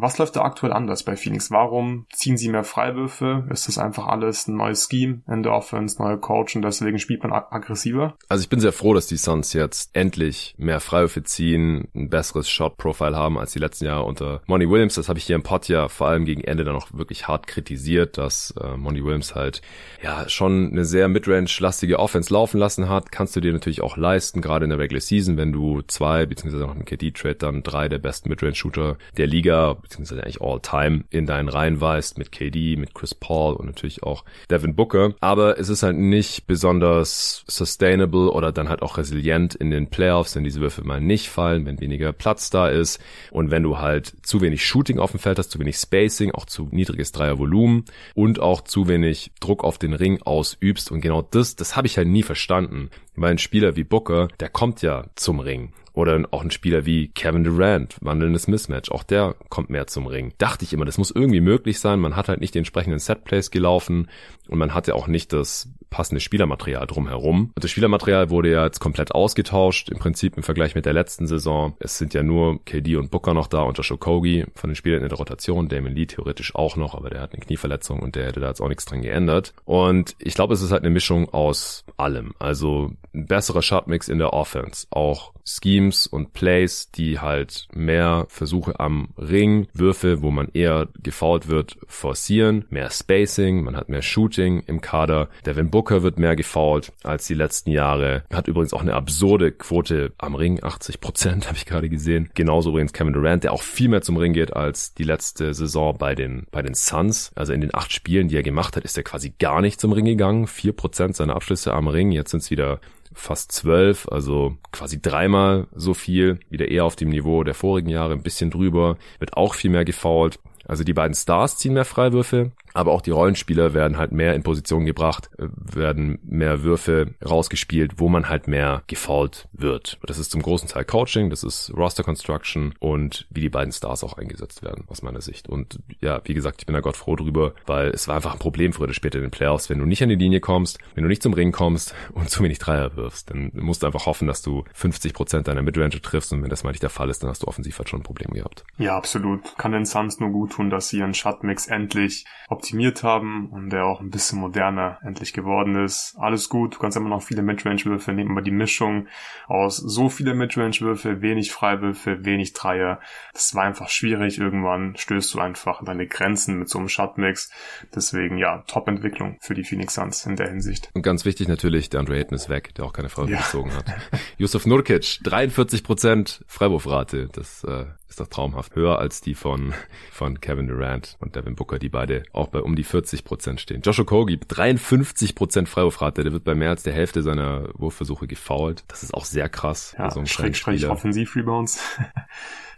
Was 0.00 0.16
läuft 0.16 0.36
da 0.36 0.42
aktuell 0.42 0.72
anders 0.72 1.02
bei 1.02 1.16
Phoenix? 1.16 1.50
Warum 1.50 2.06
ziehen 2.12 2.36
sie 2.36 2.48
mehr 2.48 2.62
Freiwürfe? 2.62 3.48
Ist 3.50 3.66
das 3.66 3.78
einfach 3.78 4.06
alles 4.06 4.46
ein 4.46 4.54
neues 4.54 4.86
Scheme 4.88 5.22
in 5.26 5.42
der 5.42 5.52
Offense, 5.52 6.00
neuer 6.00 6.20
Coach 6.20 6.54
und 6.54 6.62
deswegen 6.62 7.00
spielt 7.00 7.24
man 7.24 7.32
ag 7.32 7.50
aggressiver? 7.50 8.16
Also 8.28 8.42
ich 8.42 8.48
bin 8.48 8.60
sehr 8.60 8.70
froh, 8.70 8.94
dass 8.94 9.08
die 9.08 9.16
Suns 9.16 9.52
jetzt 9.54 9.90
endlich 9.94 10.54
mehr 10.56 10.78
Freiwürfe 10.78 11.24
ziehen, 11.24 11.88
ein 11.96 12.10
besseres 12.10 12.48
Shot-Profile 12.48 13.16
haben 13.16 13.38
als 13.38 13.50
die 13.50 13.58
letzten 13.58 13.86
Jahre 13.86 14.04
unter 14.04 14.40
Monty 14.46 14.70
Williams. 14.70 14.94
Das 14.94 15.08
habe 15.08 15.18
ich 15.18 15.24
hier 15.24 15.34
im 15.34 15.42
Pod 15.42 15.66
ja 15.66 15.88
vor 15.88 16.06
allem 16.06 16.24
gegen 16.24 16.44
Ende 16.44 16.62
dann 16.62 16.76
auch 16.76 16.92
wirklich 16.92 17.26
hart 17.26 17.48
kritisiert, 17.48 18.18
dass 18.18 18.54
äh, 18.62 18.76
Monty 18.76 19.04
Williams 19.04 19.34
halt 19.34 19.62
ja 20.00 20.28
schon 20.28 20.70
eine 20.70 20.84
sehr 20.84 21.08
Midrange-lastige 21.08 21.98
Offense 21.98 22.32
laufen 22.32 22.58
lassen 22.58 22.88
hat. 22.88 23.10
Kannst 23.10 23.34
du 23.34 23.40
dir 23.40 23.52
natürlich 23.52 23.80
auch 23.80 23.96
leisten, 23.96 24.42
gerade 24.42 24.62
in 24.62 24.70
der 24.70 24.78
Regular 24.78 25.00
Season, 25.00 25.36
wenn 25.36 25.52
du 25.52 25.82
zwei 25.82 26.24
beziehungsweise 26.24 26.66
noch 26.66 26.76
einen 26.76 26.84
KD-Trade 26.84 27.34
dann 27.34 27.64
drei 27.64 27.88
der 27.88 27.98
besten 27.98 28.28
Midrange-Shooter 28.28 28.96
der 29.16 29.26
Liga 29.26 29.76
beziehungsweise 29.88 30.22
eigentlich 30.22 30.40
All-Time 30.40 31.04
in 31.10 31.26
deinen 31.26 31.48
Reihen 31.48 31.80
weißt, 31.80 32.18
mit 32.18 32.30
KD, 32.30 32.76
mit 32.76 32.94
Chris 32.94 33.14
Paul 33.14 33.54
und 33.54 33.66
natürlich 33.66 34.02
auch 34.02 34.24
Devin 34.50 34.74
Booker. 34.74 35.14
Aber 35.20 35.58
es 35.58 35.68
ist 35.68 35.82
halt 35.82 35.96
nicht 35.96 36.46
besonders 36.46 37.44
sustainable 37.46 38.30
oder 38.30 38.52
dann 38.52 38.68
halt 38.68 38.82
auch 38.82 38.98
resilient 38.98 39.54
in 39.54 39.70
den 39.70 39.88
Playoffs, 39.88 40.36
wenn 40.36 40.44
diese 40.44 40.60
Würfe 40.60 40.84
mal 40.84 41.00
nicht 41.00 41.28
fallen, 41.28 41.66
wenn 41.66 41.80
weniger 41.80 42.12
Platz 42.12 42.50
da 42.50 42.68
ist 42.68 43.00
und 43.30 43.50
wenn 43.50 43.62
du 43.62 43.78
halt 43.78 44.12
zu 44.22 44.40
wenig 44.40 44.64
Shooting 44.64 44.98
auf 44.98 45.12
dem 45.12 45.20
Feld 45.20 45.38
hast, 45.38 45.50
zu 45.50 45.58
wenig 45.58 45.76
Spacing, 45.76 46.32
auch 46.32 46.46
zu 46.46 46.68
niedriges 46.70 47.12
Dreiervolumen 47.12 47.84
und 48.14 48.40
auch 48.40 48.60
zu 48.60 48.88
wenig 48.88 49.32
Druck 49.40 49.64
auf 49.64 49.78
den 49.78 49.94
Ring 49.94 50.20
ausübst. 50.22 50.90
Und 50.90 51.00
genau 51.00 51.22
das, 51.22 51.56
das 51.56 51.76
habe 51.76 51.86
ich 51.86 51.96
halt 51.96 52.08
nie 52.08 52.22
verstanden 52.22 52.90
weil 53.20 53.32
ein 53.32 53.38
Spieler 53.38 53.76
wie 53.76 53.84
Booker, 53.84 54.28
der 54.40 54.48
kommt 54.48 54.82
ja 54.82 55.04
zum 55.16 55.40
Ring. 55.40 55.72
Oder 55.98 56.28
auch 56.30 56.44
ein 56.44 56.52
Spieler 56.52 56.86
wie 56.86 57.08
Kevin 57.08 57.42
Durant, 57.42 57.96
wandelndes 58.00 58.46
Mismatch, 58.46 58.92
auch 58.92 59.02
der 59.02 59.34
kommt 59.48 59.68
mehr 59.68 59.88
zum 59.88 60.06
Ring. 60.06 60.32
Dachte 60.38 60.64
ich 60.64 60.72
immer, 60.72 60.84
das 60.84 60.96
muss 60.96 61.10
irgendwie 61.10 61.40
möglich 61.40 61.80
sein. 61.80 61.98
Man 61.98 62.14
hat 62.14 62.28
halt 62.28 62.40
nicht 62.40 62.54
die 62.54 62.58
entsprechenden 62.58 63.00
Setplays 63.00 63.50
gelaufen 63.50 64.08
und 64.46 64.58
man 64.58 64.74
hat 64.74 64.86
ja 64.86 64.94
auch 64.94 65.08
nicht 65.08 65.32
das 65.32 65.68
passende 65.90 66.20
Spielermaterial 66.20 66.86
drumherum. 66.86 67.50
Und 67.54 67.64
das 67.64 67.70
Spielermaterial 67.70 68.30
wurde 68.30 68.52
ja 68.52 68.64
jetzt 68.64 68.78
komplett 68.78 69.12
ausgetauscht, 69.12 69.88
im 69.88 69.98
Prinzip 69.98 70.36
im 70.36 70.42
Vergleich 70.42 70.74
mit 70.74 70.86
der 70.86 70.92
letzten 70.92 71.26
Saison. 71.26 71.74
Es 71.80 71.98
sind 71.98 72.14
ja 72.14 72.22
nur 72.22 72.64
KD 72.64 72.96
und 72.96 73.10
Booker 73.10 73.34
noch 73.34 73.46
da 73.46 73.62
und 73.62 73.76
Josh 73.76 73.90
Okogie 73.90 74.46
von 74.54 74.70
den 74.70 74.76
Spielern 74.76 75.02
in 75.02 75.08
der 75.08 75.18
Rotation, 75.18 75.68
Damon 75.68 75.94
Lee 75.94 76.06
theoretisch 76.06 76.54
auch 76.54 76.76
noch, 76.76 76.94
aber 76.94 77.10
der 77.10 77.22
hat 77.22 77.32
eine 77.32 77.42
Knieverletzung 77.42 78.00
und 78.00 78.16
der 78.16 78.26
hätte 78.26 78.40
da 78.40 78.48
jetzt 78.48 78.60
auch 78.60 78.68
nichts 78.68 78.84
dran 78.84 79.02
geändert. 79.02 79.52
Und 79.64 80.14
ich 80.18 80.34
glaube, 80.34 80.54
es 80.54 80.62
ist 80.62 80.70
halt 80.70 80.82
eine 80.82 80.90
Mischung 80.90 81.28
aus 81.30 81.84
allem. 81.96 82.34
Also 82.38 82.92
besserer 83.12 83.62
Shotmix 83.62 84.08
in 84.08 84.18
der 84.18 84.32
Offense, 84.32 84.86
auch 84.90 85.32
Schemes 85.44 86.06
und 86.06 86.32
Plays, 86.32 86.90
die 86.90 87.18
halt 87.18 87.68
mehr 87.72 88.26
Versuche 88.28 88.78
am 88.78 89.08
Ring, 89.16 89.66
Würfe, 89.72 90.22
wo 90.22 90.30
man 90.30 90.48
eher 90.52 90.88
gefoult 91.02 91.48
wird, 91.48 91.78
forcieren, 91.86 92.66
mehr 92.70 92.90
Spacing, 92.90 93.64
man 93.64 93.76
hat 93.76 93.88
mehr 93.88 94.02
Shooting 94.02 94.62
im 94.66 94.80
Kader. 94.80 95.28
Devin 95.46 95.70
Booker 95.70 96.02
wird 96.02 96.18
mehr 96.18 96.36
gefoult 96.36 96.92
als 97.02 97.26
die 97.26 97.34
letzten 97.34 97.70
Jahre. 97.70 98.24
Hat 98.32 98.48
übrigens 98.48 98.74
auch 98.74 98.82
eine 98.82 98.94
absurde 98.94 99.52
Quote 99.52 100.12
am 100.18 100.34
Ring, 100.34 100.62
80 100.62 101.00
Prozent 101.00 101.46
habe 101.48 101.56
ich 101.56 101.66
gerade 101.66 101.88
gesehen. 101.88 102.30
Genauso 102.34 102.70
übrigens 102.70 102.92
Kevin 102.92 103.14
Durant, 103.14 103.44
der 103.44 103.52
auch 103.52 103.62
viel 103.62 103.88
mehr 103.88 104.02
zum 104.02 104.16
Ring 104.16 104.32
geht 104.32 104.54
als 104.54 104.94
die 104.94 105.04
letzte 105.04 105.54
Saison 105.54 105.96
bei 105.96 106.14
den, 106.14 106.46
bei 106.50 106.62
den 106.62 106.74
Suns. 106.74 107.32
Also 107.34 107.52
in 107.52 107.60
den 107.60 107.74
acht 107.74 107.92
Spielen, 107.92 108.28
die 108.28 108.36
er 108.36 108.42
gemacht 108.42 108.76
hat, 108.76 108.84
ist 108.84 108.96
er 108.96 109.02
quasi 109.02 109.32
gar 109.38 109.60
nicht 109.60 109.80
zum 109.80 109.92
Ring 109.92 110.04
gegangen. 110.04 110.46
Vier 110.46 110.72
Prozent 110.72 111.16
seiner 111.16 111.36
Abschlüsse 111.36 111.72
am 111.72 111.88
Ring. 111.88 112.12
Jetzt 112.12 112.30
sind 112.32 112.42
es 112.42 112.50
wieder 112.50 112.80
fast 113.18 113.52
zwölf, 113.52 114.08
also 114.08 114.56
quasi 114.72 115.02
dreimal 115.02 115.66
so 115.74 115.92
viel, 115.92 116.38
wieder 116.50 116.68
eher 116.68 116.84
auf 116.84 116.96
dem 116.96 117.08
Niveau 117.08 117.42
der 117.42 117.54
vorigen 117.54 117.88
Jahre, 117.88 118.14
ein 118.14 118.22
bisschen 118.22 118.50
drüber, 118.50 118.96
wird 119.18 119.36
auch 119.36 119.54
viel 119.54 119.70
mehr 119.70 119.84
gefoult. 119.84 120.38
Also 120.68 120.84
die 120.84 120.92
beiden 120.92 121.14
Stars 121.14 121.56
ziehen 121.56 121.72
mehr 121.72 121.86
Freiwürfe, 121.86 122.52
aber 122.74 122.92
auch 122.92 123.00
die 123.00 123.10
Rollenspieler 123.10 123.74
werden 123.74 123.96
halt 123.96 124.12
mehr 124.12 124.34
in 124.34 124.42
Position 124.42 124.84
gebracht, 124.84 125.30
äh, 125.38 125.48
werden 125.50 126.18
mehr 126.22 126.62
Würfe 126.62 127.14
rausgespielt, 127.24 127.94
wo 127.96 128.08
man 128.08 128.28
halt 128.28 128.46
mehr 128.48 128.82
gefault 128.86 129.48
wird. 129.52 129.98
Das 130.06 130.18
ist 130.18 130.30
zum 130.30 130.42
großen 130.42 130.68
Teil 130.68 130.84
Coaching, 130.84 131.30
das 131.30 131.42
ist 131.42 131.72
Roster 131.76 132.04
Construction 132.04 132.74
und 132.78 133.26
wie 133.30 133.40
die 133.40 133.48
beiden 133.48 133.72
Stars 133.72 134.04
auch 134.04 134.18
eingesetzt 134.18 134.62
werden, 134.62 134.84
aus 134.88 135.02
meiner 135.02 135.22
Sicht. 135.22 135.48
Und 135.48 135.80
ja, 136.00 136.20
wie 136.24 136.34
gesagt, 136.34 136.60
ich 136.60 136.66
bin 136.66 136.74
da 136.74 136.80
Gott 136.80 136.96
froh 136.96 137.16
drüber, 137.16 137.54
weil 137.66 137.88
es 137.88 138.06
war 138.06 138.16
einfach 138.16 138.34
ein 138.34 138.38
Problem 138.38 138.72
früher 138.72 138.84
oder 138.84 138.94
später 138.94 139.18
in 139.18 139.24
den 139.24 139.30
Playoffs, 139.30 139.70
wenn 139.70 139.78
du 139.78 139.86
nicht 139.86 140.02
an 140.02 140.10
die 140.10 140.14
Linie 140.14 140.40
kommst, 140.40 140.78
wenn 140.94 141.04
du 141.04 141.08
nicht 141.08 141.22
zum 141.22 141.32
Ring 141.32 141.52
kommst 141.52 141.94
und 142.12 142.28
zu 142.28 142.42
wenig 142.42 142.58
Dreier 142.58 142.96
wirfst, 142.96 143.30
dann 143.30 143.50
musst 143.54 143.82
du 143.82 143.86
einfach 143.86 144.06
hoffen, 144.06 144.28
dass 144.28 144.42
du 144.42 144.64
50 144.74 145.14
Prozent 145.14 145.48
deiner 145.48 145.62
Midrange 145.62 146.02
triffst 146.02 146.32
und 146.32 146.42
wenn 146.42 146.50
das 146.50 146.64
mal 146.64 146.70
nicht 146.70 146.82
der 146.82 146.90
Fall 146.90 147.08
ist, 147.08 147.22
dann 147.22 147.30
hast 147.30 147.42
du 147.42 147.48
offensiv 147.48 147.78
halt 147.78 147.88
schon 147.88 148.00
ein 148.00 148.04
Problem 148.04 148.32
gehabt. 148.32 148.64
Ja, 148.76 148.96
absolut. 148.96 149.56
Kann 149.56 149.72
den 149.72 149.86
Suns 149.86 150.20
nur 150.20 150.30
gut 150.30 150.57
tun, 150.58 150.70
dass 150.70 150.88
sie 150.88 150.98
ihren 150.98 151.14
Shotmix 151.14 151.66
endlich 151.66 152.24
optimiert 152.48 153.02
haben 153.02 153.48
und 153.50 153.70
der 153.70 153.84
auch 153.84 154.00
ein 154.00 154.10
bisschen 154.10 154.40
moderner 154.40 154.98
endlich 155.02 155.32
geworden 155.32 155.76
ist. 155.84 156.16
Alles 156.18 156.48
gut, 156.48 156.74
du 156.74 156.78
kannst 156.78 156.96
immer 156.96 157.08
noch 157.08 157.22
viele 157.22 157.42
Midrange-Würfe 157.42 158.12
nehmen, 158.12 158.32
aber 158.32 158.42
die 158.42 158.50
Mischung 158.50 159.06
aus 159.46 159.76
so 159.76 160.08
viele 160.08 160.34
Midrange-Würfe, 160.34 161.22
wenig 161.22 161.52
Freiwürfe, 161.52 162.24
wenig 162.24 162.52
Dreier, 162.52 163.00
das 163.32 163.54
war 163.54 163.64
einfach 163.64 163.88
schwierig. 163.88 164.38
Irgendwann 164.38 164.96
stößt 164.96 165.34
du 165.34 165.38
einfach 165.38 165.80
an 165.80 165.86
deine 165.86 166.06
Grenzen 166.06 166.58
mit 166.58 166.68
so 166.68 166.78
einem 166.78 166.88
Shotmix. 166.88 167.50
Deswegen 167.94 168.38
ja, 168.38 168.64
Top-Entwicklung 168.66 169.38
für 169.40 169.54
die 169.54 169.64
Phoenix 169.64 169.94
Suns 169.94 170.26
in 170.26 170.36
der 170.36 170.48
Hinsicht. 170.48 170.90
Und 170.94 171.02
ganz 171.02 171.24
wichtig 171.24 171.48
natürlich, 171.48 171.90
der 171.90 172.00
Andre 172.00 172.16
Ayton 172.16 172.34
ist 172.34 172.48
weg, 172.48 172.74
der 172.74 172.84
auch 172.84 172.92
keine 172.92 173.08
Freiwürfe 173.08 173.34
ja. 173.34 173.40
gezogen 173.40 173.74
hat. 173.74 173.84
Yusuf 174.38 174.66
Nurkic, 174.66 175.20
43% 175.22 176.40
Freiwurfrate. 176.46 177.28
Das 177.32 177.64
äh, 177.64 177.86
ist 178.08 178.20
doch 178.20 178.28
traumhaft. 178.28 178.74
Höher 178.74 178.98
als 178.98 179.20
die 179.20 179.34
von, 179.34 179.74
von 180.12 180.40
Kevin 180.40 180.68
Durant 180.68 181.16
und 181.20 181.36
Devin 181.36 181.54
Booker, 181.54 181.78
die 181.78 181.88
beide 181.88 182.22
auch 182.32 182.48
bei 182.48 182.60
um 182.60 182.76
die 182.76 182.84
40 182.84 183.24
Prozent 183.24 183.60
stehen. 183.60 183.82
Joshua 183.82 184.04
Kogi, 184.04 184.38
53 184.38 185.34
Prozent 185.34 185.68
Freiwurfrate. 185.68 186.22
Der 186.22 186.32
wird 186.32 186.44
bei 186.44 186.54
mehr 186.54 186.70
als 186.70 186.82
der 186.82 186.92
Hälfte 186.92 187.22
seiner 187.22 187.68
Wurfversuche 187.74 188.26
gefoult. 188.26 188.84
Das 188.88 189.02
ist 189.02 189.14
auch 189.14 189.24
sehr 189.24 189.48
krass. 189.48 189.94
Ja, 189.98 190.10
so 190.10 190.24
Schrägstrich 190.24 190.86
Offensiv-Rebounds. 190.86 191.80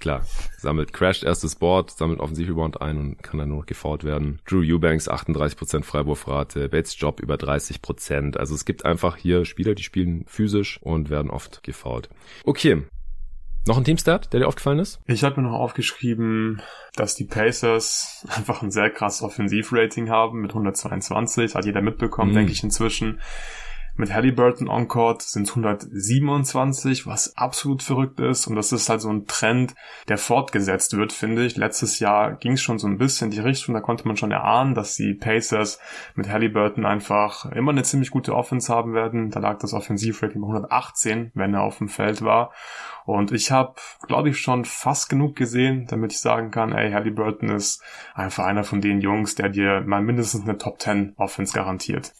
Klar, 0.01 0.25
sammelt 0.57 0.95
Crash 0.95 1.23
erstes 1.23 1.57
Board, 1.57 1.91
sammelt 1.91 2.21
Offensiv-Rebound 2.21 2.81
ein 2.81 2.97
und 2.97 3.23
kann 3.23 3.39
dann 3.39 3.51
nur 3.51 3.59
noch 3.59 3.67
gefoult 3.67 4.03
werden. 4.03 4.41
Drew 4.47 4.63
Eubanks 4.63 5.09
38 5.09 5.59
Prozent 5.59 5.85
Freiwurfrate, 5.85 6.71
Bates 6.71 6.99
Job 6.99 7.21
über 7.21 7.35
30%. 7.35 7.83
Prozent. 7.83 8.37
Also 8.39 8.55
es 8.55 8.65
gibt 8.65 8.87
einfach 8.87 9.17
hier 9.17 9.45
Spieler, 9.45 9.75
die 9.75 9.83
spielen 9.83 10.25
physisch 10.27 10.81
und 10.83 11.11
werden 11.11 11.31
oft 11.31 11.63
gefoult. 11.63 12.09
Okay, 12.45 12.83
noch 13.71 13.79
ein 13.79 13.85
Teamstat, 13.85 14.33
der 14.33 14.41
dir 14.41 14.49
aufgefallen 14.49 14.81
ist? 14.81 15.01
Ich 15.07 15.23
habe 15.23 15.41
mir 15.41 15.49
noch 15.49 15.59
aufgeschrieben, 15.59 16.61
dass 16.97 17.15
die 17.15 17.25
Pacers 17.25 18.27
einfach 18.37 18.63
ein 18.63 18.73
sehr 18.73 18.91
krasses 18.91 19.23
Offensivrating 19.23 20.11
haben 20.11 20.41
mit 20.41 20.51
122. 20.51 21.55
Hat 21.55 21.65
jeder 21.65 21.81
mitbekommen, 21.81 22.33
mhm. 22.33 22.37
denke 22.37 22.53
ich 22.53 22.65
inzwischen. 22.65 23.21
Mit 24.01 24.15
Halliburton 24.15 24.71
on 24.71 24.89
Court 24.89 25.21
sind 25.21 25.43
es 25.43 25.51
127, 25.51 27.07
was 27.07 27.37
absolut 27.37 27.83
verrückt 27.83 28.19
ist. 28.19 28.47
Und 28.47 28.57
das 28.57 28.73
ist 28.73 28.89
halt 28.89 29.03
so 29.03 29.11
ein 29.11 29.27
Trend, 29.27 29.75
der 30.09 30.17
fortgesetzt 30.17 30.97
wird, 30.97 31.13
finde 31.13 31.45
ich. 31.45 31.59
Letztes 31.59 31.99
Jahr 31.99 32.33
ging 32.37 32.53
es 32.53 32.63
schon 32.63 32.79
so 32.79 32.87
ein 32.87 32.97
bisschen 32.97 33.27
in 33.27 33.33
die 33.33 33.41
Richtung, 33.41 33.75
da 33.75 33.83
konnte 33.83 34.09
man 34.09 34.17
schon 34.17 34.31
erahnen, 34.31 34.75
dass 34.75 34.97
die 34.97 35.13
Pacers 35.13 35.81
mit 36.15 36.31
Halliburton 36.31 36.87
einfach 36.87 37.45
immer 37.53 37.73
eine 37.73 37.83
ziemlich 37.83 38.11
gute 38.11 38.35
Offense 38.35 38.73
haben 38.73 38.95
werden. 38.95 39.29
Da 39.29 39.39
lag 39.39 39.59
das 39.59 39.75
Offensivrating 39.75 40.41
bei 40.41 40.47
118, 40.47 41.33
wenn 41.35 41.53
er 41.53 41.61
auf 41.61 41.77
dem 41.77 41.91
Feld 41.91 42.23
war. 42.23 42.55
Und 43.05 43.33
ich 43.33 43.51
habe, 43.51 43.75
glaube 44.07 44.31
ich, 44.31 44.39
schon 44.39 44.65
fast 44.65 45.11
genug 45.11 45.37
gesehen, 45.37 45.87
damit 45.91 46.13
ich 46.13 46.21
sagen 46.21 46.51
kann, 46.51 46.73
ey, 46.73 46.91
Halliburton 46.91 47.51
ist 47.51 47.83
einfach 48.15 48.47
einer 48.47 48.65
von 48.65 48.81
den 48.81 49.03
Jungs, 49.03 49.35
der 49.35 49.51
dir 49.51 49.83
mal 49.83 50.01
mindestens 50.01 50.45
eine 50.45 50.57
Top 50.57 50.81
10 50.81 51.17
Offense 51.19 51.53
garantiert. 51.53 52.15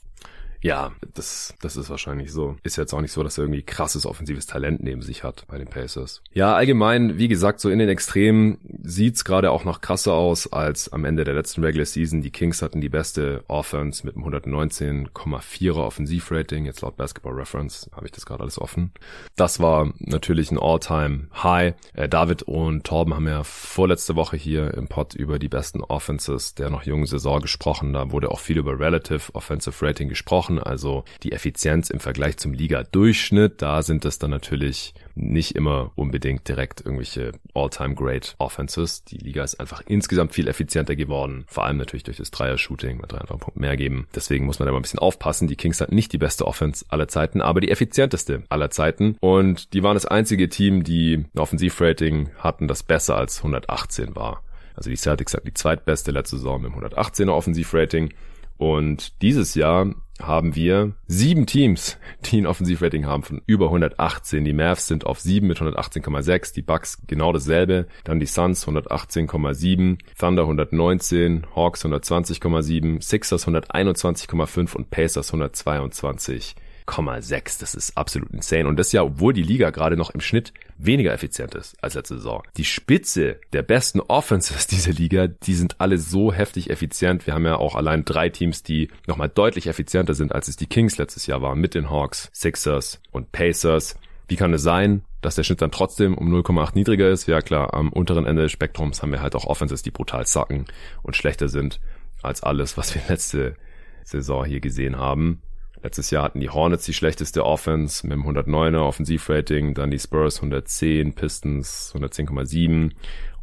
Ja, 0.63 0.93
das, 1.15 1.55
das 1.63 1.77
ist 1.77 1.89
wahrscheinlich 1.89 2.33
so. 2.33 2.57
Ist 2.63 2.77
jetzt 2.77 2.93
auch 2.93 3.01
nicht 3.01 3.13
so, 3.13 3.23
dass 3.23 3.39
er 3.39 3.45
irgendwie 3.45 3.63
krasses 3.63 4.05
offensives 4.05 4.47
Talent 4.47 4.83
neben 4.83 5.03
sich 5.03 5.25
hat 5.25 5.47
bei 5.49 5.59
den 5.59 5.69
Pacers. 5.69 6.23
Ja, 6.33 6.55
allgemein, 6.55 7.19
wie 7.19 7.29
gesagt, 7.29 7.61
so 7.61 7.71
in 7.71 7.79
den 7.79 7.89
Extremen 7.89 8.59
sieht's 8.83 9.25
gerade 9.25 9.51
auch 9.51 9.65
noch 9.65 9.81
krasser 9.81 10.13
aus 10.13 10.53
als 10.53 10.93
am 10.93 11.05
Ende 11.05 11.25
der 11.25 11.35
letzten 11.35 11.65
Regular 11.65 11.87
Season. 11.87 12.21
Die 12.21 12.31
Kings 12.31 12.61
hatten 12.63 12.81
die 12.81 12.89
beste 12.89 13.43
Offense 13.49 14.05
mit 14.05 14.17
einem 14.17 14.27
119,4er 14.27 15.77
Offensivrating. 15.77 16.67
Jetzt 16.67 16.83
laut 16.83 16.97
Basketball 16.97 17.33
Reference 17.33 17.91
habe 17.95 18.07
ich 18.07 18.13
das 18.13 18.27
gerade 18.27 18.43
alles 18.43 18.61
offen. 18.61 18.93
Das 19.37 19.61
war 19.61 19.93
natürlich 19.99 20.51
ein 20.51 20.59
All-Time 20.59 21.29
High. 21.43 21.75
Äh, 21.95 22.09
David 22.09 22.43
und 22.43 22.85
Torben 22.85 23.15
haben 23.15 23.27
ja 23.27 23.45
vorletzte 23.45 24.15
Woche 24.15 24.37
hier 24.37 24.75
im 24.75 24.89
Pod 24.89 25.15
über 25.15 25.39
die 25.39 25.49
besten 25.49 25.81
Offenses 25.81 26.55
der 26.55 26.69
noch 26.69 26.83
jungen 26.83 27.07
Saison 27.07 27.41
gesprochen. 27.41 27.93
Da 27.95 28.11
wurde 28.11 28.31
auch 28.31 28.41
viel 28.41 28.59
über 28.59 28.79
Relative 28.79 29.35
Offensive 29.35 29.87
Rating 29.87 30.09
gesprochen 30.09 30.50
gesprochen, 30.51 30.59
also 30.59 31.05
die 31.23 31.33
Effizienz 31.33 31.91
im 31.91 32.01
Vergleich 32.01 32.37
zum 32.37 32.53
Liga-Durchschnitt. 32.53 33.63
Da 33.63 33.83
sind 33.83 34.05
es 34.05 34.19
dann 34.19 34.31
natürlich 34.31 34.95
nicht 35.15 35.55
immer 35.55 35.93
unbedingt 35.97 36.49
direkt 36.49 36.81
irgendwelche 36.81 37.33
All-Time-Great 37.55 38.37
Offenses. 38.39 39.05
Die 39.05 39.19
Liga 39.19 39.45
ist 39.45 39.61
einfach 39.61 39.83
insgesamt 39.87 40.33
viel 40.33 40.49
effizienter 40.49 40.97
geworden. 40.97 41.45
Vor 41.47 41.65
allem 41.65 41.77
natürlich 41.77 42.05
durch 42.05 42.17
das 42.17 42.31
Dreier-Shooting, 42.31 43.01
weil 43.01 43.09
drei 43.09 43.19
einfach 43.19 43.35
einen 43.35 43.41
Punkt 43.41 43.61
mehr 43.61 43.77
geben. 43.77 44.07
Deswegen 44.15 44.47
muss 44.47 44.59
man 44.59 44.67
da 44.67 44.73
mal 44.73 44.79
ein 44.79 44.83
bisschen 44.83 44.99
aufpassen. 44.99 45.49
Die 45.49 45.57
Kings 45.57 45.81
hatten 45.81 45.95
nicht 45.95 46.13
die 46.13 46.19
beste 46.19 46.47
Offense 46.47 46.85
aller 46.89 47.09
Zeiten, 47.09 47.41
aber 47.41 47.61
die 47.61 47.71
effizienteste 47.71 48.45
aller 48.49 48.71
Zeiten. 48.71 49.17
Und 49.21 49.75
die 49.75 49.83
waren 49.83 49.95
das 49.95 50.07
einzige 50.07 50.49
Team, 50.49 50.85
die 50.85 51.27
ein 51.35 51.39
Offensivrating 51.39 52.31
hatten, 52.39 52.69
das 52.69 52.83
besser 52.83 53.17
als 53.17 53.39
118 53.39 54.17
war. 54.17 54.43
Also 54.75 54.89
die 54.89 54.97
Celtics 54.97 55.35
hatten 55.35 55.47
die 55.47 55.55
zweitbeste 55.55 56.11
letzte 56.11 56.37
Saison 56.37 56.63
mit 56.63 56.73
118er 56.73 57.31
Offensivrating. 57.31 58.15
Und 58.57 59.23
dieses 59.23 59.55
Jahr 59.55 59.95
haben 60.23 60.55
wir 60.55 60.93
sieben 61.07 61.47
Teams, 61.47 61.99
die 62.25 62.41
ein 62.41 62.47
Offensivrating 62.47 63.07
haben 63.07 63.23
von 63.23 63.43
über 63.47 63.67
118. 63.67 64.45
Die 64.45 64.53
Mavs 64.53 64.87
sind 64.87 65.07
auf 65.07 65.21
7 65.21 65.47
mit 65.47 65.59
118,6, 65.59 66.55
die 66.55 66.63
Bucks 66.63 66.99
genau 67.07 67.33
dasselbe, 67.33 67.87
dann 68.05 68.21
die 68.21 68.27
Suns 68.27 68.67
118,7, 68.67 69.99
Thunder 70.19 70.43
119, 70.43 71.47
Hawks 71.55 71.85
120,7, 71.85 73.03
Sixers 73.03 73.47
121,5 73.47 74.77
und 74.77 74.91
Pacers 74.91 75.29
122. 75.29 76.55
8,6. 76.91 77.61
Das 77.61 77.75
ist 77.75 77.97
absolut 77.97 78.31
insane. 78.31 78.69
Und 78.69 78.77
das 78.77 78.93
ja, 78.93 79.03
obwohl 79.03 79.33
die 79.33 79.43
Liga 79.43 79.71
gerade 79.71 79.97
noch 79.97 80.11
im 80.11 80.21
Schnitt 80.21 80.53
weniger 80.79 81.13
effizient 81.13 81.55
ist 81.55 81.83
als 81.83 81.95
letzte 81.95 82.17
Saison. 82.17 82.43
Die 82.57 82.65
Spitze 82.65 83.41
der 83.53 83.63
besten 83.63 84.01
Offenses 84.01 84.67
dieser 84.67 84.93
Liga, 84.93 85.29
die 85.29 85.55
sind 85.55 85.77
alle 85.81 85.99
so 85.99 86.33
heftig 86.33 86.71
effizient. 86.71 87.27
Wir 87.27 87.35
haben 87.35 87.47
ja 87.47 87.57
auch 87.57 87.75
allein 87.75 88.05
drei 88.05 88.29
Teams, 88.29 88.63
die 88.63 88.89
nochmal 89.07 89.29
deutlich 89.29 89.67
effizienter 89.67 90.15
sind, 90.15 90.33
als 90.33 90.49
es 90.49 90.57
die 90.57 90.67
Kings 90.67 90.99
letztes 90.99 91.27
Jahr 91.27 91.43
waren, 91.43 91.61
mit 91.61 91.75
den 91.75 91.91
Hawks, 91.91 92.31
Sixers 92.33 93.01
und 93.11 93.33
Pacers. 93.33 93.97
Wie 94.29 94.37
kann 94.37 94.55
es 94.55 94.63
sein, 94.63 95.03
dass 95.23 95.35
der 95.35 95.43
Schnitt 95.43 95.61
dann 95.61 95.73
trotzdem 95.73 96.17
um 96.17 96.33
0,8 96.33 96.71
niedriger 96.75 97.09
ist? 97.11 97.27
Ja 97.27 97.41
klar, 97.41 97.75
am 97.75 97.93
unteren 97.93 98.27
Ende 98.27 98.43
des 98.43 98.53
Spektrums 98.53 99.03
haben 99.03 99.13
wir 99.13 99.23
halt 99.23 99.35
auch 99.35 99.47
Offenses, 99.47 99.83
die 99.83 99.91
brutal 99.91 100.27
sacken 100.27 100.67
und 101.03 101.17
schlechter 101.17 101.49
sind 101.49 101.81
als 102.23 102.43
alles, 102.43 102.77
was 102.77 102.95
wir 102.95 103.03
letzte 103.09 103.57
Saison 104.05 104.45
hier 104.45 104.61
gesehen 104.61 104.97
haben. 104.97 105.43
Letztes 105.83 106.11
Jahr 106.11 106.25
hatten 106.25 106.41
die 106.41 106.51
Hornets 106.51 106.85
die 106.85 106.95
schlechteste 106.95 107.45
Offense 107.45 108.07
mit 108.07 108.17
dem 108.17 108.25
109er 108.25 108.81
Offensivrating, 108.81 109.75
dann 109.75 109.91
die 109.91 109.99
Spurs 109.99 110.37
110, 110.37 111.15
Pistons 111.15 111.95
110,7 111.95 112.93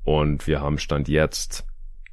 und 0.04 0.48
wir 0.48 0.62
haben 0.62 0.78
Stand 0.78 1.08
jetzt 1.08 1.66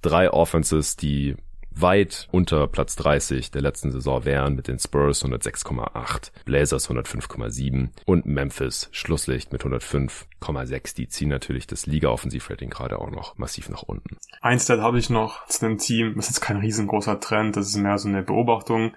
drei 0.03 0.31
Offenses, 0.31 0.97
die 0.97 1.37
weit 1.77 2.29
unter 2.31 2.67
Platz 2.69 2.97
30 2.97 3.51
der 3.51 3.63
letzten 3.63 3.91
Saison 3.91 4.25
wären 4.25 4.55
mit 4.55 4.69
den 4.69 4.79
Spurs 4.79 5.25
106,8, 5.25 6.31
Blazers 6.45 6.89
105,7 6.89 7.89
und 8.05 8.27
Memphis 8.27 8.89
Schlusslicht 8.93 9.53
mit 9.53 9.65
105,6. 9.65 10.95
Die 10.97 11.09
ziehen 11.09 11.29
natürlich 11.29 11.67
das 11.67 11.87
Liga-Offensivrating 11.87 12.71
gerade 12.71 12.99
auch 12.99 13.11
noch 13.11 13.37
massiv 13.39 13.69
nach 13.69 13.83
unten. 13.83 14.17
Eins 14.41 14.65
Stat 14.65 14.81
habe 14.81 14.99
ich 14.99 15.11
noch 15.11 15.47
zu 15.47 15.67
dem 15.67 15.79
Team. 15.79 16.15
Das 16.17 16.27
ist 16.27 16.37
jetzt 16.37 16.41
kein 16.41 16.59
riesengroßer 16.59 17.21
Trend, 17.21 17.57
das 17.57 17.69
ist 17.69 17.77
mehr 17.77 17.99
so 17.99 18.09
eine 18.09 18.23
Beobachtung. 18.23 18.95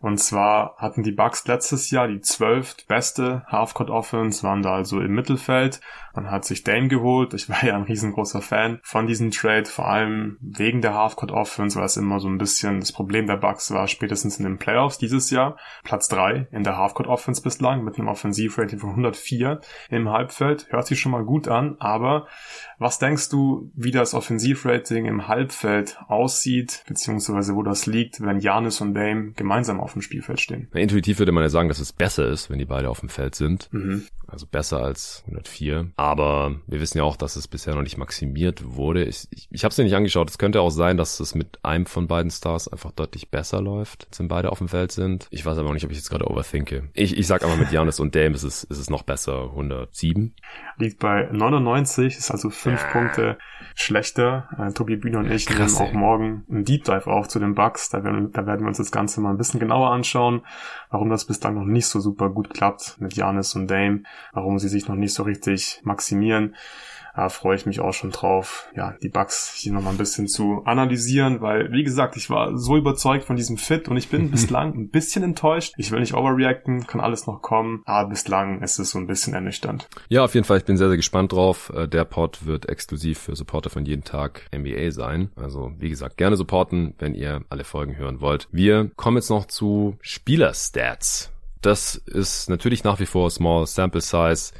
Und 0.00 0.18
zwar 0.18 0.76
hatten 0.78 1.02
die 1.02 1.12
Bucks 1.12 1.46
letztes 1.46 1.90
Jahr 1.90 2.08
die 2.08 2.20
zwölft 2.20 2.86
beste 2.86 3.42
Halfcourt 3.46 3.90
Offense, 3.90 4.42
waren 4.42 4.62
da 4.62 4.74
also 4.74 5.00
im 5.00 5.14
Mittelfeld. 5.14 5.80
Man 6.18 6.32
hat 6.32 6.44
sich 6.44 6.64
Dame 6.64 6.88
geholt. 6.88 7.32
Ich 7.32 7.48
war 7.48 7.64
ja 7.64 7.76
ein 7.76 7.84
riesengroßer 7.84 8.42
Fan 8.42 8.80
von 8.82 9.06
diesem 9.06 9.30
Trade, 9.30 9.66
vor 9.66 9.86
allem 9.86 10.36
wegen 10.40 10.82
der 10.82 10.94
Halfcourt 10.94 11.30
Offense, 11.30 11.78
weil 11.78 11.86
es 11.86 11.96
immer 11.96 12.18
so 12.18 12.28
ein 12.28 12.38
bisschen 12.38 12.80
das 12.80 12.90
Problem 12.90 13.28
der 13.28 13.36
Bucks 13.36 13.70
war, 13.70 13.86
spätestens 13.86 14.36
in 14.38 14.44
den 14.44 14.58
Playoffs 14.58 14.98
dieses 14.98 15.30
Jahr. 15.30 15.56
Platz 15.84 16.08
drei 16.08 16.48
in 16.50 16.64
der 16.64 16.76
Halfcourt 16.76 17.08
Offense 17.08 17.40
bislang 17.40 17.84
mit 17.84 17.98
einem 17.98 18.08
Offensivrating 18.08 18.80
von 18.80 18.90
104 18.90 19.60
im 19.90 20.08
Halbfeld. 20.08 20.66
Hört 20.70 20.88
sich 20.88 20.98
schon 20.98 21.12
mal 21.12 21.24
gut 21.24 21.46
an, 21.46 21.76
aber 21.78 22.26
was 22.78 22.98
denkst 22.98 23.28
du, 23.28 23.70
wie 23.76 23.92
das 23.92 24.12
Offensivrating 24.12 25.06
im 25.06 25.28
Halbfeld 25.28 26.00
aussieht, 26.08 26.82
beziehungsweise 26.88 27.54
wo 27.54 27.62
das 27.62 27.86
liegt, 27.86 28.20
wenn 28.20 28.40
Janis 28.40 28.80
und 28.80 28.94
Dame 28.94 29.34
gemeinsam 29.34 29.78
auf 29.78 29.92
dem 29.92 30.02
Spielfeld 30.02 30.40
stehen? 30.40 30.68
Intuitiv 30.74 31.20
würde 31.20 31.30
man 31.30 31.44
ja 31.44 31.48
sagen, 31.48 31.68
dass 31.68 31.78
es 31.78 31.92
besser 31.92 32.26
ist, 32.26 32.50
wenn 32.50 32.58
die 32.58 32.64
beide 32.64 32.90
auf 32.90 32.98
dem 32.98 33.08
Feld 33.08 33.36
sind. 33.36 33.68
Mhm. 33.72 34.02
Also 34.30 34.46
besser 34.46 34.82
als 34.82 35.22
104. 35.26 35.90
Aber 35.96 36.56
wir 36.66 36.80
wissen 36.80 36.98
ja 36.98 37.04
auch, 37.04 37.16
dass 37.16 37.36
es 37.36 37.48
bisher 37.48 37.74
noch 37.74 37.82
nicht 37.82 37.96
maximiert 37.96 38.62
wurde. 38.64 39.04
Ich, 39.04 39.26
ich, 39.30 39.48
ich 39.50 39.64
habe 39.64 39.72
es 39.72 39.78
mir 39.78 39.84
nicht 39.84 39.96
angeschaut. 39.96 40.28
Es 40.28 40.38
könnte 40.38 40.60
auch 40.60 40.70
sein, 40.70 40.98
dass 40.98 41.18
es 41.18 41.34
mit 41.34 41.64
einem 41.64 41.86
von 41.86 42.06
beiden 42.06 42.30
Stars 42.30 42.68
einfach 42.68 42.92
deutlich 42.92 43.30
besser 43.30 43.62
läuft, 43.62 44.06
wenn 44.18 44.28
beide 44.28 44.52
auf 44.52 44.58
dem 44.58 44.68
Feld 44.68 44.92
sind. 44.92 45.28
Ich 45.30 45.46
weiß 45.46 45.56
aber 45.56 45.70
auch 45.70 45.74
nicht, 45.74 45.84
ob 45.84 45.90
ich 45.90 45.96
jetzt 45.96 46.10
gerade 46.10 46.30
overthinke. 46.30 46.90
Ich, 46.92 47.16
ich 47.16 47.26
sag 47.26 47.42
aber 47.42 47.56
mit 47.56 47.72
Janis 47.72 48.00
und 48.00 48.14
Dame 48.14 48.34
ist 48.34 48.42
es, 48.42 48.64
ist 48.64 48.78
es 48.78 48.90
noch 48.90 49.02
besser. 49.02 49.44
107. 49.50 50.34
Liegt 50.76 50.98
bei 50.98 51.28
99, 51.32 52.16
ist 52.16 52.30
also 52.30 52.50
fünf 52.50 52.82
ja. 52.82 52.90
Punkte 52.92 53.38
schlechter. 53.74 54.48
Äh, 54.58 54.72
Tobi 54.72 54.96
Bühne 54.96 55.18
und 55.18 55.30
ich 55.30 55.46
Krass, 55.46 55.78
nehmen 55.78 55.88
auch 55.88 55.92
morgen 55.94 56.44
einen 56.50 56.64
Deep 56.64 56.84
Dive 56.84 57.06
auf 57.06 57.28
zu 57.28 57.38
den 57.38 57.54
Bugs. 57.54 57.90
Da 57.90 58.02
werden, 58.02 58.32
da 58.32 58.44
werden 58.44 58.62
wir 58.62 58.68
uns 58.68 58.78
das 58.78 58.90
Ganze 58.90 59.20
mal 59.20 59.30
ein 59.30 59.38
bisschen 59.38 59.60
genauer 59.60 59.90
anschauen, 59.90 60.42
warum 60.90 61.10
das 61.10 61.26
bislang 61.26 61.54
noch 61.54 61.64
nicht 61.64 61.86
so 61.86 62.00
super 62.00 62.28
gut 62.28 62.50
klappt 62.50 63.00
mit 63.00 63.14
Janis 63.14 63.54
und 63.54 63.68
Dame, 63.68 64.02
warum 64.32 64.58
sie 64.58 64.68
sich 64.68 64.88
noch 64.88 64.96
nicht 64.96 65.14
so 65.14 65.22
richtig 65.22 65.80
maximieren 65.84 66.54
da 67.18 67.28
freue 67.30 67.56
ich 67.56 67.66
mich 67.66 67.80
auch 67.80 67.92
schon 67.92 68.12
drauf, 68.12 68.68
ja, 68.76 68.94
die 69.02 69.08
Bugs 69.08 69.52
hier 69.52 69.72
nochmal 69.72 69.92
ein 69.92 69.98
bisschen 69.98 70.28
zu 70.28 70.62
analysieren, 70.64 71.40
weil, 71.40 71.72
wie 71.72 71.82
gesagt, 71.82 72.16
ich 72.16 72.30
war 72.30 72.56
so 72.56 72.76
überzeugt 72.76 73.24
von 73.24 73.34
diesem 73.34 73.56
Fit 73.56 73.88
und 73.88 73.96
ich 73.96 74.08
bin 74.08 74.30
bislang 74.30 74.72
ein 74.74 74.88
bisschen 74.88 75.24
enttäuscht. 75.24 75.74
Ich 75.78 75.90
will 75.90 75.98
nicht 75.98 76.14
overreacten, 76.14 76.86
kann 76.86 77.00
alles 77.00 77.26
noch 77.26 77.42
kommen, 77.42 77.82
aber 77.86 78.10
bislang 78.10 78.62
ist 78.62 78.78
es 78.78 78.90
so 78.90 78.98
ein 78.98 79.08
bisschen 79.08 79.34
ernüchternd. 79.34 79.88
Ja, 80.08 80.22
auf 80.22 80.34
jeden 80.34 80.46
Fall, 80.46 80.58
ich 80.58 80.64
bin 80.64 80.76
sehr, 80.76 80.86
sehr 80.86 80.96
gespannt 80.96 81.32
drauf. 81.32 81.72
Äh, 81.74 81.88
der 81.88 82.04
Pod 82.04 82.46
wird 82.46 82.68
exklusiv 82.68 83.18
für 83.18 83.34
Supporter 83.34 83.70
von 83.70 83.84
jeden 83.84 84.04
Tag 84.04 84.42
NBA 84.54 84.92
sein. 84.92 85.32
Also, 85.34 85.72
wie 85.76 85.90
gesagt, 85.90 86.18
gerne 86.18 86.36
supporten, 86.36 86.94
wenn 87.00 87.14
ihr 87.14 87.42
alle 87.48 87.64
Folgen 87.64 87.96
hören 87.96 88.20
wollt. 88.20 88.46
Wir 88.52 88.92
kommen 88.94 89.16
jetzt 89.16 89.30
noch 89.30 89.46
zu 89.46 89.96
Spielerstats. 90.02 91.32
Das 91.60 91.96
ist 91.96 92.48
natürlich 92.48 92.84
nach 92.84 93.00
wie 93.00 93.06
vor 93.06 93.30
Small 93.30 93.66
Sample 93.66 94.00
Size 94.00 94.52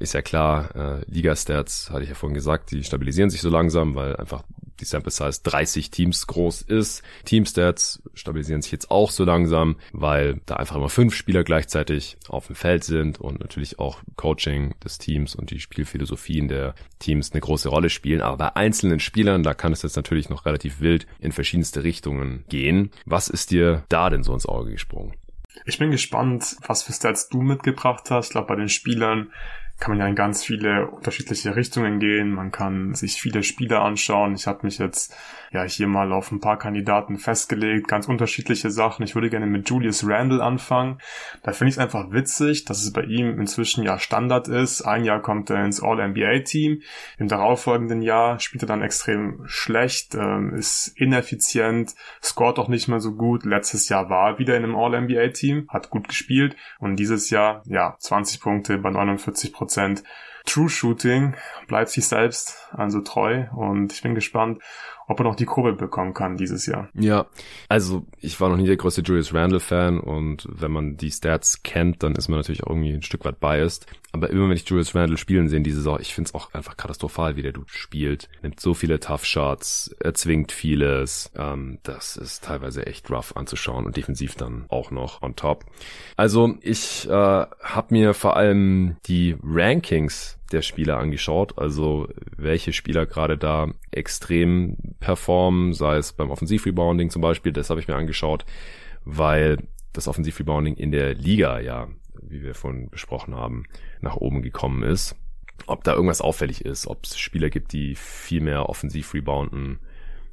ist 0.00 0.14
ja 0.14 0.22
klar, 0.22 0.74
äh, 0.74 1.04
Liga-Stats, 1.10 1.90
hatte 1.90 2.02
ich 2.02 2.08
ja 2.08 2.14
vorhin 2.14 2.34
gesagt, 2.34 2.70
die 2.70 2.82
stabilisieren 2.82 3.28
sich 3.28 3.42
so 3.42 3.50
langsam, 3.50 3.94
weil 3.94 4.16
einfach 4.16 4.44
die 4.80 4.86
Sample 4.86 5.12
Size 5.12 5.40
30 5.42 5.90
Teams 5.90 6.26
groß 6.26 6.62
ist. 6.62 7.02
Team-Stats 7.26 8.02
stabilisieren 8.14 8.62
sich 8.62 8.72
jetzt 8.72 8.90
auch 8.90 9.10
so 9.10 9.24
langsam, 9.24 9.76
weil 9.92 10.40
da 10.46 10.56
einfach 10.56 10.76
immer 10.76 10.88
fünf 10.88 11.14
Spieler 11.14 11.44
gleichzeitig 11.44 12.16
auf 12.28 12.46
dem 12.46 12.56
Feld 12.56 12.84
sind 12.84 13.20
und 13.20 13.40
natürlich 13.40 13.78
auch 13.78 13.98
Coaching 14.16 14.74
des 14.82 14.96
Teams 14.96 15.34
und 15.34 15.50
die 15.50 15.60
Spielphilosophien 15.60 16.48
der 16.48 16.74
Teams 16.98 17.32
eine 17.32 17.42
große 17.42 17.68
Rolle 17.68 17.90
spielen. 17.90 18.22
Aber 18.22 18.38
bei 18.38 18.56
einzelnen 18.56 19.00
Spielern, 19.00 19.42
da 19.42 19.52
kann 19.52 19.72
es 19.72 19.82
jetzt 19.82 19.96
natürlich 19.96 20.30
noch 20.30 20.46
relativ 20.46 20.80
wild 20.80 21.06
in 21.18 21.32
verschiedenste 21.32 21.84
Richtungen 21.84 22.44
gehen. 22.48 22.90
Was 23.04 23.28
ist 23.28 23.50
dir 23.50 23.84
da 23.90 24.08
denn 24.08 24.22
so 24.22 24.32
ins 24.32 24.46
Auge 24.46 24.70
gesprungen? 24.70 25.12
Ich 25.64 25.78
bin 25.78 25.90
gespannt, 25.90 26.56
was 26.66 26.82
für 26.82 26.92
Stats 26.92 27.28
du 27.28 27.42
mitgebracht 27.42 28.10
hast. 28.10 28.26
Ich 28.26 28.32
glaube, 28.32 28.48
bei 28.48 28.56
den 28.56 28.68
Spielern 28.68 29.32
kann 29.80 29.92
man 29.92 29.98
ja 30.00 30.06
in 30.06 30.14
ganz 30.14 30.44
viele 30.44 30.88
unterschiedliche 30.88 31.56
Richtungen 31.56 32.00
gehen. 32.00 32.32
Man 32.32 32.52
kann 32.52 32.94
sich 32.94 33.14
viele 33.14 33.42
Spiele 33.42 33.80
anschauen. 33.80 34.34
Ich 34.34 34.46
habe 34.46 34.60
mich 34.62 34.76
jetzt 34.76 35.16
ja 35.52 35.62
hier 35.62 35.88
mal 35.88 36.12
auf 36.12 36.30
ein 36.30 36.40
paar 36.40 36.58
Kandidaten 36.58 37.16
festgelegt, 37.16 37.88
ganz 37.88 38.06
unterschiedliche 38.06 38.70
Sachen. 38.70 39.04
Ich 39.04 39.14
würde 39.14 39.30
gerne 39.30 39.46
mit 39.46 39.68
Julius 39.70 40.06
Randle 40.06 40.42
anfangen. 40.42 40.98
Da 41.42 41.52
finde 41.52 41.70
ich 41.70 41.76
es 41.76 41.78
einfach 41.78 42.12
witzig, 42.12 42.66
dass 42.66 42.82
es 42.82 42.92
bei 42.92 43.04
ihm 43.04 43.40
inzwischen 43.40 43.82
ja 43.82 43.98
Standard 43.98 44.48
ist. 44.48 44.82
Ein 44.82 45.04
Jahr 45.04 45.22
kommt 45.22 45.48
er 45.48 45.64
ins 45.64 45.82
All-NBA-Team. 45.82 46.82
Im 47.18 47.28
darauffolgenden 47.28 48.02
Jahr 48.02 48.38
spielt 48.38 48.62
er 48.62 48.68
dann 48.68 48.82
extrem 48.82 49.40
schlecht, 49.46 50.14
ähm, 50.14 50.54
ist 50.54 50.92
ineffizient, 50.94 51.94
scoret 52.22 52.58
auch 52.58 52.68
nicht 52.68 52.86
mehr 52.86 53.00
so 53.00 53.12
gut. 53.12 53.46
Letztes 53.46 53.88
Jahr 53.88 54.10
war 54.10 54.32
er 54.32 54.38
wieder 54.38 54.58
in 54.58 54.64
einem 54.64 54.76
All-NBA-Team, 54.76 55.68
hat 55.70 55.88
gut 55.88 56.06
gespielt 56.06 56.54
und 56.80 56.96
dieses 56.96 57.30
Jahr 57.30 57.62
ja 57.64 57.96
20 57.98 58.42
Punkte 58.42 58.76
bei 58.76 58.90
49 58.90 59.54
Prozent 59.54 59.69
Prozent. 59.70 60.02
True 60.46 60.68
Shooting, 60.68 61.36
bleibt 61.68 61.90
sich 61.90 62.08
selbst 62.08 62.68
also 62.72 63.02
treu 63.02 63.44
und 63.54 63.92
ich 63.92 64.02
bin 64.02 64.16
gespannt, 64.16 64.60
ob 65.10 65.18
er 65.18 65.24
noch 65.24 65.34
die 65.34 65.44
Kurve 65.44 65.72
bekommen 65.72 66.14
kann 66.14 66.36
dieses 66.36 66.66
Jahr. 66.66 66.88
Ja, 66.94 67.26
also 67.68 68.06
ich 68.20 68.40
war 68.40 68.48
noch 68.48 68.56
nie 68.56 68.66
der 68.66 68.76
größte 68.76 69.02
Julius 69.02 69.34
Randle-Fan 69.34 69.98
und 69.98 70.46
wenn 70.48 70.70
man 70.70 70.96
die 70.96 71.10
Stats 71.10 71.64
kennt, 71.64 72.04
dann 72.04 72.14
ist 72.14 72.28
man 72.28 72.38
natürlich 72.38 72.62
auch 72.62 72.70
irgendwie 72.70 72.92
ein 72.92 73.02
Stück 73.02 73.24
weit 73.24 73.40
biased. 73.40 73.86
Aber 74.12 74.30
immer 74.30 74.48
wenn 74.48 74.56
ich 74.56 74.68
Julius 74.68 74.94
Randle 74.94 75.16
spielen 75.16 75.48
sehe 75.48 75.56
in 75.56 75.64
dieser 75.64 75.78
Saison, 75.78 75.98
ich 76.00 76.14
finde 76.14 76.28
es 76.28 76.34
auch 76.34 76.54
einfach 76.54 76.76
katastrophal, 76.76 77.34
wie 77.34 77.42
der 77.42 77.52
Dude 77.52 77.70
spielt. 77.70 78.28
Nimmt 78.42 78.60
so 78.60 78.72
viele 78.72 79.00
Tough 79.00 79.24
Shots, 79.24 79.94
erzwingt 79.98 80.52
vieles. 80.52 81.32
Ähm, 81.36 81.78
das 81.82 82.16
ist 82.16 82.44
teilweise 82.44 82.86
echt 82.86 83.10
rough 83.10 83.36
anzuschauen 83.36 83.86
und 83.86 83.96
defensiv 83.96 84.36
dann 84.36 84.66
auch 84.68 84.92
noch 84.92 85.22
on 85.22 85.34
top. 85.34 85.64
Also 86.16 86.54
ich 86.60 87.08
äh, 87.08 87.10
habe 87.10 87.86
mir 87.90 88.14
vor 88.14 88.36
allem 88.36 88.96
die 89.06 89.36
Rankings 89.42 90.39
der 90.52 90.62
Spieler 90.62 90.98
angeschaut, 90.98 91.58
also 91.58 92.08
welche 92.36 92.72
Spieler 92.72 93.06
gerade 93.06 93.38
da 93.38 93.68
extrem 93.90 94.76
performen, 95.00 95.72
sei 95.72 95.96
es 95.96 96.12
beim 96.12 96.30
Offensivrebounding 96.30 97.10
zum 97.10 97.22
Beispiel, 97.22 97.52
das 97.52 97.70
habe 97.70 97.80
ich 97.80 97.88
mir 97.88 97.96
angeschaut, 97.96 98.44
weil 99.04 99.58
das 99.92 100.08
Offensivrebounding 100.08 100.74
in 100.74 100.92
der 100.92 101.14
Liga 101.14 101.60
ja, 101.60 101.88
wie 102.22 102.42
wir 102.42 102.54
vorhin 102.54 102.90
besprochen 102.90 103.34
haben, 103.34 103.64
nach 104.00 104.16
oben 104.16 104.42
gekommen 104.42 104.82
ist. 104.82 105.16
Ob 105.66 105.84
da 105.84 105.94
irgendwas 105.94 106.20
auffällig 106.20 106.64
ist, 106.64 106.86
ob 106.86 107.04
es 107.04 107.18
Spieler 107.18 107.50
gibt, 107.50 107.72
die 107.72 107.94
viel 107.94 108.40
mehr 108.40 108.68
offensiv 108.68 109.12
rebounden 109.14 109.78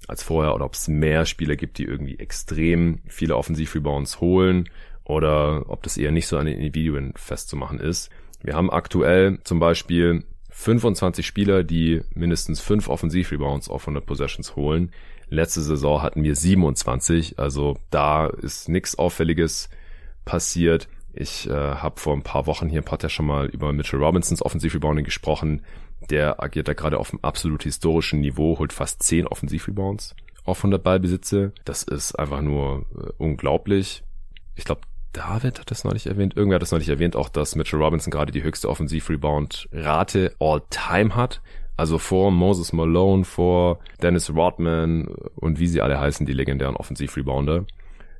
als 0.08 0.24
vorher 0.24 0.56
oder 0.56 0.66
ob 0.66 0.74
es 0.74 0.88
mehr 0.88 1.26
Spieler 1.26 1.56
gibt, 1.56 1.78
die 1.80 1.84
irgendwie 1.84 2.20
extrem 2.20 3.00
viele 3.08 3.36
Offensivrebounds 3.36 4.22
holen 4.22 4.70
oder 5.04 5.70
ob 5.70 5.84
das 5.84 5.98
eher 5.98 6.12
nicht 6.12 6.28
so 6.28 6.38
an 6.38 6.46
den 6.46 6.58
Individuen 6.58 7.14
festzumachen 7.16 7.80
ist. 7.80 8.10
Wir 8.42 8.56
haben 8.56 8.72
aktuell 8.72 9.40
zum 9.44 9.60
Beispiel 9.60 10.24
25 10.52 11.26
Spieler, 11.26 11.64
die 11.64 12.02
mindestens 12.14 12.62
5 12.62 12.90
Offensivrebounds 12.90 13.70
auf 13.70 13.84
100 13.84 14.06
Possessions 14.06 14.56
holen. 14.56 14.92
Letzte 15.30 15.62
Saison 15.62 16.02
hatten 16.02 16.24
wir 16.24 16.36
27, 16.36 17.38
also 17.38 17.78
da 17.92 18.28
ist 18.28 18.70
nichts 18.70 18.98
Auffälliges 18.98 19.70
passiert. 20.26 20.88
Ich 21.14 21.50
äh, 21.50 21.52
habe 21.52 22.00
vor 22.00 22.14
ein 22.14 22.24
paar 22.24 22.48
Wochen 22.48 22.70
hier 22.70 22.80
im 22.80 22.86
Podcast 22.86 23.16
schon 23.16 23.26
mal 23.26 23.48
über 23.48 23.74
Mitchell 23.74 24.02
Robinsons 24.02 24.42
Offensivrebounding 24.42 25.04
gesprochen. 25.04 25.64
Der 26.10 26.42
agiert 26.42 26.68
da 26.68 26.74
gerade 26.74 27.00
auf 27.00 27.12
einem 27.12 27.20
absolut 27.24 27.64
historischen 27.64 28.22
Niveau, 28.22 28.58
holt 28.60 28.72
fast 28.72 29.04
10 29.04 29.28
Offensivrebounds 29.28 30.16
auf 30.44 30.60
100 30.60 30.82
Ballbesitze. 30.82 31.54
Das 31.66 31.84
ist 31.84 32.16
einfach 32.16 32.42
nur 32.42 32.86
äh, 32.96 33.10
unglaublich. 33.18 34.04
Ich 34.56 34.64
glaube, 34.64 34.82
David 35.18 35.60
hat 35.60 35.72
das 35.72 35.84
neulich 35.84 36.06
erwähnt, 36.06 36.38
irgendwer 36.38 36.56
hat 36.58 36.62
das 36.62 36.72
neulich 36.72 36.90
erwähnt, 36.90 37.16
auch 37.16 37.30
dass 37.30 37.56
Mitchell 37.56 37.82
Robinson 37.82 38.12
gerade 38.12 38.32
die 38.32 38.44
höchste 38.44 38.70
Offensiv-Rebound-Rate 38.70 40.36
all-time 40.40 41.16
hat. 41.16 41.42
Also 41.76 41.98
vor 41.98 42.30
Moses 42.30 42.72
Malone, 42.72 43.24
vor 43.24 43.80
Dennis 44.04 44.30
Rodman 44.30 45.08
und 45.36 45.60
wie 45.60 45.66
sie 45.66 45.82
alle 45.82 46.00
heißen, 46.00 46.28
die 46.28 46.34
legendären 46.34 46.76
Offensiv-Rebounder. 46.76 47.66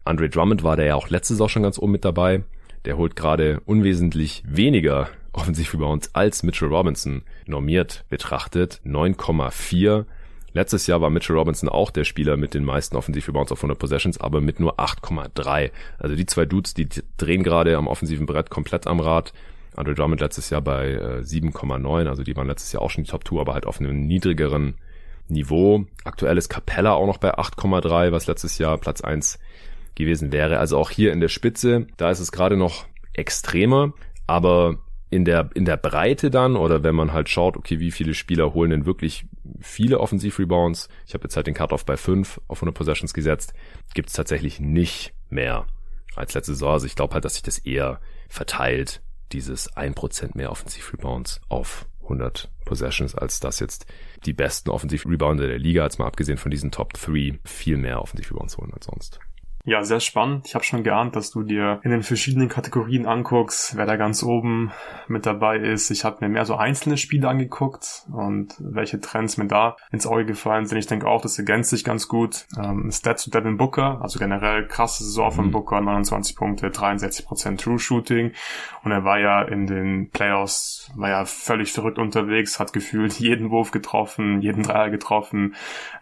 Andre 0.06 0.28
Drummond 0.28 0.64
war 0.64 0.76
der 0.76 0.86
ja 0.86 0.96
auch 0.96 1.10
letzte 1.10 1.36
Saison 1.36 1.50
schon 1.50 1.64
ganz 1.64 1.78
oben 1.78 1.92
mit 1.92 2.04
dabei. 2.04 2.44
Der 2.86 2.98
holt 2.98 3.16
gerade 3.16 3.62
unwesentlich 3.66 4.42
weniger 4.48 5.10
Offensiv-Rebounds 5.34 6.16
als 6.16 6.42
Mitchell 6.42 6.70
Robinson 6.70 7.22
normiert 7.46 8.06
betrachtet. 8.10 8.82
9,4 8.86 10.06
Letztes 10.54 10.88
Jahr 10.88 11.02
war 11.02 11.10
Mitchell 11.10 11.36
Robinson 11.36 11.70
auch 11.70 11.92
der 11.92 12.04
Spieler 12.04 12.38
mit 12.38 12.54
den 12.54 12.64
meisten 12.64 12.96
Offensive 12.96 13.28
Rebounds 13.28 13.52
auf 13.52 13.60
100 13.60 13.78
Possessions, 13.78 14.20
aber 14.20 14.42
mit 14.42 14.60
nur 14.60 14.80
8,3. 14.80 15.72
Also 16.00 16.16
die 16.16 16.26
zwei 16.26 16.46
Dudes, 16.46 16.74
die 16.74 16.88
drehen 17.18 17.44
gerade 17.44 17.78
am 17.78 17.88
offensiven 17.88 18.26
Brett 18.26 18.50
komplett 18.50 18.88
am 18.88 19.00
Rad. 19.00 19.34
Andre 19.76 19.94
Drummond 19.94 20.22
letztes 20.22 20.50
Jahr 20.50 20.62
bei 20.62 20.94
äh, 20.94 21.22
7,9, 21.22 22.08
also 22.08 22.24
die 22.24 22.36
waren 22.36 22.48
letztes 22.48 22.72
Jahr 22.72 22.82
auch 22.82 22.90
schon 22.90 23.04
die 23.04 23.12
Top 23.12 23.28
2, 23.28 23.40
aber 23.40 23.54
halt 23.54 23.68
auf 23.68 23.80
einem 23.80 24.08
niedrigeren 24.08 24.76
Niveau. 25.28 25.86
Aktuell 26.04 26.38
ist 26.38 26.50
Capella 26.50 26.94
auch 26.94 27.06
noch 27.06 27.20
bei 27.20 27.38
8,3, 27.38 28.12
was 28.12 28.28
letztes 28.28 28.58
Jahr 28.58 28.78
Platz 28.78 29.02
1 29.02 29.38
gewesen 29.94 30.32
wäre. 30.32 30.60
Also 30.60 30.78
auch 30.78 30.90
hier 30.90 31.14
in 31.14 31.20
der 31.20 31.28
Spitze, 31.28 31.88
da 31.98 32.10
ist 32.10 32.20
es 32.20 32.32
gerade 32.32 32.58
noch 32.58 32.86
extremer, 33.14 33.94
aber 34.26 34.78
in 35.10 35.24
der, 35.26 35.50
in 35.54 35.66
der 35.66 35.78
Breite 35.78 36.30
dann 36.30 36.56
oder 36.56 36.84
wenn 36.84 36.96
man 36.96 37.14
halt 37.14 37.30
schaut, 37.30 37.56
okay, 37.56 37.80
wie 37.80 37.92
viele 37.92 38.14
Spieler 38.14 38.54
holen 38.54 38.72
denn 38.72 38.86
wirklich 38.86 39.26
viele 39.62 40.00
Offensiv-Rebounds, 40.00 40.90
ich 41.06 41.14
habe 41.14 41.24
jetzt 41.24 41.36
halt 41.36 41.48
den 41.48 41.54
Cut-Off 41.54 41.86
bei 41.86 41.96
5 41.96 42.42
auf 42.48 42.58
100 42.58 42.76
Possessions 42.76 43.14
gesetzt, 43.14 43.54
gibt 43.94 44.10
es 44.10 44.16
tatsächlich 44.16 44.60
nicht 44.60 45.14
mehr 45.30 45.66
als 46.16 46.34
letzte 46.34 46.54
Saison. 46.54 46.74
Also 46.74 46.86
ich 46.86 46.96
glaube 46.96 47.14
halt, 47.14 47.24
dass 47.24 47.36
sich 47.36 47.44
das 47.44 47.60
eher 47.60 48.02
verteilt, 48.28 49.02
dieses 49.32 49.74
1% 49.76 50.36
mehr 50.36 50.52
Offensiv-Rebounds 50.52 51.42
auf 51.48 51.88
100 52.04 52.50
Possessions, 52.66 53.16
als 53.16 53.40
dass 53.40 53.60
jetzt 53.60 53.86
die 54.26 54.34
besten 54.34 54.70
Offensiv-Rebounder 54.70 55.48
der 55.48 55.60
Liga, 55.60 55.84
als 55.84 56.00
mal 56.00 56.08
abgesehen 56.08 56.38
von 56.38 56.52
diesen 56.52 56.72
Top 56.72 56.94
3, 56.94 57.40
viel 57.46 57.78
mehr 57.78 58.02
Offensiv-Rebounds 58.02 58.58
holen 58.58 58.74
als 58.74 58.86
sonst. 58.86 59.20
Ja, 59.68 59.84
sehr 59.84 60.00
spannend. 60.00 60.48
Ich 60.48 60.56
habe 60.56 60.64
schon 60.64 60.84
geahnt, 60.84 61.18
dass 61.18 61.30
du 61.30 61.44
dir 61.44 61.82
in 61.84 61.92
den 61.92 62.02
verschiedenen 62.02 62.48
Kategorien 62.48 63.06
anguckst, 63.06 63.76
wer 63.76 63.86
da 63.86 63.98
ganz 63.98 64.24
oben 64.24 64.72
mit 65.10 65.26
dabei 65.26 65.58
ist. 65.58 65.90
Ich 65.90 66.06
habe 66.06 66.20
mir 66.22 66.30
mehr 66.30 66.46
so 66.46 66.56
einzelne 66.56 66.96
Spiele 66.96 67.28
angeguckt 67.28 68.06
und 68.10 68.56
welche 68.60 69.02
Trends 69.02 69.36
mir 69.36 69.48
da 69.48 69.76
ins 69.92 70.08
Auge 70.08 70.26
gefallen 70.26 70.68
sind. 70.68 70.78
Ich 70.78 70.88
denke 70.88 71.06
auch, 71.06 71.20
das 71.20 71.38
ergänzt 71.38 71.72
sich 71.72 71.84
ganz 71.84 72.08
gut. 72.08 72.46
Ähm, 72.58 72.90
Stats 72.94 73.24
zu 73.24 73.30
Devin 73.30 73.58
Booker, 73.58 74.00
also 74.02 74.20
generell 74.20 74.66
krasse 74.70 75.04
Saison 75.04 75.34
von 75.34 75.48
mhm. 75.48 75.52
Booker, 75.52 75.82
29 75.82 76.38
Punkte, 76.38 76.70
63% 76.70 77.58
True 77.58 77.78
Shooting 77.78 78.32
und 78.86 78.92
er 78.94 79.04
war 79.04 79.20
ja 79.20 79.42
in 79.42 79.68
den 79.68 80.12
Playoffs, 80.12 80.90
war 80.96 81.10
ja 81.10 81.26
völlig 81.26 81.74
verrückt 81.74 82.00
unterwegs, 82.00 82.58
hat 82.58 82.72
gefühlt 82.72 83.14
jeden 83.20 83.52
Wurf 83.52 83.72
getroffen, 83.72 84.42
jeden 84.42 84.64
Dreier 84.64 84.90
getroffen. 84.90 85.56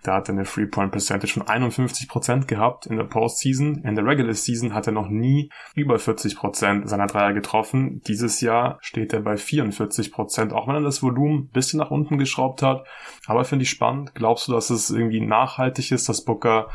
Da 0.04 0.18
hat 0.18 0.30
er 0.30 0.34
eine 0.34 0.44
Three-Point-Percentage 0.44 1.34
von 1.34 1.44
51% 1.44 2.46
gehabt 2.46 2.86
in 2.86 2.98
der 2.98 3.06
Postseason 3.06 3.55
Season. 3.56 3.84
In 3.84 3.96
der 3.96 4.06
Regular 4.06 4.34
Season 4.34 4.74
hat 4.74 4.88
er 4.88 4.94
noch 4.94 5.08
nie 5.08 5.50
über 5.76 5.98
40 5.98 6.36
Prozent 6.36 6.90
seiner 6.90 7.08
Dreier 7.08 7.34
getroffen. 7.34 8.02
Dieses 8.08 8.42
Jahr 8.42 8.78
steht 8.82 9.14
er 9.14 9.22
bei 9.22 9.38
44 9.38 10.12
Prozent, 10.12 10.54
auch 10.54 10.68
wenn 10.68 10.76
er 10.76 10.82
das 10.82 11.02
Volumen 11.02 11.46
ein 11.46 11.50
bisschen 11.50 11.80
nach 11.80 11.92
unten 11.92 12.18
geschraubt 12.18 12.62
hat. 12.62 12.86
Aber 13.26 13.46
finde 13.46 13.64
ich 13.64 13.70
spannend. 13.70 14.14
Glaubst 14.14 14.48
du, 14.48 14.52
dass 14.52 14.70
es 14.70 14.90
irgendwie 14.90 15.22
nachhaltig 15.22 15.92
ist, 15.92 16.10
dass 16.10 16.24
Booker 16.24 16.70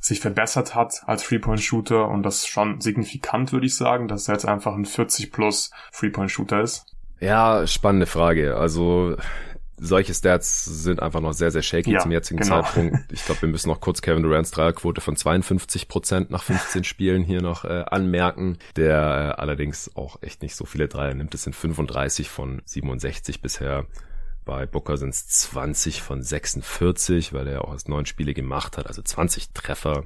sich 0.00 0.20
verbessert 0.20 0.74
hat 0.74 1.02
als 1.06 1.24
Three-Point-Shooter 1.24 2.08
und 2.08 2.22
das 2.22 2.46
schon 2.46 2.80
signifikant, 2.80 3.52
würde 3.52 3.66
ich 3.66 3.74
sagen, 3.74 4.06
dass 4.06 4.28
er 4.28 4.34
jetzt 4.34 4.46
einfach 4.46 4.74
ein 4.74 4.84
40 4.84 5.32
plus 5.32 5.70
Three-Point-Shooter 5.92 6.60
ist? 6.60 6.86
Ja, 7.20 7.66
spannende 7.66 8.06
Frage. 8.06 8.56
Also 8.56 9.16
solche 9.78 10.14
Stats 10.14 10.64
sind 10.64 11.00
einfach 11.00 11.20
noch 11.20 11.32
sehr, 11.32 11.50
sehr 11.50 11.62
shaky 11.62 11.92
ja, 11.92 12.00
zum 12.00 12.12
jetzigen 12.12 12.40
genau. 12.40 12.62
Zeitpunkt. 12.62 13.12
Ich 13.12 13.24
glaube, 13.24 13.42
wir 13.42 13.48
müssen 13.48 13.68
noch 13.68 13.80
kurz 13.80 14.02
Kevin 14.02 14.22
Durant's 14.22 14.50
Dreierquote 14.50 15.00
von 15.00 15.16
52 15.16 15.88
Prozent 15.88 16.30
nach 16.30 16.42
15 16.42 16.84
Spielen 16.84 17.22
hier 17.22 17.42
noch 17.42 17.64
äh, 17.64 17.84
anmerken, 17.90 18.58
der 18.76 19.34
äh, 19.36 19.40
allerdings 19.40 19.90
auch 19.96 20.22
echt 20.22 20.42
nicht 20.42 20.56
so 20.56 20.64
viele 20.64 20.88
Dreier 20.88 21.14
nimmt. 21.14 21.34
Es 21.34 21.44
sind 21.44 21.54
35 21.54 22.28
von 22.28 22.62
67 22.64 23.40
bisher. 23.40 23.86
Bei 24.44 24.64
Booker 24.66 24.96
sind 24.96 25.10
es 25.10 25.28
20 25.28 26.02
von 26.02 26.22
46, 26.22 27.32
weil 27.32 27.46
er 27.48 27.64
auch 27.64 27.72
erst 27.72 27.88
neun 27.88 28.06
Spiele 28.06 28.34
gemacht 28.34 28.78
hat, 28.78 28.86
also 28.86 29.02
20 29.02 29.50
Treffer. 29.52 30.04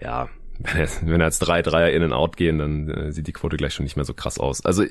Ja, 0.00 0.28
wenn 0.58 0.80
er, 0.80 0.88
wenn 1.02 1.22
als 1.22 1.38
drei 1.38 1.62
Dreier 1.62 1.90
in 1.90 2.02
und 2.02 2.12
out 2.12 2.36
gehen, 2.36 2.58
dann 2.58 2.88
äh, 2.88 3.12
sieht 3.12 3.26
die 3.26 3.32
Quote 3.32 3.56
gleich 3.56 3.74
schon 3.74 3.84
nicht 3.84 3.96
mehr 3.96 4.04
so 4.04 4.14
krass 4.14 4.38
aus. 4.38 4.64
Also 4.64 4.84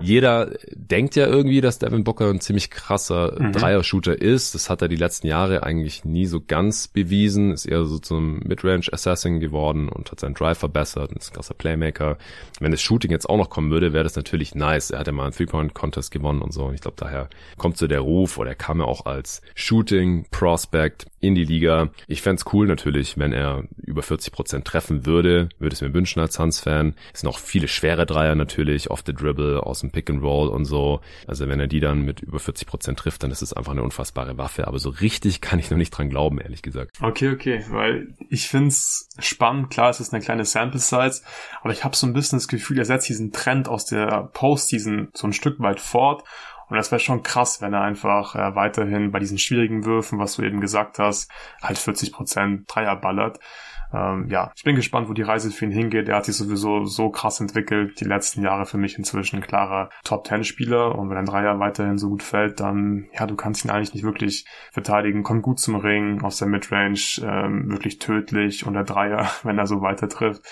jeder 0.00 0.52
denkt 0.74 1.16
ja 1.16 1.26
irgendwie, 1.26 1.60
dass 1.60 1.78
Devin 1.78 2.04
Booker 2.04 2.30
ein 2.30 2.40
ziemlich 2.40 2.70
krasser 2.70 3.36
mhm. 3.38 3.52
Dreier-Shooter 3.52 4.20
ist. 4.20 4.54
Das 4.54 4.70
hat 4.70 4.80
er 4.80 4.88
die 4.88 4.96
letzten 4.96 5.26
Jahre 5.26 5.62
eigentlich 5.64 6.04
nie 6.04 6.26
so 6.26 6.40
ganz 6.40 6.88
bewiesen. 6.88 7.52
Ist 7.52 7.66
eher 7.66 7.84
so 7.84 7.98
zum 7.98 8.40
Midrange-Assassin 8.40 9.40
geworden 9.40 9.88
und 9.88 10.10
hat 10.10 10.20
seinen 10.20 10.34
Drive 10.34 10.58
verbessert 10.58 11.10
und 11.10 11.18
ist 11.18 11.30
ein 11.30 11.34
krasser 11.34 11.54
Playmaker. 11.54 12.16
Wenn 12.58 12.72
das 12.72 12.80
Shooting 12.80 13.10
jetzt 13.10 13.28
auch 13.28 13.36
noch 13.36 13.50
kommen 13.50 13.70
würde, 13.70 13.92
wäre 13.92 14.04
das 14.04 14.16
natürlich 14.16 14.54
nice. 14.54 14.90
Er 14.90 15.00
hat 15.00 15.06
ja 15.06 15.12
mal 15.12 15.24
einen 15.24 15.32
Three-Point-Contest 15.32 16.10
gewonnen 16.10 16.40
und 16.40 16.52
so. 16.52 16.64
Und 16.64 16.74
ich 16.74 16.80
glaube, 16.80 16.96
daher 16.98 17.28
kommt 17.58 17.76
so 17.76 17.86
der 17.86 18.00
Ruf 18.00 18.38
oder 18.38 18.50
er 18.50 18.56
kam 18.56 18.80
ja 18.80 18.86
auch 18.86 19.04
als 19.04 19.42
Shooting-Prospect 19.54 21.06
in 21.20 21.34
die 21.34 21.44
Liga. 21.44 21.90
Ich 22.08 22.22
fände 22.22 22.42
cool 22.52 22.66
natürlich, 22.66 23.18
wenn 23.18 23.32
er 23.32 23.64
über 23.76 24.02
40 24.02 24.32
Prozent 24.32 24.64
treffen 24.64 25.01
würde, 25.06 25.48
würde 25.58 25.74
es 25.74 25.80
mir 25.80 25.92
wünschen 25.94 26.20
als 26.20 26.34
Suns-Fan. 26.34 26.94
Es 27.12 27.20
sind 27.20 27.28
auch 27.28 27.38
viele 27.38 27.68
schwere 27.68 28.06
Dreier 28.06 28.34
natürlich, 28.34 28.90
off 28.90 29.02
the 29.06 29.12
dribble, 29.12 29.62
aus 29.62 29.80
dem 29.80 29.90
Pick 29.90 30.10
and 30.10 30.22
Roll 30.22 30.48
und 30.48 30.64
so. 30.64 31.00
Also 31.26 31.48
wenn 31.48 31.60
er 31.60 31.66
die 31.66 31.80
dann 31.80 32.02
mit 32.02 32.20
über 32.20 32.38
40 32.38 32.66
Prozent 32.66 32.98
trifft, 32.98 33.22
dann 33.22 33.30
ist 33.30 33.42
es 33.42 33.52
einfach 33.52 33.72
eine 33.72 33.82
unfassbare 33.82 34.38
Waffe. 34.38 34.66
Aber 34.66 34.78
so 34.78 34.90
richtig 34.90 35.40
kann 35.40 35.58
ich 35.58 35.70
noch 35.70 35.78
nicht 35.78 35.90
dran 35.90 36.10
glauben, 36.10 36.40
ehrlich 36.40 36.62
gesagt. 36.62 36.98
Okay, 37.00 37.30
okay, 37.30 37.64
weil 37.70 38.14
ich 38.28 38.48
find's 38.48 39.08
spannend. 39.18 39.70
Klar, 39.70 39.90
es 39.90 40.00
ist 40.00 40.12
eine 40.12 40.22
kleine 40.22 40.44
Sample 40.44 40.80
Size, 40.80 41.22
aber 41.60 41.72
ich 41.72 41.84
habe 41.84 41.96
so 41.96 42.06
ein 42.06 42.12
bisschen 42.12 42.38
das 42.38 42.48
Gefühl, 42.48 42.78
er 42.78 42.84
setzt 42.84 43.08
diesen 43.08 43.32
Trend 43.32 43.68
aus 43.68 43.86
der 43.86 44.30
Postseason 44.32 45.08
so 45.14 45.26
ein 45.26 45.32
Stück 45.32 45.60
weit 45.60 45.80
fort. 45.80 46.24
Und 46.68 46.76
das 46.78 46.90
wäre 46.90 47.00
schon 47.00 47.22
krass, 47.22 47.60
wenn 47.60 47.74
er 47.74 47.82
einfach 47.82 48.34
äh, 48.34 48.54
weiterhin 48.54 49.12
bei 49.12 49.18
diesen 49.18 49.36
schwierigen 49.36 49.84
Würfen, 49.84 50.18
was 50.18 50.36
du 50.36 50.42
eben 50.42 50.62
gesagt 50.62 50.98
hast, 50.98 51.30
halt 51.62 51.76
40% 51.76 52.66
Dreier 52.66 52.96
ballert 52.96 53.40
ähm, 53.92 54.26
ja, 54.28 54.52
ich 54.56 54.64
bin 54.64 54.76
gespannt, 54.76 55.08
wo 55.08 55.12
die 55.12 55.22
Reise 55.22 55.50
für 55.50 55.64
ihn 55.64 55.70
hingeht. 55.70 56.08
Er 56.08 56.16
hat 56.16 56.24
sich 56.24 56.36
sowieso 56.36 56.84
so 56.84 57.10
krass 57.10 57.40
entwickelt. 57.40 58.00
Die 58.00 58.04
letzten 58.04 58.42
Jahre 58.42 58.66
für 58.66 58.78
mich 58.78 58.96
inzwischen 58.98 59.40
klarer 59.40 59.90
Top-10-Spieler. 60.04 60.98
Und 60.98 61.10
wenn 61.10 61.18
ein 61.18 61.26
Dreier 61.26 61.58
weiterhin 61.58 61.98
so 61.98 62.08
gut 62.08 62.22
fällt, 62.22 62.60
dann, 62.60 63.06
ja, 63.18 63.26
du 63.26 63.36
kannst 63.36 63.64
ihn 63.64 63.70
eigentlich 63.70 63.94
nicht 63.94 64.04
wirklich 64.04 64.46
verteidigen. 64.72 65.22
Kommt 65.22 65.42
gut 65.42 65.60
zum 65.60 65.76
Ring, 65.76 66.22
aus 66.22 66.38
der 66.38 66.48
Midrange, 66.48 67.00
ähm, 67.22 67.70
wirklich 67.70 67.98
tödlich. 67.98 68.66
Und 68.66 68.74
der 68.74 68.84
Dreier, 68.84 69.30
wenn 69.42 69.58
er 69.58 69.66
so 69.66 69.82
weiter 69.82 70.08
trifft, 70.08 70.42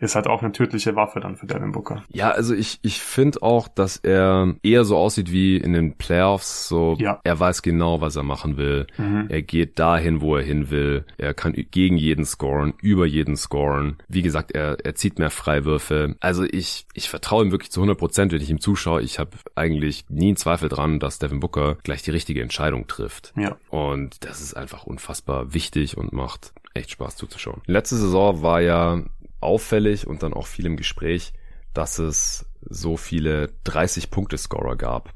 ist 0.00 0.14
halt 0.14 0.26
auch 0.26 0.42
eine 0.42 0.52
tödliche 0.52 0.94
Waffe 0.94 1.20
dann 1.20 1.36
für 1.36 1.46
Devin 1.46 1.72
Booker. 1.72 2.04
Ja, 2.08 2.30
also 2.30 2.54
ich, 2.54 2.78
ich 2.82 3.00
finde 3.00 3.42
auch, 3.42 3.68
dass 3.68 3.96
er 3.96 4.54
eher 4.62 4.84
so 4.84 4.96
aussieht 4.96 5.32
wie 5.32 5.56
in 5.56 5.72
den 5.72 5.96
Playoffs. 5.96 6.68
So, 6.68 6.96
ja. 6.98 7.20
er 7.24 7.40
weiß 7.40 7.62
genau, 7.62 8.00
was 8.00 8.16
er 8.16 8.22
machen 8.22 8.56
will. 8.56 8.86
Mhm. 8.98 9.26
Er 9.28 9.42
geht 9.42 9.78
dahin, 9.78 10.20
wo 10.20 10.36
er 10.36 10.42
hin 10.42 10.70
will. 10.70 11.04
Er 11.18 11.34
kann 11.34 11.52
gegen 11.52 11.96
jeden 11.96 12.24
scoren 12.24 12.74
über 12.84 13.06
jeden 13.06 13.36
scoren. 13.36 13.96
Wie 14.08 14.20
gesagt, 14.20 14.52
er, 14.52 14.76
er 14.84 14.94
zieht 14.94 15.18
mehr 15.18 15.30
Freiwürfe. 15.30 16.16
Also 16.20 16.44
ich, 16.44 16.86
ich 16.92 17.08
vertraue 17.08 17.44
ihm 17.44 17.50
wirklich 17.50 17.72
zu 17.72 17.80
100 17.80 17.98
Prozent, 17.98 18.32
wenn 18.32 18.42
ich 18.42 18.50
ihm 18.50 18.60
zuschaue. 18.60 19.00
Ich 19.00 19.18
habe 19.18 19.30
eigentlich 19.54 20.04
nie 20.10 20.28
einen 20.28 20.36
Zweifel 20.36 20.68
dran, 20.68 21.00
dass 21.00 21.18
Devin 21.18 21.40
Booker 21.40 21.78
gleich 21.82 22.02
die 22.02 22.10
richtige 22.10 22.42
Entscheidung 22.42 22.86
trifft. 22.86 23.32
Ja. 23.36 23.56
Und 23.70 24.22
das 24.24 24.42
ist 24.42 24.54
einfach 24.54 24.84
unfassbar 24.84 25.54
wichtig 25.54 25.96
und 25.96 26.12
macht 26.12 26.52
echt 26.74 26.90
Spaß 26.90 27.16
zuzuschauen. 27.16 27.62
Letzte 27.66 27.96
Saison 27.96 28.42
war 28.42 28.60
ja 28.60 29.02
auffällig 29.40 30.06
und 30.06 30.22
dann 30.22 30.34
auch 30.34 30.46
viel 30.46 30.66
im 30.66 30.76
Gespräch, 30.76 31.32
dass 31.72 31.98
es 31.98 32.44
so 32.60 32.98
viele 32.98 33.50
30-Punkte-Scorer 33.64 34.76
gab. 34.76 35.14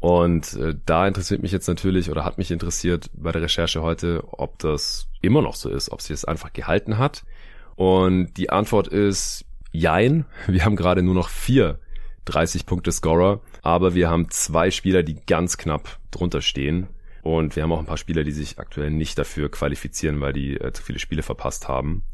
Und 0.00 0.54
äh, 0.54 0.74
da 0.86 1.06
interessiert 1.06 1.42
mich 1.42 1.52
jetzt 1.52 1.66
natürlich 1.66 2.10
oder 2.10 2.24
hat 2.24 2.38
mich 2.38 2.50
interessiert 2.50 3.10
bei 3.14 3.32
der 3.32 3.42
Recherche 3.42 3.82
heute, 3.82 4.22
ob 4.30 4.58
das 4.58 5.08
immer 5.22 5.42
noch 5.42 5.56
so 5.56 5.68
ist, 5.68 5.90
ob 5.90 6.00
sie 6.00 6.12
es 6.12 6.24
einfach 6.24 6.52
gehalten 6.52 6.98
hat. 6.98 7.24
Und 7.74 8.34
die 8.36 8.50
Antwort 8.50 8.88
ist 8.88 9.44
Jein. 9.72 10.24
Wir 10.46 10.64
haben 10.64 10.76
gerade 10.76 11.02
nur 11.02 11.14
noch 11.14 11.28
vier 11.28 11.78
30 12.26 12.66
Punkte 12.66 12.92
Scorer, 12.92 13.40
aber 13.62 13.94
wir 13.94 14.10
haben 14.10 14.28
zwei 14.28 14.70
Spieler, 14.70 15.02
die 15.02 15.16
ganz 15.26 15.56
knapp 15.56 15.98
drunter 16.10 16.42
stehen. 16.42 16.88
Und 17.22 17.56
wir 17.56 17.62
haben 17.62 17.72
auch 17.72 17.78
ein 17.78 17.86
paar 17.86 17.96
Spieler, 17.96 18.22
die 18.22 18.32
sich 18.32 18.58
aktuell 18.58 18.90
nicht 18.90 19.18
dafür 19.18 19.50
qualifizieren, 19.50 20.20
weil 20.20 20.34
die 20.34 20.60
äh, 20.60 20.72
zu 20.72 20.82
viele 20.82 20.98
Spiele 20.98 21.22
verpasst 21.22 21.68
haben. 21.68 22.04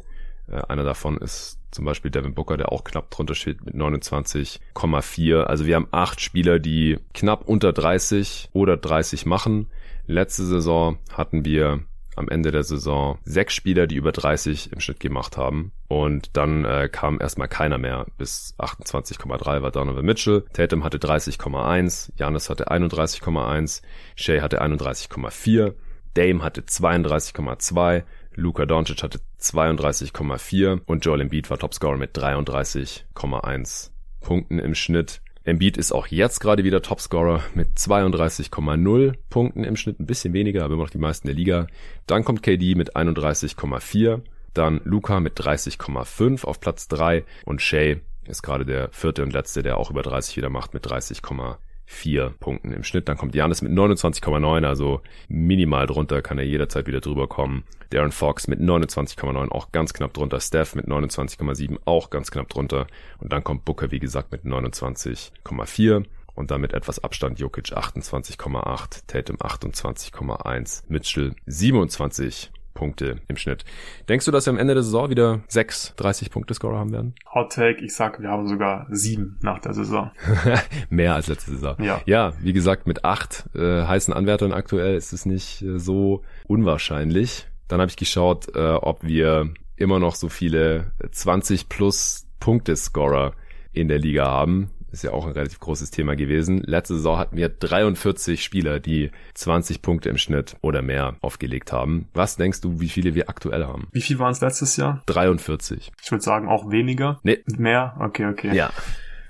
Äh, 0.49 0.63
einer 0.69 0.85
davon 0.85 1.19
ist 1.19 1.59
zum 1.71 1.85
Beispiel 1.85 2.11
Devin 2.11 2.35
Booker, 2.35 2.57
der 2.57 2.73
auch 2.73 2.85
knapp 2.85 3.11
drunter 3.11 3.35
steht 3.35 3.65
mit 3.65 3.75
29,4. 3.75 5.43
Also 5.43 5.67
wir 5.67 5.77
haben 5.77 5.89
acht 5.91 6.21
Spieler, 6.21 6.59
die 6.59 6.99
knapp 7.13 7.49
unter 7.49 7.73
30 7.73 8.51
oder 8.53 8.77
30 8.77 9.27
machen. 9.27 9.67
Letzte 10.07 10.45
Saison 10.45 10.99
hatten 11.13 11.45
wir 11.45 11.81
am 12.17 12.29
Ende 12.29 12.51
der 12.53 12.63
Saison 12.63 13.19
sechs 13.25 13.55
Spieler, 13.55 13.87
die 13.87 13.97
über 13.97 14.13
30 14.13 14.73
im 14.73 14.81
Schnitt 14.81 15.01
gemacht 15.01 15.37
haben. 15.37 15.73
Und 15.89 16.37
dann 16.37 16.65
äh, 16.65 16.89
kam 16.91 17.21
erstmal 17.21 17.49
keiner 17.49 17.79
mehr. 17.79 18.07
Bis 18.19 18.55
28,3 18.59 19.63
war 19.63 19.71
Donovan 19.71 20.05
Mitchell. 20.05 20.45
Tatum 20.53 20.85
hatte 20.85 20.99
30,1. 20.99 22.13
Janis 22.17 22.51
hatte 22.51 22.71
31,1. 22.71 23.83
Shea 24.17 24.43
hatte 24.43 24.63
31,4. 24.63 25.75
Dame 26.15 26.43
hatte 26.45 26.63
32,2. 26.63 28.05
Luka 28.37 28.67
Doncic 28.67 29.03
hatte 29.03 29.21
32,4 29.41 30.81
und 30.87 31.05
Joel 31.05 31.23
Embiid 31.23 31.51
war 31.51 31.59
Topscorer 31.59 31.97
mit 31.97 32.17
33,1 32.17 33.91
Punkten 34.21 34.59
im 34.59 34.75
Schnitt. 34.75 35.21
Embiid 35.45 35.77
ist 35.77 35.93
auch 35.93 36.07
jetzt 36.07 36.41
gerade 36.41 36.65
wieder 36.65 36.81
Topscorer 36.81 37.43
mit 37.55 37.69
32,0 37.77 39.15
Punkten 39.29 39.65
im 39.65 39.77
Schnitt, 39.77 40.01
ein 40.01 40.07
bisschen 40.07 40.33
weniger, 40.33 40.65
aber 40.65 40.75
immer 40.75 40.85
noch 40.85 40.91
die 40.91 40.99
meisten 40.99 41.27
der 41.27 41.37
Liga. 41.37 41.67
Dann 42.07 42.25
kommt 42.25 42.43
KD 42.43 42.75
mit 42.75 42.97
31,4, 42.97 44.23
dann 44.55 44.81
Luca 44.85 45.21
mit 45.21 45.39
30,5 45.39 46.45
auf 46.45 46.61
Platz 46.61 46.89
3 46.89 47.25
und 47.45 47.61
Shea 47.61 47.97
ist 48.27 48.43
gerade 48.43 48.65
der 48.65 48.89
vierte 48.91 49.23
und 49.23 49.35
letzte, 49.35 49.63
der 49.63 49.77
auch 49.77 49.91
über 49.91 50.03
30 50.03 50.37
wieder 50.37 50.49
macht 50.49 50.73
mit 50.73 50.87
30,5 50.87 51.57
vier 51.87 52.35
Punkten 52.41 52.73
im 52.73 52.85
Schnitt. 52.85 53.09
Dann 53.09 53.17
kommt 53.17 53.35
Janis 53.35 53.63
mit 53.63 53.73
29,9, 53.73 54.65
also 54.67 55.01
minimal 55.29 55.87
drunter, 55.87 56.23
kann 56.23 56.39
er 56.39 56.45
jederzeit 56.45 56.87
wieder 56.87 57.01
drüber 57.01 57.29
kommen. 57.29 57.65
Darren 57.91 58.13
Fox 58.13 58.49
mit 58.49 58.61
29,9 58.61 59.51
auch 59.51 59.73
ganz 59.73 59.93
knapp 59.93 60.15
drunter. 60.15 60.41
Steph 60.41 60.75
mit 60.75 60.87
29,7 60.87 61.79
auch 61.85 62.11
ganz 62.11 62.31
knapp 62.31 62.49
drunter. 62.49 62.87
Und 63.19 63.33
dann 63.33 63.45
kommt 63.45 63.65
Booker, 63.65 63.91
wie 63.91 64.01
gesagt, 64.01 64.33
mit 64.33 64.45
29,4 64.45 66.05
und 66.35 66.51
dann 66.51 66.61
mit 66.61 66.73
etwas 66.73 67.03
Abstand 67.03 67.39
Jokic 67.39 67.67
28,8, 67.77 69.03
Tatum 69.07 69.37
28,1, 69.37 70.85
Mitchell 70.89 71.35
27 71.47 72.51
Punkte 72.75 73.17
im 73.29 73.37
Schnitt. 73.37 73.65
Denkst 74.09 74.27
du, 74.27 74.31
dass 74.31 74.47
wir 74.47 74.53
am 74.53 74.59
Ende 74.59 74.75
der 74.75 74.83
Saison 74.83 75.09
wieder 75.09 75.41
sechs 75.49 75.95
30-Punkte-Scorer 75.97 76.79
haben 76.79 76.93
werden? 76.93 77.15
Hot 77.33 77.53
Take, 77.53 77.85
ich 77.85 77.95
sag, 77.95 78.21
wir 78.21 78.29
haben 78.29 78.47
sogar 78.47 78.87
sieben 78.91 79.39
nach 79.43 79.61
der 79.61 79.73
Saison. 79.73 80.11
Mehr 80.91 81.15
als 81.15 81.29
letzte 81.29 81.53
Saison. 81.53 81.77
Ja, 81.83 82.03
ja 82.05 82.33
wie 82.41 82.53
gesagt, 82.53 82.87
mit 82.87 83.05
acht 83.05 83.49
äh, 83.55 83.85
heißen 83.85 84.13
Anwärtern 84.13 84.53
aktuell 84.53 84.97
ist 84.97 85.13
es 85.13 85.25
nicht 85.25 85.63
äh, 85.63 85.79
so 85.79 86.23
unwahrscheinlich. 86.47 87.47
Dann 87.69 87.81
habe 87.81 87.91
ich 87.91 87.97
geschaut, 87.97 88.55
äh, 88.55 88.75
ob 88.75 89.03
wir 89.03 89.55
immer 89.77 89.99
noch 89.99 90.15
so 90.15 90.29
viele 90.29 90.93
20 91.11 91.69
plus 91.69 92.27
Punkte-Scorer 92.41 93.35
in 93.73 93.89
der 93.89 93.99
Liga 93.99 94.27
haben 94.27 94.71
ist 94.95 95.03
ja 95.03 95.13
auch 95.13 95.27
ein 95.27 95.33
relativ 95.33 95.61
großes 95.61 95.91
Thema 95.91 96.17
gewesen. 96.17 96.63
Letzte 96.65 96.95
Saison 96.95 97.19
hatten 97.19 97.37
wir 97.37 97.49
43 97.49 98.43
Spieler, 98.43 98.81
die 98.81 99.11
20 99.35 99.83
Punkte 99.83 100.09
im 100.09 100.19
Schnitt 100.19 100.57
oder 100.61 100.83
mehr 100.83 101.17
aufgelegt 101.21 101.73
haben. 101.73 102.09
Was 102.15 102.37
denkst 102.37 102.61
du, 102.61 102.81
wie 102.81 102.89
viele 102.89 103.15
wir 103.15 103.29
aktuell 103.29 103.67
haben? 103.67 103.89
Wie 103.93 104.01
viel 104.01 104.19
waren 104.19 104.33
es 104.33 104.41
letztes 104.41 104.77
Jahr? 104.77 105.03
43. 105.07 105.93
Ich 106.03 106.11
würde 106.11 106.23
sagen 106.23 106.49
auch 106.49 106.71
weniger. 106.71 107.21
Nee. 107.25 107.43
Mehr? 107.59 107.97
Okay, 107.99 108.27
okay. 108.27 108.55
Ja. 108.55 108.71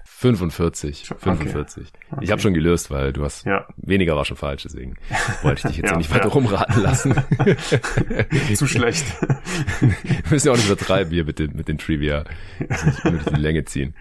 45. 0.05 1.09
45. 1.19 1.93
Okay. 2.11 2.25
Ich 2.25 2.31
habe 2.31 2.41
schon 2.41 2.55
gelöst, 2.55 2.91
weil 2.91 3.13
du 3.13 3.25
hast 3.25 3.45
ja. 3.45 3.67
weniger 3.77 4.17
war 4.17 4.25
schon 4.25 4.37
falsch, 4.37 4.63
deswegen 4.63 4.95
wollte 5.43 5.61
ich 5.61 5.75
dich 5.75 5.77
jetzt 5.79 5.91
ja, 5.91 5.97
nicht 5.97 6.11
weiter 6.11 6.29
ja. 6.29 6.33
rumraten 6.33 6.83
lassen. 6.83 7.15
Zu 8.55 8.67
schlecht. 8.67 9.05
Wir 9.81 10.23
müssen 10.31 10.47
ja 10.47 10.53
auch 10.53 10.57
nicht 10.57 10.67
übertreiben 10.71 11.13
hier 11.13 11.25
mit 11.25 11.39
den, 11.39 11.55
mit 11.57 11.69
den 11.69 11.79
Trivia. 11.79 12.25
Nicht 12.59 13.31
die 13.31 13.41
Länge 13.41 13.65
ziehen. 13.65 13.95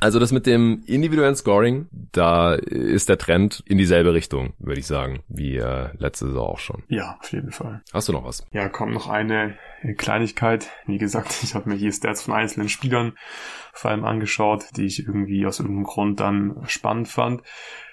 Also 0.00 0.18
das 0.18 0.32
mit 0.32 0.46
dem 0.46 0.82
individuellen 0.86 1.36
Scoring, 1.36 1.86
da 2.12 2.54
ist 2.54 3.08
der 3.08 3.18
Trend 3.18 3.62
in 3.66 3.78
dieselbe 3.78 4.12
Richtung, 4.12 4.52
würde 4.58 4.80
ich 4.80 4.86
sagen, 4.86 5.20
wie 5.28 5.56
äh, 5.56 5.88
letzte 5.98 6.26
Saison 6.26 6.46
auch 6.46 6.58
schon. 6.58 6.82
Ja, 6.88 7.16
auf 7.20 7.32
jeden 7.32 7.50
Fall. 7.50 7.82
Hast 7.92 8.08
du 8.08 8.12
noch 8.12 8.24
was? 8.24 8.46
Ja, 8.52 8.68
kommt 8.68 8.92
noch 8.92 9.08
eine 9.08 9.56
Kleinigkeit. 9.96 10.70
Wie 10.86 10.98
gesagt, 10.98 11.38
ich 11.42 11.54
habe 11.54 11.68
mir 11.68 11.76
hier 11.76 11.92
Stats 11.92 12.22
von 12.22 12.34
einzelnen 12.34 12.68
Spielern 12.68 13.14
vor 13.72 13.90
allem 13.90 14.04
angeschaut, 14.04 14.64
die 14.76 14.86
ich 14.86 15.00
irgendwie 15.00 15.46
aus 15.46 15.60
irgendeinem 15.60 15.84
Grund 15.84 16.20
dann 16.20 16.62
spannend 16.66 17.08
fand. 17.08 17.42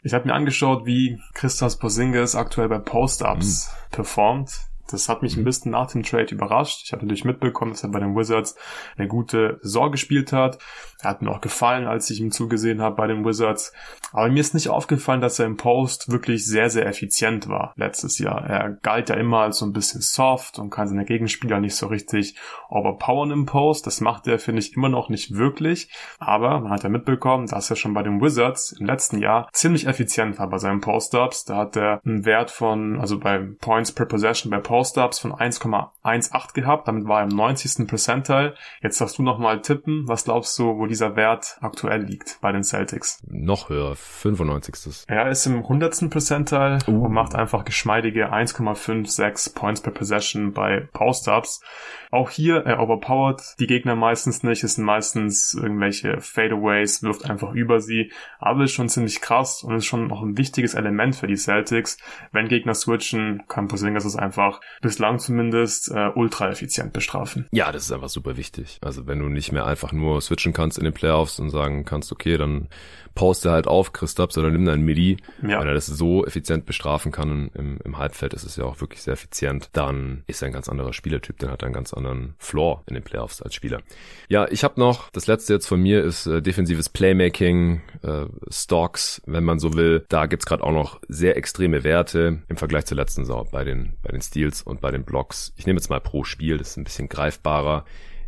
Ich 0.04 0.14
habe 0.14 0.28
mir 0.28 0.34
angeschaut, 0.34 0.86
wie 0.86 1.20
Christos 1.34 1.78
Porzingis 1.78 2.36
aktuell 2.36 2.70
bei 2.70 2.80
Post-Ups 2.80 3.70
mhm. 3.70 3.96
performt 3.96 4.73
das 4.90 5.10
hat 5.10 5.22
mich 5.22 5.36
ein 5.36 5.42
mhm. 5.42 5.46
bisschen 5.46 5.72
nach 5.72 5.92
dem 5.92 6.04
Trade 6.04 6.34
überrascht. 6.34 6.82
Ich 6.86 6.92
habe 6.92 7.04
natürlich 7.04 7.26
mitbekommen, 7.26 7.72
dass 7.72 7.84
er 7.84 7.90
bei 7.90 8.00
den 8.00 8.16
Wizards 8.16 8.56
eine 8.98 9.08
gute 9.08 9.60
Saison 9.62 9.92
gespielt 9.92 10.34
hat. 10.34 10.60
Er 11.02 11.10
hat 11.10 11.22
mir 11.22 11.32
auch 11.32 11.42
gefallen, 11.42 11.86
als 11.86 12.10
ich 12.10 12.22
ihm 12.22 12.32
zugesehen 12.32 12.82
habe 12.82 12.96
bei 12.96 13.08
den 13.08 13.26
Wizards. 13.26 13.74
Aber 14.12 14.30
mir 14.30 14.40
ist 14.40 14.54
nicht 14.54 14.70
aufgefallen, 14.70 15.22
dass 15.22 15.40
er 15.40 15.46
im 15.46 15.58
Post 15.58 16.12
wirklich 16.12 16.46
sehr, 16.46 16.70
sehr 16.70 16.86
effizient 16.86 17.50
war 17.50 17.74
letztes 17.76 18.20
Jahr. 18.20 18.46
Er 18.46 18.70
galt 18.70 19.10
ja 19.10 19.16
immer 19.16 19.40
als 19.40 19.58
so 19.58 19.66
ein 19.66 19.74
bisschen 19.74 20.02
soft 20.02 20.60
und 20.60 20.70
kann 20.70 20.88
seine 20.88 21.06
Gegenspieler 21.06 21.60
nicht 21.60 21.76
so 21.76 21.88
richtig 21.88 22.38
overpowern 22.70 23.32
im 23.32 23.46
Post. 23.46 23.88
Das 23.88 24.02
macht 24.02 24.28
er, 24.28 24.40
finde 24.40 24.60
ich, 24.60 24.76
immer 24.76 24.90
noch 24.90 25.10
nicht 25.10 25.36
wirklich. 25.36 25.90
Aber 26.20 26.60
man 26.60 26.72
hat 26.72 26.84
ja 26.84 26.90
mitbekommen, 26.90 27.48
dass 27.48 27.70
er 27.70 27.76
schon 27.76 27.94
bei 27.94 28.04
den 28.04 28.22
Wizards 28.22 28.72
im 28.74 28.86
letzten 28.86 29.20
Jahr 29.20 29.50
ziemlich 29.52 29.88
effizient 29.88 30.40
war 30.40 30.50
bei 30.50 30.58
seinen 30.58 30.82
Post-Ups. 30.82 31.46
Da 31.46 31.58
hat 31.58 31.76
er 31.76 32.02
einen 32.06 32.26
Wert 32.26 32.52
von, 32.52 33.00
also 33.00 33.20
bei 33.20 33.40
Points 33.60 33.92
per 33.92 34.06
Possession 34.06 34.52
bei 34.52 34.60
Post-Ups 34.74 35.20
von 35.20 35.34
1,18 35.34 36.54
gehabt. 36.56 36.88
Damit 36.88 37.08
war 37.08 37.20
er 37.20 37.30
im 37.30 37.36
90. 37.36 37.88
Percentile. 37.88 38.56
Jetzt 38.82 39.00
darfst 39.00 39.20
du 39.20 39.22
nochmal 39.22 39.62
tippen. 39.62 40.08
Was 40.08 40.24
glaubst 40.24 40.58
du, 40.58 40.80
wo 40.80 40.88
dieser 40.88 41.16
Wert 41.16 41.60
aktuell 41.62 42.02
liegt 42.02 42.40
bei 42.42 42.52
den 42.52 42.64
Celtics? 42.64 43.22
Noch 43.28 43.70
höher, 43.70 43.96
95. 43.96 45.06
Er 45.06 45.30
ist 45.30 45.46
im 45.46 45.58
100. 45.58 46.10
Percentile 46.10 46.80
uh. 46.88 47.06
und 47.06 47.14
macht 47.14 47.36
einfach 47.36 47.66
geschmeidige 47.66 48.34
1,56 48.34 49.54
Points 49.54 49.82
per 49.82 49.92
Possession 49.92 50.54
bei 50.54 50.88
Post-Ups. 50.92 51.62
Auch 52.10 52.32
hier, 52.32 52.58
er 52.66 52.80
overpowered 52.80 53.42
die 53.60 53.68
Gegner 53.68 53.96
meistens 53.96 54.42
nicht. 54.42 54.64
Es 54.64 54.76
sind 54.76 54.86
meistens 54.86 55.54
irgendwelche 55.54 56.20
Fadeaways, 56.20 57.04
wirft 57.04 57.30
einfach 57.30 57.54
über 57.54 57.80
sie. 57.80 58.12
Aber 58.40 58.64
ist 58.64 58.72
schon 58.72 58.90
ziemlich 58.90 59.22
krass 59.22 59.64
und 59.64 59.76
ist 59.76 59.86
schon 59.86 60.08
noch 60.08 60.24
ein 60.24 60.38
wichtiges 60.38 60.74
Element 60.74 61.16
für 61.16 61.28
die 61.28 61.38
Celtics. 61.38 61.98
Wenn 62.32 62.48
Gegner 62.48 62.74
switchen, 62.74 63.44
kann 63.48 63.68
Porzingis 63.68 64.06
es 64.06 64.16
einfach 64.16 64.63
bislang 64.82 65.20
zumindest 65.20 65.92
äh, 65.92 66.10
ultra 66.14 66.50
effizient 66.50 66.94
bestrafen. 66.94 67.48
Ja, 67.52 67.72
das 67.72 67.84
ist 67.84 67.92
einfach 67.92 68.10
super 68.10 68.38
wichtig. 68.38 68.80
Also 68.82 69.08
wenn 69.08 69.20
du 69.20 69.30
nicht 69.30 69.52
mehr 69.52 69.66
einfach 69.66 69.92
nur 69.92 70.22
switchen 70.22 70.54
kannst 70.54 70.78
in 70.78 70.84
den 70.84 70.94
Playoffs 70.94 71.40
und 71.40 71.50
sagen 71.50 71.86
kannst, 71.86 72.12
okay, 72.12 72.38
dann 72.38 72.68
poste 73.16 73.52
halt 73.52 73.68
auf, 73.68 73.94
Christoph, 73.94 74.32
sondern 74.32 74.54
nimm 74.54 74.66
dein 74.66 74.82
Midi. 74.82 75.18
Ja. 75.42 75.60
Wenn 75.60 75.68
er 75.68 75.74
das 75.74 75.86
so 75.86 76.26
effizient 76.26 76.66
bestrafen 76.66 77.12
kann 77.12 77.52
im, 77.54 77.80
im 77.84 77.98
Halbfeld, 77.98 78.34
ist 78.34 78.44
es 78.44 78.56
ja 78.56 78.66
auch 78.66 78.82
wirklich 78.82 79.02
sehr 79.02 79.14
effizient, 79.14 79.70
dann 79.74 80.24
ist 80.28 80.42
er 80.42 80.48
ein 80.48 80.54
ganz 80.54 80.70
anderer 80.70 80.94
Spielertyp, 80.94 81.38
dann 81.40 81.52
hat 81.52 81.62
er 81.62 81.68
einen 81.68 81.76
ganz 81.76 81.94
anderen 81.94 82.36
Floor 82.38 82.84
in 82.88 82.96
den 82.96 83.04
Playoffs 83.04 83.42
als 83.42 83.56
Spieler. 83.56 83.82
Ja, 84.30 84.48
ich 84.50 84.64
habe 84.64 84.80
noch, 84.80 85.10
das 85.12 85.28
letzte 85.28 85.54
jetzt 85.54 85.68
von 85.68 85.82
mir 85.82 86.04
ist 86.04 86.26
äh, 86.26 86.42
defensives 86.42 86.90
Playmaking, 86.90 87.82
äh, 88.02 88.26
Stocks, 88.50 89.22
wenn 89.26 89.44
man 89.44 89.60
so 89.60 89.74
will. 89.74 90.06
Da 90.10 90.26
gibt's 90.26 90.46
gerade 90.46 90.64
auch 90.64 90.72
noch 90.72 91.00
sehr 91.08 91.38
extreme 91.38 91.84
Werte 91.84 92.42
im 92.48 92.58
Vergleich 92.58 92.86
zur 92.86 92.98
letzten 92.98 93.26
Saison 93.26 93.48
bei 93.52 93.64
den, 93.64 93.94
bei 94.02 94.12
den 94.12 94.22
Steals 94.22 94.62
und 94.62 94.82
bei 94.82 94.92
den 94.92 95.04
Blocks. 95.04 95.54
Ich 95.56 95.66
nehme 95.66 95.78
jetzt 95.78 95.90
mal 95.90 96.02
pro 96.02 96.24
Spiel, 96.24 96.58
das 96.58 96.72
ist 96.72 96.78
ein 96.78 96.84
bisschen 96.84 97.10
greifbarer. 97.10 97.86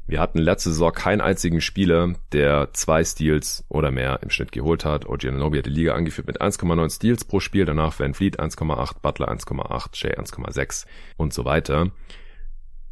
Wir 0.07 0.19
hatten 0.19 0.37
letzte 0.37 0.69
Saison 0.69 0.91
keinen 0.91 1.21
einzigen 1.21 1.61
Spieler, 1.61 2.13
der 2.31 2.69
zwei 2.73 3.03
Steals 3.03 3.65
oder 3.69 3.89
mehr 3.89 4.19
im 4.21 4.29
Schnitt 4.29 4.51
geholt 4.51 4.85
hat. 4.85 5.07
OG 5.07 5.25
Ananobi 5.25 5.57
hat 5.57 5.65
die 5.65 5.71
Liga 5.71 5.95
angeführt 5.95 6.27
mit 6.27 6.41
1,9 6.41 6.95
Steals 6.95 7.25
pro 7.25 7.39
Spiel, 7.39 7.65
danach 7.65 7.99
Van 7.99 8.13
Fleet 8.13 8.39
1,8, 8.39 9.01
Butler 9.01 9.29
1,8, 9.31 9.95
Shea 9.95 10.11
1,6 10.11 10.85
und 11.17 11.33
so 11.33 11.43
weiter. 11.43 11.91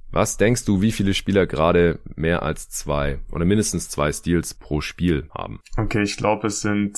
Was 0.09 0.38
denkst 0.38 0.66
du, 0.66 0.82
wie 0.82 0.91
viele 0.91 1.14
Spieler 1.14 1.45
gerade 1.45 1.99
mehr 2.16 2.43
als 2.43 2.70
zwei 2.70 3.20
oder 3.32 3.45
mindestens 3.45 3.89
zwei 3.89 4.11
Steals 4.11 4.55
pro 4.55 4.82
Spiel 4.82 5.28
haben? 5.34 5.59
Okay, 5.78 6.01
ich 6.03 6.18
glaube, 6.18 6.47
es 6.47 6.61
sind 6.61 6.97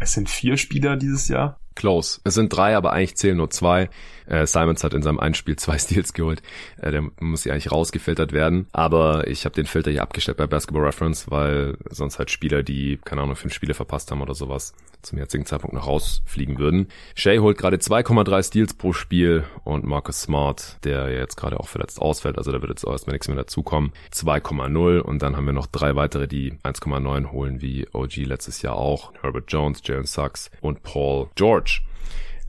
es 0.00 0.12
sind 0.14 0.30
vier 0.30 0.56
Spieler 0.56 0.96
dieses 0.96 1.28
Jahr. 1.28 1.59
Close. 1.74 2.20
Es 2.24 2.34
sind 2.34 2.48
drei, 2.48 2.76
aber 2.76 2.92
eigentlich 2.92 3.16
zählen 3.16 3.36
nur 3.36 3.50
zwei. 3.50 3.88
Äh, 4.26 4.46
Simons 4.46 4.84
hat 4.84 4.94
in 4.94 5.02
seinem 5.02 5.18
einen 5.18 5.34
Spiel 5.34 5.56
zwei 5.56 5.78
Steals 5.78 6.12
geholt. 6.12 6.42
Äh, 6.80 6.92
der 6.92 7.04
muss 7.20 7.44
ja 7.44 7.52
eigentlich 7.52 7.72
rausgefiltert 7.72 8.32
werden. 8.32 8.66
Aber 8.72 9.26
ich 9.26 9.44
habe 9.44 9.54
den 9.54 9.66
Filter 9.66 9.90
hier 9.90 10.02
abgestellt 10.02 10.38
bei 10.38 10.46
Basketball 10.46 10.84
Reference, 10.84 11.30
weil 11.30 11.76
sonst 11.90 12.18
halt 12.18 12.30
Spieler, 12.30 12.62
die, 12.62 12.98
keine 13.04 13.22
Ahnung, 13.22 13.36
fünf 13.36 13.52
Spiele 13.52 13.74
verpasst 13.74 14.10
haben 14.10 14.22
oder 14.22 14.34
sowas, 14.34 14.72
zum 15.02 15.18
jetzigen 15.18 15.46
Zeitpunkt 15.46 15.74
noch 15.74 15.86
rausfliegen 15.86 16.58
würden. 16.58 16.88
Shay 17.14 17.38
holt 17.38 17.58
gerade 17.58 17.76
2,3 17.78 18.42
Steals 18.42 18.74
pro 18.74 18.92
Spiel 18.92 19.44
und 19.64 19.84
Marcus 19.84 20.22
Smart, 20.22 20.76
der 20.84 21.10
jetzt 21.10 21.36
gerade 21.36 21.58
auch 21.58 21.68
verletzt 21.68 22.00
ausfällt, 22.00 22.38
also 22.38 22.52
da 22.52 22.60
wird 22.60 22.70
jetzt 22.70 22.86
auch 22.86 22.92
erstmal 22.92 23.14
nichts 23.14 23.28
mehr 23.28 23.36
dazukommen, 23.36 23.92
2,0 24.12 25.00
und 25.00 25.22
dann 25.22 25.36
haben 25.36 25.46
wir 25.46 25.52
noch 25.52 25.66
drei 25.66 25.96
weitere, 25.96 26.28
die 26.28 26.52
1,9 26.62 27.32
holen, 27.32 27.60
wie 27.62 27.86
OG 27.92 28.16
letztes 28.16 28.62
Jahr 28.62 28.76
auch, 28.76 29.12
Herbert 29.22 29.44
Jones, 29.48 29.80
Jalen 29.84 30.04
Sachs 30.04 30.50
und 30.60 30.82
Paul 30.82 31.28
George. 31.34 31.69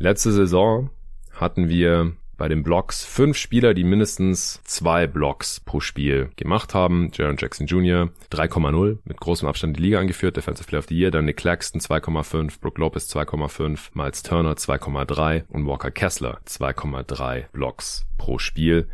Letzte 0.02 0.32
Saison 0.32 0.90
hatten 1.32 1.70
wir 1.70 2.14
bei 2.36 2.48
den 2.48 2.64
Blocks 2.64 3.06
fünf 3.06 3.38
Spieler, 3.38 3.76
die 3.76 3.84
mindestens 3.84 4.60
zwei 4.64 5.06
Blocks 5.06 5.60
pro 5.60 5.80
Spiel 5.80 6.32
gemacht 6.38 6.74
haben. 6.74 7.12
Jaron 7.14 7.38
Jackson 7.38 7.68
Jr. 7.68 8.10
3,0 8.32 8.98
mit 9.04 9.20
großem 9.20 9.48
Abstand 9.48 9.78
die 9.78 9.84
Liga 9.84 10.00
angeführt, 10.00 10.38
Defensive 10.38 10.68
Player 10.68 10.80
of 10.80 10.88
the 10.88 10.98
Year. 10.98 11.12
Dann 11.12 11.26
Nick 11.26 11.38
Claxton 11.38 11.80
2,5, 11.80 12.60
Brooke 12.60 12.82
Lopez 12.82 13.16
2,5, 13.16 13.92
Miles 13.94 14.24
Turner 14.24 14.54
2,3 14.54 15.44
und 15.50 15.68
Walker 15.68 15.92
Kessler 15.92 16.40
2,3 16.48 17.52
Blocks 17.52 18.08
pro 18.18 18.40
Spiel. 18.40 18.88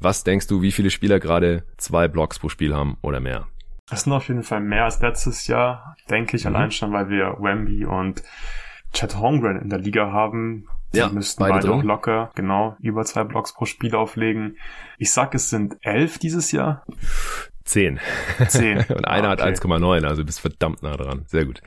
Was 0.00 0.24
denkst 0.24 0.46
du, 0.46 0.62
wie 0.62 0.72
viele 0.72 0.88
Spieler 0.88 1.20
gerade 1.20 1.64
zwei 1.76 2.08
Blocks 2.08 2.38
pro 2.38 2.48
Spiel 2.48 2.74
haben 2.74 2.96
oder 3.02 3.20
mehr? 3.20 3.48
Das 3.90 4.04
sind 4.04 4.14
auf 4.14 4.28
jeden 4.28 4.44
Fall 4.44 4.62
mehr 4.62 4.84
als 4.84 5.02
letztes 5.02 5.46
Jahr, 5.46 5.94
denke 6.08 6.38
ich, 6.38 6.46
mhm. 6.46 6.56
allein 6.56 6.70
schon, 6.70 6.90
weil 6.94 7.10
wir 7.10 7.36
Wemby 7.38 7.84
und 7.84 8.22
Chad 8.94 9.18
Holmgren 9.18 9.60
in 9.60 9.68
der 9.68 9.78
Liga 9.78 10.10
haben, 10.12 10.66
die 10.92 10.98
ja, 10.98 11.08
müssten 11.08 11.40
beide, 11.40 11.54
beide 11.54 11.72
auch 11.72 11.82
locker, 11.82 12.30
genau, 12.34 12.76
über 12.80 13.04
zwei 13.04 13.24
Blocks 13.24 13.52
pro 13.52 13.66
Spiel 13.66 13.94
auflegen. 13.94 14.56
Ich 14.98 15.12
sag, 15.12 15.34
es 15.34 15.50
sind 15.50 15.76
elf 15.82 16.18
dieses 16.18 16.52
Jahr. 16.52 16.84
10. 17.64 17.98
10. 18.48 18.78
Und 18.90 19.06
einer 19.06 19.28
Ah, 19.28 19.30
hat 19.32 19.40
okay. 19.40 19.50
1,9, 19.50 20.04
also 20.04 20.22
du 20.22 20.26
bist 20.26 20.40
verdammt 20.40 20.82
nah 20.82 20.96
dran. 20.96 21.22
Sehr 21.26 21.44
gut. 21.46 21.60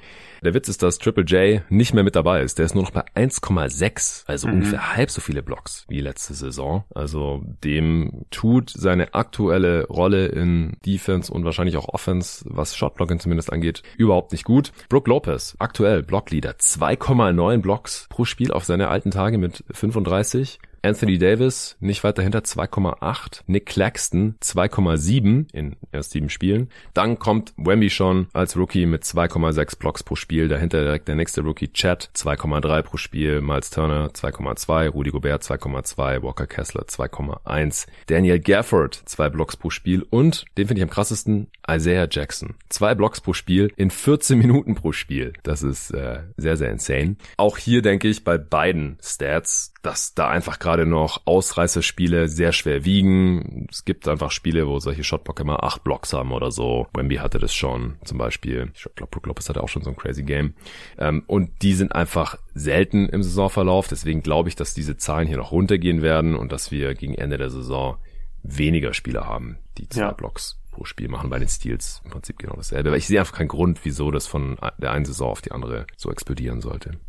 Der 0.43 0.53
Witz 0.53 0.69
ist, 0.69 0.83
dass 0.83 0.99
Triple 0.99 1.23
J 1.23 1.63
nicht 1.71 1.95
mehr 1.95 2.03
mit 2.03 2.15
dabei 2.15 2.41
ist. 2.41 2.59
Der 2.59 2.65
ist 2.67 2.75
nur 2.75 2.83
noch 2.83 2.91
bei 2.91 3.03
1,6, 3.15 4.23
also 4.27 4.47
Mhm. 4.47 4.53
ungefähr 4.53 4.95
halb 4.95 5.09
so 5.09 5.19
viele 5.21 5.41
Blocks 5.41 5.85
wie 5.89 5.99
letzte 5.99 6.35
Saison. 6.35 6.83
Also 6.93 7.41
dem 7.63 8.25
tut 8.29 8.69
seine 8.69 9.15
aktuelle 9.15 9.87
Rolle 9.87 10.27
in 10.27 10.77
Defense 10.85 11.33
und 11.33 11.43
wahrscheinlich 11.45 11.75
auch 11.77 11.89
Offense, 11.89 12.45
was 12.47 12.75
Shotblocking 12.75 13.19
zumindest 13.19 13.51
angeht, 13.51 13.81
überhaupt 13.97 14.31
nicht 14.31 14.43
gut. 14.43 14.71
Brook 14.89 15.07
Lopez, 15.07 15.55
aktuell 15.57 16.03
Blockleader, 16.03 16.51
2,9 16.59 17.61
Blocks 17.61 18.05
pro 18.09 18.23
Spiel 18.25 18.51
auf 18.51 18.63
seine 18.65 18.89
alten 18.89 19.09
Tage 19.09 19.39
mit 19.39 19.63
35. 19.71 20.59
Anthony 20.87 21.17
Davis 21.17 21.75
nicht 21.81 22.05
weit 22.05 22.17
dahinter 22.17 22.39
2,8. 22.39 23.41
Nick 23.47 23.65
Claxton 23.65 24.35
2,7 24.41 25.47
in 25.51 25.75
erst 25.91 26.11
sieben 26.11 26.29
Spielen. 26.29 26.69
Dann 26.93 27.19
kommt 27.19 27.53
Wemby 27.57 27.89
schon 27.89 28.27
als 28.31 28.55
Rookie 28.55 28.85
mit 28.85 29.03
2,6 29.03 29.77
Blocks 29.79 30.03
pro 30.03 30.15
Spiel. 30.15 30.47
Dahinter 30.47 30.83
direkt 30.83 31.09
der 31.09 31.15
nächste 31.15 31.41
Rookie 31.41 31.73
Chad 31.73 32.09
2,3 32.15 32.81
pro 32.83 32.95
Spiel. 32.95 33.41
Miles 33.41 33.69
Turner 33.69 34.11
2,2. 34.11 34.87
Rudy 34.87 35.09
Gobert 35.09 35.43
2,2. 35.43 36.23
Walker 36.23 36.47
Kessler 36.47 36.83
2,1. 36.83 37.87
Daniel 38.05 38.39
Gafford 38.39 38.95
2 38.95 39.29
Blocks 39.29 39.57
pro 39.57 39.69
Spiel. 39.69 40.05
Und, 40.09 40.45
den 40.57 40.67
finde 40.67 40.79
ich 40.79 40.83
am 40.83 40.89
krassesten, 40.89 41.47
Isaiah 41.69 42.07
Jackson. 42.09 42.55
2 42.69 42.95
Blocks 42.95 43.19
pro 43.19 43.33
Spiel 43.33 43.73
in 43.75 43.91
14 43.91 44.37
Minuten 44.37 44.75
pro 44.75 44.93
Spiel. 44.93 45.33
Das 45.43 45.63
ist 45.63 45.91
äh, 45.91 46.21
sehr, 46.37 46.55
sehr 46.55 46.71
insane. 46.71 47.17
Auch 47.35 47.57
hier 47.57 47.81
denke 47.81 48.07
ich 48.07 48.23
bei 48.23 48.37
beiden 48.37 48.97
Stats, 49.01 49.73
dass 49.81 50.13
da 50.13 50.27
einfach 50.29 50.59
gerade 50.59 50.85
noch 50.85 51.21
Ausreißerspiele 51.25 52.27
sehr 52.29 52.51
schwer 52.51 52.83
wiegen. 52.85 53.67
Es 53.71 53.85
gibt 53.85 54.07
einfach 54.07 54.31
Spiele, 54.31 54.67
wo 54.67 54.79
solche 54.79 55.03
Shotblocker 55.03 55.43
immer 55.43 55.63
acht 55.63 55.83
Blocks 55.83 56.13
haben 56.13 56.31
oder 56.31 56.51
so. 56.51 56.87
Wemby 56.93 57.17
hatte 57.17 57.39
das 57.39 57.53
schon 57.53 57.95
zum 58.03 58.17
Beispiel. 58.17 58.71
Ich 58.75 58.87
glaube, 58.95 59.09
Brook 59.11 59.27
Lopez 59.27 59.49
hatte 59.49 59.61
auch 59.63 59.69
schon 59.69 59.83
so 59.83 59.89
ein 59.89 59.95
crazy 59.95 60.23
Game. 60.23 60.53
Ähm, 60.97 61.23
und 61.27 61.61
die 61.61 61.73
sind 61.73 61.93
einfach 61.93 62.37
selten 62.53 63.07
im 63.09 63.23
Saisonverlauf. 63.23 63.87
Deswegen 63.87 64.23
glaube 64.23 64.49
ich, 64.49 64.55
dass 64.55 64.73
diese 64.73 64.97
Zahlen 64.97 65.27
hier 65.27 65.37
noch 65.37 65.51
runtergehen 65.51 66.01
werden 66.01 66.35
und 66.35 66.51
dass 66.51 66.71
wir 66.71 66.95
gegen 66.95 67.15
Ende 67.15 67.37
der 67.37 67.49
Saison 67.49 67.97
weniger 68.43 68.93
Spieler 68.93 69.25
haben, 69.25 69.57
die 69.77 69.89
zwei 69.89 70.01
Ja. 70.01 70.11
Blocks 70.11 70.59
pro 70.71 70.85
Spiel 70.85 71.09
machen. 71.09 71.29
Bei 71.29 71.39
den 71.39 71.47
Steals 71.49 72.01
im 72.05 72.11
Prinzip 72.11 72.37
genau 72.37 72.55
dasselbe. 72.55 72.89
Aber 72.89 72.97
ich 72.97 73.07
sehe 73.07 73.19
einfach 73.19 73.35
keinen 73.35 73.47
Grund, 73.47 73.79
wieso 73.83 74.11
das 74.11 74.27
von 74.27 74.57
der 74.77 74.91
einen 74.91 75.05
Saison 75.05 75.29
auf 75.31 75.41
die 75.41 75.51
andere 75.51 75.87
so 75.95 76.11
explodieren 76.11 76.61
sollte. 76.61 76.99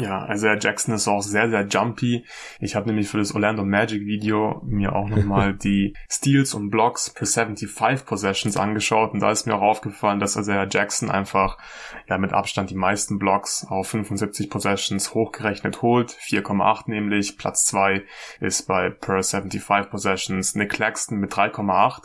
Ja, 0.00 0.20
also 0.20 0.46
Jackson 0.48 0.94
ist 0.94 1.08
auch 1.08 1.20
sehr, 1.20 1.50
sehr 1.50 1.66
jumpy. 1.66 2.24
Ich 2.58 2.74
habe 2.74 2.86
nämlich 2.86 3.08
für 3.08 3.18
das 3.18 3.34
Orlando 3.34 3.64
Magic 3.64 4.06
Video 4.06 4.62
mir 4.64 4.94
auch 4.94 5.08
nochmal 5.08 5.54
die 5.62 5.94
Steals 6.10 6.54
und 6.54 6.70
Blocks 6.70 7.10
per 7.10 7.26
75 7.26 8.06
Possessions 8.06 8.56
angeschaut 8.56 9.12
und 9.12 9.20
da 9.20 9.30
ist 9.30 9.46
mir 9.46 9.54
auch 9.54 9.62
aufgefallen, 9.62 10.18
dass 10.20 10.36
also 10.36 10.52
Jackson 10.52 11.10
einfach 11.10 11.58
ja 12.08 12.18
mit 12.18 12.32
Abstand 12.32 12.70
die 12.70 12.76
meisten 12.76 13.18
Blocks 13.18 13.66
auf 13.68 13.88
75 13.88 14.48
Possessions 14.50 15.14
hochgerechnet 15.14 15.82
holt. 15.82 16.10
4,8 16.12 16.84
nämlich. 16.86 17.36
Platz 17.36 17.64
2 17.66 18.02
ist 18.40 18.66
bei 18.66 18.90
per 18.90 19.22
75 19.22 19.90
Possessions 19.90 20.54
Nick 20.54 20.70
Claxton 20.70 21.18
mit 21.18 21.32
3,8. 21.32 22.02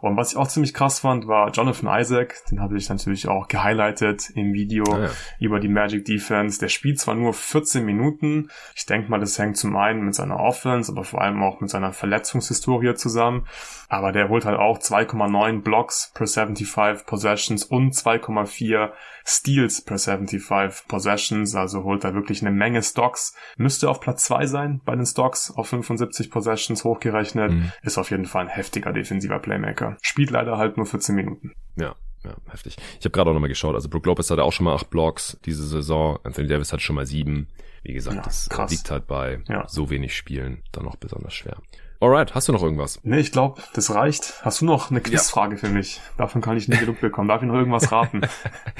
Und 0.00 0.16
was 0.16 0.32
ich 0.32 0.36
auch 0.36 0.48
ziemlich 0.48 0.74
krass 0.74 1.00
fand, 1.00 1.26
war 1.26 1.50
Jonathan 1.50 2.00
Isaac. 2.00 2.34
Den 2.50 2.60
habe 2.60 2.76
ich 2.76 2.88
natürlich 2.88 3.28
auch 3.28 3.48
gehighlightet 3.48 4.30
im 4.34 4.52
Video 4.52 4.84
Ah, 4.88 5.00
ja. 5.04 5.10
über 5.40 5.60
die 5.60 5.68
Magic 5.68 6.04
Defense. 6.04 6.58
Der 6.60 6.68
spielt 6.68 6.98
zwar 7.00 7.14
nur 7.14 7.27
14 7.32 7.84
Minuten. 7.84 8.48
Ich 8.74 8.86
denke 8.86 9.10
mal, 9.10 9.20
das 9.20 9.38
hängt 9.38 9.56
zum 9.56 9.76
einen 9.76 10.02
mit 10.02 10.14
seiner 10.14 10.38
Offense, 10.38 10.92
aber 10.92 11.04
vor 11.04 11.20
allem 11.22 11.42
auch 11.42 11.60
mit 11.60 11.70
seiner 11.70 11.92
Verletzungshistorie 11.92 12.94
zusammen. 12.94 13.46
Aber 13.88 14.12
der 14.12 14.28
holt 14.28 14.44
halt 14.44 14.58
auch 14.58 14.78
2,9 14.78 15.62
Blocks 15.62 16.12
per 16.14 16.26
75 16.26 17.06
Possessions 17.06 17.64
und 17.64 17.94
2,4 17.94 18.90
Steals 19.24 19.82
per 19.82 19.98
75 19.98 20.88
Possessions. 20.88 21.54
Also 21.54 21.84
holt 21.84 22.04
da 22.04 22.14
wirklich 22.14 22.42
eine 22.42 22.50
Menge 22.50 22.82
Stocks. 22.82 23.34
Müsste 23.56 23.88
auf 23.88 24.00
Platz 24.00 24.24
2 24.24 24.46
sein 24.46 24.80
bei 24.84 24.94
den 24.94 25.06
Stocks 25.06 25.50
auf 25.50 25.68
75 25.68 26.30
Possessions 26.30 26.84
hochgerechnet. 26.84 27.52
Mhm. 27.52 27.72
Ist 27.82 27.98
auf 27.98 28.10
jeden 28.10 28.26
Fall 28.26 28.44
ein 28.44 28.48
heftiger 28.48 28.92
defensiver 28.92 29.38
Playmaker. 29.38 29.96
Spielt 30.02 30.30
leider 30.30 30.58
halt 30.58 30.76
nur 30.76 30.86
14 30.86 31.14
Minuten. 31.14 31.52
Ja, 31.76 31.94
ja, 32.24 32.34
heftig. 32.50 32.76
Ich 32.98 33.04
habe 33.04 33.10
gerade 33.10 33.30
auch 33.30 33.34
nochmal 33.34 33.48
geschaut. 33.48 33.74
Also 33.74 33.88
Brook 33.88 34.06
Lopez 34.06 34.30
hatte 34.30 34.42
auch 34.44 34.52
schon 34.52 34.64
mal 34.64 34.74
acht 34.74 34.90
Blocks 34.90 35.38
diese 35.44 35.66
Saison. 35.66 36.18
Anthony 36.24 36.48
Davis 36.48 36.72
hat 36.72 36.80
schon 36.82 36.96
mal 36.96 37.06
sieben. 37.06 37.48
Wie 37.84 37.92
gesagt, 37.94 38.16
Ja, 38.16 38.22
das 38.22 38.48
krass. 38.48 38.70
liegt 38.70 38.90
halt 38.90 39.06
bei 39.06 39.40
Ja. 39.48 39.66
so 39.68 39.88
wenig 39.88 40.16
Spielen 40.16 40.62
dann 40.72 40.84
noch 40.84 40.96
besonders 40.96 41.32
schwer. 41.34 41.56
Alright, 42.00 42.32
hast 42.36 42.46
du 42.46 42.52
noch 42.52 42.62
irgendwas? 42.62 43.00
Nee, 43.02 43.18
ich 43.18 43.32
glaube, 43.32 43.60
das 43.74 43.92
reicht. 43.92 44.34
Hast 44.44 44.60
du 44.60 44.66
noch 44.66 44.90
eine 44.92 45.00
Quizfrage 45.00 45.56
für 45.56 45.68
mich? 45.68 46.00
Davon 46.16 46.40
kann 46.40 46.56
ich 46.56 46.68
nie 46.68 46.76
genug 46.76 47.00
bekommen. 47.00 47.26
Darf 47.28 47.42
ich 47.42 47.48
noch 47.48 47.56
irgendwas 47.56 47.90
raten? 47.90 48.20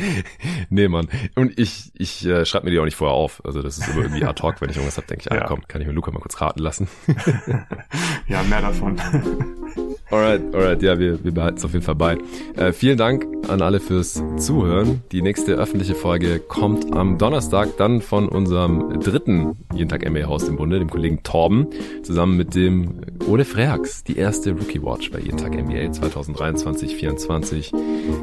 nee, 0.71 0.87
Mann. 0.87 1.09
Und 1.35 1.59
ich, 1.59 1.91
ich 1.95 2.25
äh, 2.27 2.45
schreibe 2.47 2.67
mir 2.67 2.71
die 2.71 2.79
auch 2.79 2.85
nicht 2.85 2.95
vorher 2.95 3.17
auf. 3.17 3.43
Also 3.45 3.61
das 3.61 3.79
ist 3.79 3.89
immer 3.89 4.03
irgendwie 4.03 4.25
ad 4.25 4.41
hoc, 4.43 4.61
wenn 4.61 4.71
ich 4.71 4.77
irgendwas 4.77 4.99
habe, 4.99 5.09
denke 5.09 5.23
ich, 5.27 5.33
ah, 5.33 5.37
Ja. 5.37 5.45
komm, 5.47 5.67
kann 5.67 5.81
ich 5.81 5.89
mir 5.89 5.93
Luca 5.95 6.13
mal 6.13 6.21
kurz 6.21 6.41
raten 6.41 6.61
lassen. 6.61 6.87
ja, 8.29 8.43
mehr 8.45 8.61
davon. 8.63 9.01
Alright, 10.11 10.55
alright, 10.55 10.83
ja, 10.83 10.99
wir, 10.99 11.23
wir 11.23 11.33
behalten 11.33 11.59
es 11.59 11.65
auf 11.67 11.75
jeden 11.75 11.85
Fall 11.85 11.95
bei. 11.95 12.17
Äh, 12.57 12.73
vielen 12.73 12.97
Dank 12.97 13.27
an 13.47 13.61
alle 13.61 13.79
fürs 13.79 14.23
Zuhören. 14.39 15.03
Die 15.13 15.21
nächste 15.21 15.55
öffentliche 15.55 15.95
Folge 15.95 16.39
kommt 16.39 16.95
am 16.95 17.19
Donnerstag, 17.19 17.77
dann 17.77 18.01
von 18.01 18.27
unserem 18.27 19.01
dritten 19.01 19.57
Jeden 19.75 19.91
Tag 19.91 20.09
NBA 20.09 20.27
Haus 20.27 20.49
im 20.49 20.57
Bunde, 20.57 20.79
dem 20.79 20.89
Kollegen 20.89 21.23
Torben, 21.23 21.67
zusammen 22.03 22.39
mit 22.39 22.55
dem 22.55 23.03
Ole 23.29 23.45
Freax, 23.45 24.03
die 24.03 24.17
erste 24.17 24.53
Rookie 24.53 24.83
Watch 24.83 25.11
bei 25.11 25.19
Jeden 25.19 25.37
Tag 25.37 25.53
NBA 25.53 25.91
2023-24. 25.91 27.75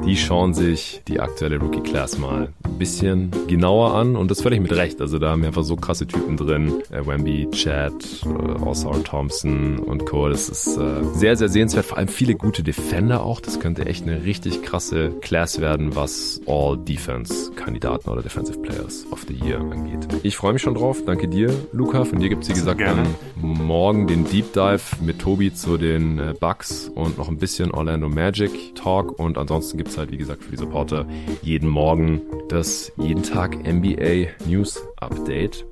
Die 0.05 0.17
schauen 0.17 0.55
sich 0.55 1.03
die 1.07 1.19
aktuelle 1.19 1.59
Rookie 1.59 1.81
Class 1.81 2.17
mal 2.17 2.51
ein 2.63 2.77
bisschen 2.79 3.29
genauer 3.47 3.93
an 3.93 4.15
und 4.15 4.31
das 4.31 4.41
völlig 4.41 4.59
mit 4.59 4.75
Recht. 4.75 5.01
Also 5.01 5.19
da 5.19 5.29
haben 5.31 5.41
wir 5.41 5.49
einfach 5.49 5.63
so 5.63 5.75
krasse 5.75 6.07
Typen 6.07 6.36
drin. 6.36 6.81
Äh, 6.89 7.05
Wemby, 7.05 7.47
Chad, 7.51 7.93
äh, 8.25 8.63
Osar 8.63 9.03
Thompson 9.03 9.77
und 9.77 10.07
Co. 10.07 10.29
Das 10.29 10.49
ist 10.49 10.77
äh, 10.77 11.03
sehr, 11.13 11.36
sehr 11.36 11.49
sehenswert. 11.49 11.74
Vor 11.84 11.97
allem 11.97 12.07
viele 12.07 12.36
gute 12.36 12.63
Defender 12.63 13.23
auch. 13.23 13.39
Das 13.39 13.59
könnte 13.59 13.86
echt 13.86 14.03
eine 14.03 14.23
richtig 14.23 14.61
krasse 14.61 15.11
Class 15.21 15.59
werden, 15.59 15.95
was 15.95 16.41
All-Defense-Kandidaten 16.45 18.09
oder 18.09 18.21
Defensive 18.21 18.59
Players 18.59 19.05
of 19.11 19.26
the 19.28 19.34
Year 19.34 19.59
angeht. 19.59 20.07
Ich 20.23 20.38
freue 20.38 20.53
mich 20.53 20.61
schon 20.61 20.76
drauf. 20.76 21.03
Danke 21.05 21.28
dir, 21.28 21.53
Luca. 21.71 22.05
Von 22.05 22.19
dir 22.19 22.30
gibt's 22.30 22.49
wie 22.49 22.53
Sehr 22.53 22.76
gesagt, 22.76 22.82
dann 22.82 23.15
morgen 23.36 24.07
den 24.07 24.26
Deep 24.26 24.53
Dive 24.53 24.82
mit 25.01 25.19
Tobi 25.19 25.53
zu 25.53 25.78
den 25.78 26.19
äh, 26.19 26.34
Bucks 26.39 26.89
und 26.93 27.17
noch 27.17 27.30
ein 27.30 27.38
bisschen 27.38 27.71
Orlando 27.71 28.09
Magic 28.09 28.76
Talk. 28.76 29.19
Und 29.19 29.38
ansonsten 29.38 29.78
gibt's 29.78 29.97
halt, 29.97 30.11
wie 30.11 30.17
gesagt, 30.17 30.43
für 30.43 30.51
die 30.51 30.57
Supporter 30.57 31.05
jeden 31.41 31.69
Morgen 31.69 32.21
das 32.49 32.91
jeden 32.97 33.23
Tag 33.23 33.57
NBA 33.57 34.28
News 34.47 34.82
Update. 34.97 35.65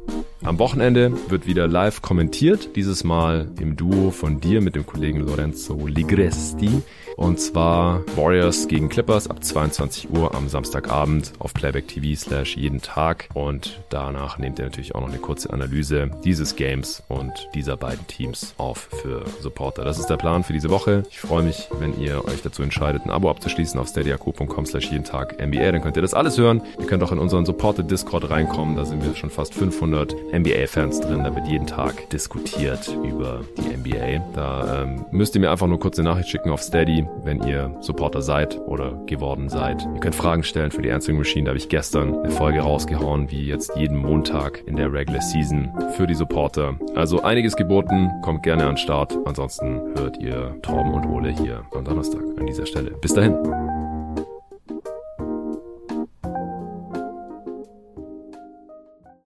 Am 0.44 0.60
Wochenende 0.60 1.14
wird 1.30 1.48
wieder 1.48 1.68
live 1.70 2.02
kommentiert, 2.02 2.76
dieses 2.76 3.06
Mal 3.06 3.50
im 3.62 3.78
Duo 3.78 4.12
von 4.12 4.42
dir 4.42 4.60
mit 4.60 4.76
dem 4.76 4.86
Kollegen 4.86 5.22
Lorenzo 5.22 5.88
Ligresti. 5.94 6.82
Und 7.18 7.40
zwar 7.40 8.02
Warriors 8.16 8.68
gegen 8.68 8.90
Clippers 8.90 9.30
ab 9.30 9.44
22 9.44 10.10
Uhr 10.12 10.34
am 10.36 10.50
Samstagabend 10.50 11.34
auf 11.40 11.54
Playback 11.54 11.88
TV 11.88 12.20
slash 12.20 12.58
jeden 12.58 12.82
Tag. 12.82 13.30
Und 13.34 13.82
danach 13.90 14.38
nehmt 14.38 14.60
ihr 14.60 14.66
natürlich 14.66 14.96
auch 14.96 15.02
noch 15.02 15.10
eine 15.10 15.20
kurze 15.20 15.52
Analyse 15.52 16.10
dieses 16.24 16.56
Games 16.56 17.04
und 17.08 17.32
dieser 17.54 17.78
beiden 17.78 18.06
Teams 18.08 18.54
auf 18.58 18.90
für 19.02 19.24
Supporter. 19.42 19.84
Das 19.84 20.00
ist 20.00 20.08
der 20.08 20.18
Plan 20.18 20.44
für 20.44 20.54
diese 20.54 20.70
Woche. 20.70 21.04
Ich 21.10 21.20
freue 21.20 21.44
mich, 21.44 21.70
wenn 21.80 22.00
ihr 22.00 22.26
euch 22.26 22.42
dazu 22.42 22.64
entscheidet, 22.64 23.04
ein 23.06 23.12
Abo 23.12 23.30
abzuschließen 23.30 23.80
auf 23.80 23.88
steadyako.com 23.88 24.66
slash 24.66 24.92
jeden 24.92 25.04
Tag 25.04 25.40
NBA. 25.40 25.72
Dann 25.72 25.82
könnt 25.82 25.96
ihr 25.96 26.02
das 26.02 26.14
alles 26.14 26.38
hören. 26.38 26.62
Ihr 26.80 26.88
könnt 26.88 27.04
auch 27.04 27.12
in 27.12 27.20
unseren 27.20 27.46
Supporter 27.46 27.84
Discord 27.84 28.30
reinkommen. 28.30 28.76
Da 28.76 28.86
sind 28.86 29.04
wir 29.04 29.16
schon 29.16 29.30
fast 29.30 29.54
500 29.54 30.16
NBA-Fans 30.34 31.02
drin. 31.02 31.24
Da 31.24 31.36
wird 31.36 31.48
jeden 31.48 31.68
Tag 31.68 32.10
diskutiert 32.10 32.96
über 33.04 33.42
die 33.58 33.78
NBA. 33.78 34.32
Da 34.34 34.84
ähm, 34.84 35.06
müsst 35.12 35.36
ihr 35.36 35.42
mir 35.42 35.52
einfach 35.52 35.68
nur 35.68 35.80
kurz 35.80 36.00
eine 36.00 36.10
Nachricht 36.10 36.30
schicken 36.30 36.50
auf 36.50 36.62
Steady, 36.62 37.03
wenn 37.24 37.44
ihr 37.44 37.76
Supporter 37.80 38.22
seid 38.22 38.60
oder 38.66 38.94
geworden 39.06 39.50
seid. 39.50 39.88
Ihr 39.94 40.00
könnt 40.00 40.16
Fragen 40.16 40.44
stellen 40.44 40.72
für 40.72 40.82
die 40.82 40.92
Answering 40.92 41.18
Machine. 41.18 41.46
Da 41.46 41.50
habe 41.50 41.58
ich 41.58 41.70
gestern 41.70 42.16
eine 42.18 42.32
Folge 42.32 42.62
rausgehauen, 42.62 43.32
wie 43.32 43.46
jetzt 43.46 43.76
jeden 43.76 43.98
Montag 43.98 44.64
in 44.66 44.76
der 44.76 44.92
Regular 44.92 45.22
Season 45.22 45.72
für 45.96 46.08
die 46.08 46.16
Supporter. 46.16 46.76
Also 46.96 47.22
einiges 47.22 47.56
geboten. 47.56 48.12
Kommt 48.22 48.44
gerne 48.44 48.64
an 48.64 48.72
den 48.72 48.78
Start. 48.78 49.18
Ansonsten 49.26 49.82
hört 49.98 50.18
ihr 50.22 50.56
Torben 50.62 50.94
und 50.94 51.06
Ole 51.06 51.30
hier 51.30 51.64
am 51.74 51.86
Donnerstag 51.86 52.22
an 52.40 52.46
dieser 52.46 52.66
Stelle. 52.66 52.92
Bis 53.02 53.14
dahin. 53.14 53.73